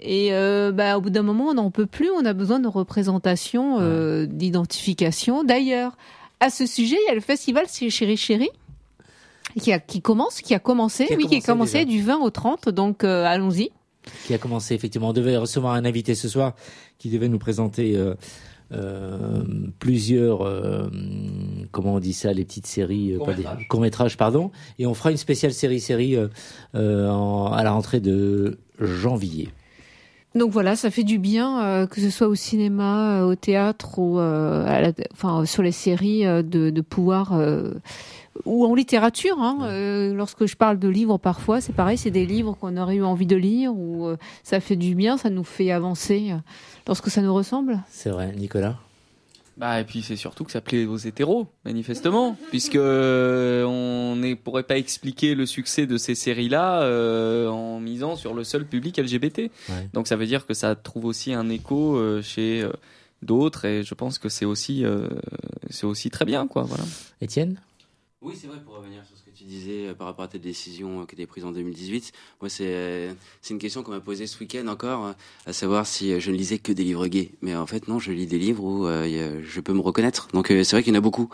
Et 0.00 0.32
euh, 0.32 0.72
bah, 0.72 0.98
au 0.98 1.00
bout 1.00 1.10
d'un 1.10 1.22
moment, 1.22 1.46
on 1.48 1.54
n'en 1.54 1.70
peut 1.70 1.86
plus. 1.86 2.10
On 2.10 2.24
a 2.24 2.32
besoin 2.32 2.58
de 2.60 2.68
représentation, 2.68 3.78
euh, 3.80 4.26
d'identification. 4.26 5.44
D'ailleurs, 5.44 5.96
à 6.40 6.50
ce 6.50 6.66
sujet, 6.66 6.96
il 7.04 7.08
y 7.08 7.10
a 7.10 7.14
le 7.14 7.20
festival 7.20 7.66
Chéri 7.68 8.16
Chéri 8.16 8.48
qui, 9.60 9.72
a, 9.72 9.78
qui 9.78 10.00
commence, 10.02 10.40
qui 10.40 10.52
a 10.54 10.58
commencé, 10.58 11.06
Qui 11.06 11.14
a 11.14 11.16
oui, 11.16 11.26
qui 11.26 11.36
a 11.36 11.40
commencé 11.40 11.84
déjà. 11.84 11.98
du 11.98 12.02
20 12.02 12.18
au 12.18 12.30
30. 12.30 12.68
Donc, 12.70 13.04
euh, 13.04 13.24
allons-y. 13.24 13.70
qui 14.26 14.34
a 14.34 14.38
commencé 14.38 14.74
effectivement. 14.74 15.10
On 15.10 15.12
devait 15.12 15.36
recevoir 15.36 15.74
un 15.74 15.84
invité 15.84 16.14
ce 16.14 16.28
soir 16.28 16.54
qui 16.98 17.08
devait 17.08 17.28
nous 17.28 17.38
présenter 17.38 17.96
euh, 17.96 18.14
euh, 18.72 19.42
plusieurs, 19.78 20.42
euh, 20.42 20.88
comment 21.70 21.94
on 21.94 22.00
dit 22.00 22.12
ça, 22.14 22.32
les 22.32 22.44
petites 22.44 22.66
séries, 22.66 23.12
euh, 23.12 23.18
pas 23.18 23.32
des- 23.32 23.42
Courts-métrages. 23.44 23.68
courts-métrages, 23.68 24.16
pardon. 24.16 24.50
Et 24.80 24.86
on 24.86 24.94
fera 24.94 25.12
une 25.12 25.16
spéciale 25.18 25.52
série-série 25.52 26.16
euh, 26.16 26.26
euh, 26.74 27.08
à 27.52 27.62
la 27.62 27.70
rentrée 27.70 28.00
de 28.00 28.58
janvier. 28.80 29.50
Donc 30.34 30.50
voilà, 30.50 30.74
ça 30.74 30.90
fait 30.90 31.04
du 31.04 31.18
bien, 31.18 31.62
euh, 31.64 31.86
que 31.86 32.00
ce 32.00 32.10
soit 32.10 32.26
au 32.26 32.34
cinéma, 32.34 33.20
euh, 33.20 33.26
au 33.26 33.34
théâtre 33.36 34.00
ou 34.00 34.18
euh, 34.18 34.66
à 34.66 34.80
la- 34.80 34.92
enfin, 35.12 35.44
sur 35.46 35.62
les 35.62 35.70
séries, 35.72 36.24
de, 36.24 36.70
de 36.70 36.80
pouvoir, 36.80 37.34
euh, 37.34 37.74
ou 38.44 38.66
en 38.66 38.74
littérature. 38.74 39.36
Hein, 39.40 39.58
euh, 39.62 40.12
lorsque 40.12 40.46
je 40.46 40.56
parle 40.56 40.80
de 40.80 40.88
livres, 40.88 41.18
parfois, 41.18 41.60
c'est 41.60 41.72
pareil, 41.72 41.96
c'est 41.96 42.10
des 42.10 42.26
livres 42.26 42.56
qu'on 42.60 42.76
aurait 42.76 42.96
eu 42.96 43.04
envie 43.04 43.26
de 43.26 43.36
lire, 43.36 43.72
ou 43.76 44.06
euh, 44.06 44.16
ça 44.42 44.58
fait 44.58 44.74
du 44.76 44.96
bien, 44.96 45.16
ça 45.18 45.30
nous 45.30 45.44
fait 45.44 45.70
avancer 45.70 46.32
lorsque 46.88 47.10
ça 47.10 47.22
nous 47.22 47.32
ressemble. 47.32 47.78
C'est 47.88 48.10
vrai, 48.10 48.32
Nicolas? 48.36 48.76
Bah 49.56 49.80
et 49.80 49.84
puis 49.84 50.02
c'est 50.02 50.16
surtout 50.16 50.44
que 50.44 50.50
ça 50.50 50.60
plaît 50.60 50.84
aux 50.84 50.96
hétéros, 50.96 51.46
manifestement, 51.64 52.36
puisque 52.50 52.74
euh, 52.74 53.64
on 53.64 54.16
ne 54.16 54.34
pourrait 54.34 54.64
pas 54.64 54.76
expliquer 54.78 55.34
le 55.34 55.46
succès 55.46 55.86
de 55.86 55.96
ces 55.96 56.14
séries-là 56.14 56.82
euh, 56.82 57.48
en 57.48 57.78
misant 57.78 58.16
sur 58.16 58.34
le 58.34 58.42
seul 58.42 58.66
public 58.66 58.98
LGBT. 58.98 59.38
Ouais. 59.68 59.88
Donc 59.92 60.08
ça 60.08 60.16
veut 60.16 60.26
dire 60.26 60.46
que 60.46 60.54
ça 60.54 60.74
trouve 60.74 61.04
aussi 61.04 61.32
un 61.32 61.48
écho 61.48 61.96
euh, 61.96 62.20
chez 62.20 62.62
euh, 62.62 62.72
d'autres, 63.22 63.64
et 63.64 63.84
je 63.84 63.94
pense 63.94 64.18
que 64.18 64.28
c'est 64.28 64.44
aussi 64.44 64.84
euh, 64.84 65.08
c'est 65.70 65.86
aussi 65.86 66.10
très 66.10 66.24
bien, 66.24 66.48
quoi. 66.48 66.62
Voilà. 66.64 66.84
Étienne? 67.20 67.60
Oui, 68.20 68.34
c'est 68.36 68.48
vrai, 68.48 68.58
pour 68.64 68.76
revenir 68.76 69.04
sur 69.04 69.13
tu 69.44 69.50
disais 69.50 69.88
euh, 69.88 69.94
par 69.94 70.06
rapport 70.06 70.24
à 70.24 70.28
ta 70.28 70.38
décision 70.38 71.02
euh, 71.02 71.04
qui 71.06 71.14
était 71.14 71.26
prise 71.26 71.44
en 71.44 71.52
2018, 71.52 72.12
moi, 72.40 72.48
c'est 72.48 72.64
euh, 72.66 73.12
c'est 73.42 73.52
une 73.52 73.60
question 73.60 73.82
qu'on 73.82 73.90
m'a 73.92 74.00
posée 74.00 74.26
ce 74.26 74.38
week-end 74.40 74.66
encore, 74.68 75.14
à 75.46 75.52
savoir 75.52 75.86
si 75.86 76.18
je 76.20 76.30
ne 76.30 76.36
lisais 76.36 76.58
que 76.58 76.72
des 76.72 76.84
livres 76.84 77.06
gays. 77.06 77.30
Mais 77.42 77.54
en 77.54 77.66
fait, 77.66 77.86
non, 77.88 77.98
je 77.98 78.12
lis 78.12 78.26
des 78.26 78.38
livres 78.38 78.64
où 78.64 78.86
euh, 78.86 79.42
je 79.46 79.60
peux 79.60 79.72
me 79.74 79.80
reconnaître. 79.80 80.28
Donc, 80.32 80.50
euh, 80.50 80.64
c'est 80.64 80.76
vrai 80.76 80.82
qu'il 80.82 80.92
y 80.94 80.96
en 80.96 80.98
a 80.98 81.02
beaucoup. 81.02 81.28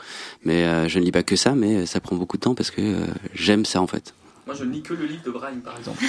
Mais 0.45 0.65
euh, 0.65 0.89
je 0.89 0.99
ne 0.99 1.05
lis 1.05 1.13
pas 1.13 1.23
que 1.23 1.37
ça, 1.37 1.55
mais 1.55 1.87
ça 1.87 2.01
prend 2.01 2.17
beaucoup 2.17 2.37
de 2.37 2.43
temps 2.43 2.55
parce 2.55 2.71
que 2.71 2.81
euh, 2.81 3.07
j'aime 3.35 3.65
ça, 3.65 3.81
en 3.81 3.87
fait. 3.87 4.15
Moi, 4.47 4.55
je 4.57 4.65
ne 4.65 4.73
lis 4.73 4.83
que 4.83 4.95
le 4.95 5.07
livre 5.07 5.23
de 5.23 5.31
Brian, 5.31 5.61
par 5.63 5.79
exemple. 5.79 6.03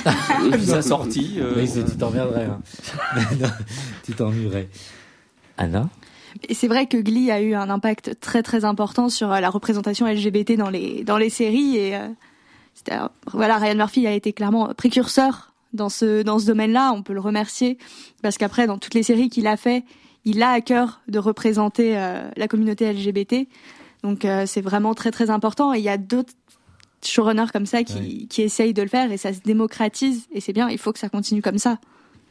Sa 0.65 0.81
sortie. 0.81 1.35
euh, 1.37 1.53
Oui, 1.57 1.69
tu 1.87 1.97
t'emmerderais. 1.97 2.45
hein. 2.45 2.61
Non, 3.39 3.47
tu 4.03 4.13
t'ennuierais. 4.13 4.69
Anna? 5.57 5.89
Et 6.47 6.53
c'est 6.53 6.67
vrai 6.67 6.85
que 6.87 6.97
Glee 6.97 7.31
a 7.31 7.41
eu 7.41 7.53
un 7.53 7.69
impact 7.69 8.19
très 8.19 8.43
très 8.43 8.65
important 8.65 9.09
sur 9.09 9.31
euh, 9.31 9.39
la 9.39 9.49
représentation 9.49 10.05
LGBT 10.07 10.57
dans 10.57 10.69
les 10.69 11.03
dans 11.03 11.17
les 11.17 11.29
séries 11.29 11.77
et 11.77 11.95
euh, 11.95 12.07
euh, 12.91 13.07
voilà 13.31 13.57
Ryan 13.57 13.75
Murphy 13.75 14.07
a 14.07 14.13
été 14.13 14.33
clairement 14.33 14.73
précurseur 14.73 15.53
dans 15.73 15.89
ce 15.89 16.23
dans 16.23 16.39
ce 16.39 16.45
domaine-là. 16.45 16.91
On 16.93 17.03
peut 17.03 17.13
le 17.13 17.19
remercier 17.19 17.77
parce 18.21 18.37
qu'après 18.37 18.67
dans 18.67 18.77
toutes 18.77 18.93
les 18.93 19.03
séries 19.03 19.29
qu'il 19.29 19.47
a 19.47 19.57
fait, 19.57 19.83
il 20.25 20.41
a 20.43 20.51
à 20.51 20.61
cœur 20.61 21.01
de 21.07 21.19
représenter 21.19 21.97
euh, 21.97 22.29
la 22.35 22.47
communauté 22.47 22.91
LGBT. 22.91 23.47
Donc 24.03 24.25
euh, 24.25 24.45
c'est 24.45 24.61
vraiment 24.61 24.93
très 24.93 25.11
très 25.11 25.29
important 25.29 25.73
et 25.73 25.79
il 25.79 25.83
y 25.83 25.89
a 25.89 25.97
d'autres 25.97 26.33
showrunners 27.03 27.51
comme 27.51 27.65
ça 27.65 27.83
qui, 27.83 28.27
qui 28.27 28.41
essayent 28.41 28.73
de 28.73 28.81
le 28.81 28.87
faire 28.87 29.11
et 29.11 29.17
ça 29.17 29.33
se 29.33 29.39
démocratise 29.39 30.27
et 30.31 30.39
c'est 30.39 30.53
bien, 30.53 30.69
il 30.69 30.77
faut 30.77 30.91
que 30.91 30.99
ça 30.99 31.09
continue 31.09 31.41
comme 31.41 31.57
ça. 31.57 31.79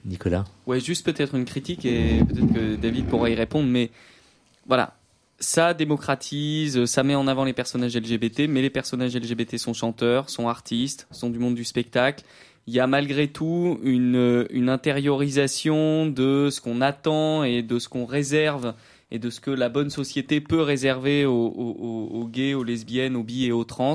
Nicolas 0.05 0.45
Ouais, 0.67 0.81
juste 0.81 1.05
peut-être 1.05 1.35
une 1.35 1.45
critique 1.45 1.85
et 1.85 2.21
peut-être 2.27 2.53
que 2.53 2.77
David 2.77 3.07
pourra 3.07 3.31
y 3.31 3.35
répondre, 3.35 3.69
mais 3.69 3.91
voilà. 4.67 4.97
Ça 5.43 5.73
démocratise, 5.73 6.85
ça 6.85 7.03
met 7.03 7.15
en 7.15 7.27
avant 7.27 7.45
les 7.45 7.55
personnages 7.55 7.97
LGBT, 7.97 8.41
mais 8.49 8.61
les 8.61 8.69
personnages 8.69 9.17
LGBT 9.17 9.57
sont 9.57 9.73
chanteurs, 9.73 10.29
sont 10.29 10.49
artistes, 10.49 11.07
sont 11.11 11.31
du 11.31 11.39
monde 11.39 11.55
du 11.55 11.65
spectacle. 11.65 12.25
Il 12.67 12.75
y 12.75 12.79
a 12.81 12.87
malgré 12.87 13.29
tout 13.29 13.79
une, 13.83 14.47
une 14.51 14.69
intériorisation 14.69 16.07
de 16.07 16.49
ce 16.51 16.61
qu'on 16.61 16.81
attend 16.81 17.43
et 17.45 17.63
de 17.63 17.79
ce 17.79 17.89
qu'on 17.89 18.05
réserve 18.05 18.75
et 19.11 19.19
de 19.19 19.31
ce 19.31 19.41
que 19.41 19.51
la 19.51 19.69
bonne 19.69 19.91
société 19.91 20.41
peut 20.41 20.61
réserver 20.61 21.25
aux, 21.25 21.33
aux- 21.33 22.29
gays, 22.29 22.55
aux 22.55 22.63
lesbiennes, 22.63 23.17
aux 23.17 23.25
bi 23.25 23.47
et 23.47 23.53
aux 23.53 23.65
trans, 23.65 23.95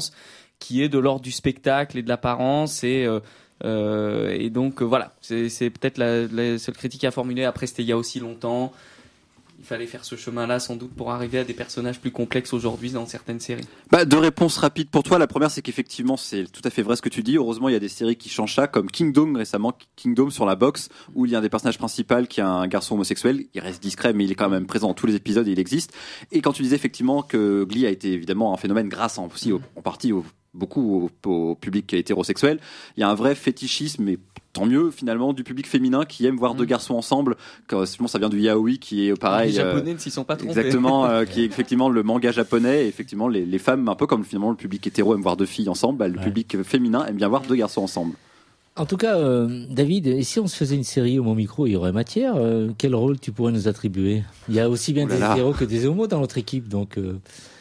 qui 0.60 0.82
est 0.82 0.90
de 0.90 0.98
l'ordre 0.98 1.22
du 1.22 1.32
spectacle 1.32 1.98
et 1.98 2.02
de 2.02 2.10
l'apparence 2.10 2.84
et 2.84 3.06
euh, 3.06 3.20
euh, 3.64 4.36
et 4.38 4.50
donc 4.50 4.82
euh, 4.82 4.86
voilà, 4.86 5.14
c'est 5.22 5.70
peut-être 5.70 5.98
la, 5.98 6.58
seule 6.58 6.76
critique 6.76 7.04
à 7.04 7.12
formuler. 7.12 7.46
Après, 7.46 7.68
c'était 7.68 7.84
il 7.84 7.90
y 7.90 7.92
a 7.92 7.98
aussi 7.98 8.20
longtemps. 8.20 8.74
Il 9.58 9.66
fallait 9.66 9.88
faire 9.88 10.04
ce 10.04 10.16
chemin-là 10.18 10.60
sans 10.60 10.76
doute 10.76 10.94
pour 10.94 11.12
arriver 11.12 11.40
à 11.40 11.44
des 11.46 11.54
personnages 11.54 12.00
plus 12.00 12.12
complexes 12.12 12.54
aujourd'hui 12.54 12.92
dans 12.92 13.06
certaines 13.06 13.40
séries. 13.40 13.66
Bah, 13.90 14.04
deux 14.04 14.20
réponses 14.20 14.58
rapides 14.58 14.90
pour 14.90 15.02
toi. 15.02 15.18
La 15.18 15.28
première, 15.28 15.50
c'est 15.50 15.62
qu'effectivement, 15.62 16.18
c'est 16.18 16.44
tout 16.52 16.62
à 16.66 16.70
fait 16.70 16.82
vrai 16.82 16.98
ce 16.98 17.02
que 17.02 17.10
tu 17.10 17.24
dis. 17.24 17.38
Heureusement, 17.38 17.70
il 17.70 17.72
y 17.72 17.76
a 17.76 17.80
des 17.80 17.88
séries 17.90 18.18
qui 18.18 18.30
changent 18.30 18.54
ça, 18.54 18.68
comme 18.68 18.92
Kingdom 18.92 19.34
récemment, 19.34 19.74
Kingdom 19.96 20.30
sur 20.30 20.46
la 20.46 20.56
boxe, 20.56 20.90
où 21.16 21.26
il 21.26 21.32
y 21.32 21.36
a 21.36 21.40
un 21.40 21.42
des 21.42 21.50
personnages 21.50 21.78
principaux 21.78 22.26
qui 22.30 22.42
est 22.42 22.44
un 22.44 22.68
garçon 22.68 22.96
homosexuel. 22.96 23.46
Il 23.56 23.62
reste 23.62 23.82
discret, 23.82 24.12
mais 24.14 24.26
il 24.26 24.32
est 24.32 24.36
quand 24.36 24.50
même 24.50 24.68
présent 24.68 24.90
dans 24.90 24.94
tous 24.94 25.08
les 25.08 25.16
épisodes 25.16 25.48
et 25.48 25.52
il 25.52 25.60
existe. 25.60 25.94
Et 26.34 26.42
quand 26.42 26.52
tu 26.52 26.62
disais 26.62 26.76
effectivement 26.76 27.24
que 27.24 27.64
Glee 27.64 27.88
a 27.88 27.90
été 27.90 28.12
évidemment 28.12 28.54
un 28.54 28.58
phénomène 28.58 28.90
grâce 28.90 29.18
en, 29.18 29.28
aussi 29.34 29.54
au- 29.54 29.62
en 29.78 29.82
partie 29.82 30.12
au, 30.12 30.26
beaucoup 30.56 31.10
au, 31.26 31.30
au 31.30 31.56
public 31.56 31.94
hétérosexuel, 31.94 32.60
il 32.98 33.02
y 33.02 33.04
a 33.04 33.10
un 33.10 33.16
vrai 33.16 33.36
fétichisme, 33.36 34.04
mais 34.04 34.18
tant 34.54 34.66
mieux 34.66 34.90
finalement, 34.90 35.34
du 35.34 35.44
public 35.44 35.68
féminin 35.68 36.06
qui 36.06 36.26
aime 36.26 36.38
voir 36.38 36.56
deux 36.56 36.64
garçons 36.64 36.94
ensemble. 36.96 37.36
Quand, 37.68 37.86
sinon, 37.86 38.08
ça 38.08 38.20
vient 38.20 38.30
du 38.30 38.40
yaoi 38.40 38.78
qui 38.80 39.08
est 39.10 39.14
pareil. 39.20 39.52
les 39.52 39.60
euh, 39.60 39.74
Japonais 39.74 39.94
ne 39.94 40.00
s'y 40.00 40.12
sont 40.12 40.24
pas 40.24 40.38
trompés. 40.38 40.52
Exactement, 40.58 41.06
euh, 41.06 41.26
qui 41.26 41.42
est 41.42 41.46
effectivement 41.52 41.90
le 41.90 42.04
manga 42.04 42.32
japonais. 42.32 42.86
Et 42.86 42.88
effectivement, 42.88 43.28
les, 43.28 43.46
les 43.46 43.60
femmes, 43.60 43.90
un 43.90 43.96
peu 43.96 44.08
comme 44.08 44.24
finalement 44.24 44.52
le 44.52 44.56
public 44.56 44.88
hétéro 44.88 45.14
aime 45.14 45.22
voir 45.22 45.36
deux 45.36 45.46
filles 45.46 45.68
ensemble, 45.70 45.98
bah, 46.00 46.08
le 46.08 46.18
Ouais. 46.18 46.24
public 46.24 46.62
féminin 46.64 47.06
aime 47.06 47.18
bien 47.18 47.28
voir 47.28 47.42
deux 47.42 47.56
garçons 47.56 47.82
ensemble. 47.82 48.14
En 48.78 48.86
tout 48.86 48.98
cas, 48.98 49.18
euh, 49.18 49.66
David, 49.70 50.08
et 50.08 50.24
si 50.24 50.38
on 50.40 50.48
se 50.48 50.56
faisait 50.58 50.76
une 50.76 50.84
série 50.84 51.18
homo 51.18 51.34
micro, 51.34 51.66
il 51.66 51.72
y 51.72 51.76
aurait 51.78 51.94
matière. 51.94 52.36
euh, 52.36 52.70
quel 52.78 52.94
rôle 52.96 53.18
tu 53.20 53.32
pourrais 53.32 53.54
nous 53.54 53.68
attribuer? 53.70 54.24
Il 54.50 54.56
y 54.56 54.60
a 54.60 54.70
aussi 54.70 54.92
bien 54.94 55.06
Oh 55.06 55.10
là 55.10 55.16
des 55.16 55.32
hétéros 55.34 55.54
que 55.54 55.64
des 55.66 55.86
homos 55.86 56.08
dans 56.08 56.20
notre 56.20 56.38
équipe, 56.38 56.68
donc 56.68 56.98
euh, 56.98 57.18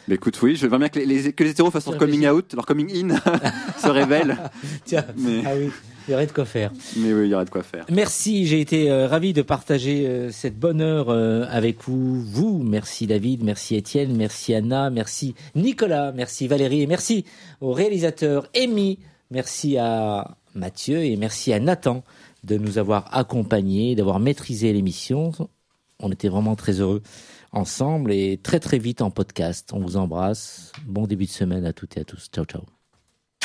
Mais 0.07 0.15
écoute, 0.15 0.39
oui, 0.41 0.55
je 0.55 0.67
veux 0.67 0.77
bien 0.77 0.89
que 0.89 0.99
les, 0.99 1.05
les- 1.05 1.33
que 1.33 1.43
les 1.43 1.49
hétéros 1.51 1.71
fassent 1.71 1.87
leur 1.87 1.97
coming 1.97 2.27
out, 2.27 2.53
leur 2.53 2.65
coming 2.65 2.89
in 2.95 3.15
se 3.81 3.87
révèlent. 3.87 4.37
tiens, 4.85 5.05
Mais, 5.17 5.41
ah 5.45 5.51
oui, 5.57 5.71
il 6.07 6.11
y 6.11 6.13
aurait 6.13 6.27
de 6.27 6.31
quoi 6.31 6.45
faire. 6.45 6.71
mais 6.97 7.11
oui, 7.13 7.25
il 7.25 7.29
y 7.31 7.33
aurait 7.33 7.45
de 7.45 7.49
quoi 7.49 7.63
faire. 7.63 7.85
Merci, 7.91 8.45
j'ai 8.45 8.61
été 8.61 8.91
euh, 8.91 9.07
ravi 9.07 9.33
de 9.33 9.41
partager 9.41 10.05
euh, 10.05 10.31
cette 10.31 10.59
bonne 10.59 10.79
heure 10.81 11.09
euh, 11.09 11.45
avec 11.49 11.77
vous. 11.87 12.21
Vous, 12.21 12.61
merci 12.63 13.07
David, 13.07 13.43
merci 13.43 13.75
Étienne, 13.75 14.15
merci 14.15 14.53
Anna, 14.53 14.89
merci 14.91 15.33
Nicolas, 15.55 16.11
merci 16.11 16.47
Valérie 16.47 16.83
et 16.83 16.87
merci 16.87 17.25
au 17.61 17.71
réalisateur 17.73 18.47
Amy 18.55 18.99
Merci 19.31 19.75
à 19.79 20.37
Mathieu 20.53 21.03
et 21.03 21.15
merci 21.17 21.51
à 21.51 21.59
Nathan 21.59 22.03
de 22.43 22.57
nous 22.59 22.77
avoir 22.77 23.07
accompagnés, 23.11 23.95
d'avoir 23.95 24.19
maîtrisé 24.19 24.71
l'émission. 24.71 25.31
On 25.99 26.11
était 26.11 26.29
vraiment 26.29 26.55
très 26.55 26.79
heureux 26.79 27.01
ensemble 27.51 28.11
et 28.11 28.39
très 28.41 28.59
très 28.59 28.77
vite 28.77 29.01
en 29.01 29.11
podcast. 29.11 29.71
On 29.73 29.79
vous 29.79 29.97
embrasse. 29.97 30.71
Bon 30.85 31.07
début 31.07 31.25
de 31.25 31.31
semaine 31.31 31.65
à 31.65 31.73
toutes 31.73 31.97
et 31.97 32.01
à 32.01 32.03
tous. 32.03 32.29
Ciao 32.33 32.45
ciao. 32.45 32.61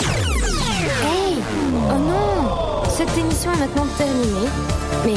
Hey 0.00 1.36
Oh 1.90 1.98
non 1.98 2.82
Cette 2.88 3.16
émission 3.16 3.52
est 3.52 3.58
maintenant 3.58 3.86
terminée. 3.96 4.48
Mais 5.04 5.14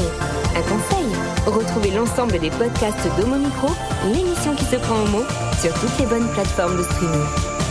un 0.57 0.61
conseil 0.61 1.13
retrouvez 1.51 1.91
l'ensemble 1.91 2.39
des 2.39 2.49
podcasts 2.49 3.07
d'Homo 3.17 3.37
Micro, 3.37 3.67
l'émission 4.13 4.55
qui 4.55 4.65
se 4.65 4.75
prend 4.77 4.95
au 4.95 5.07
mot, 5.07 5.23
sur 5.59 5.73
toutes 5.79 5.97
les 5.99 6.05
bonnes 6.05 6.29
plateformes 6.33 6.77
de 6.77 6.83
streaming. 6.83 7.62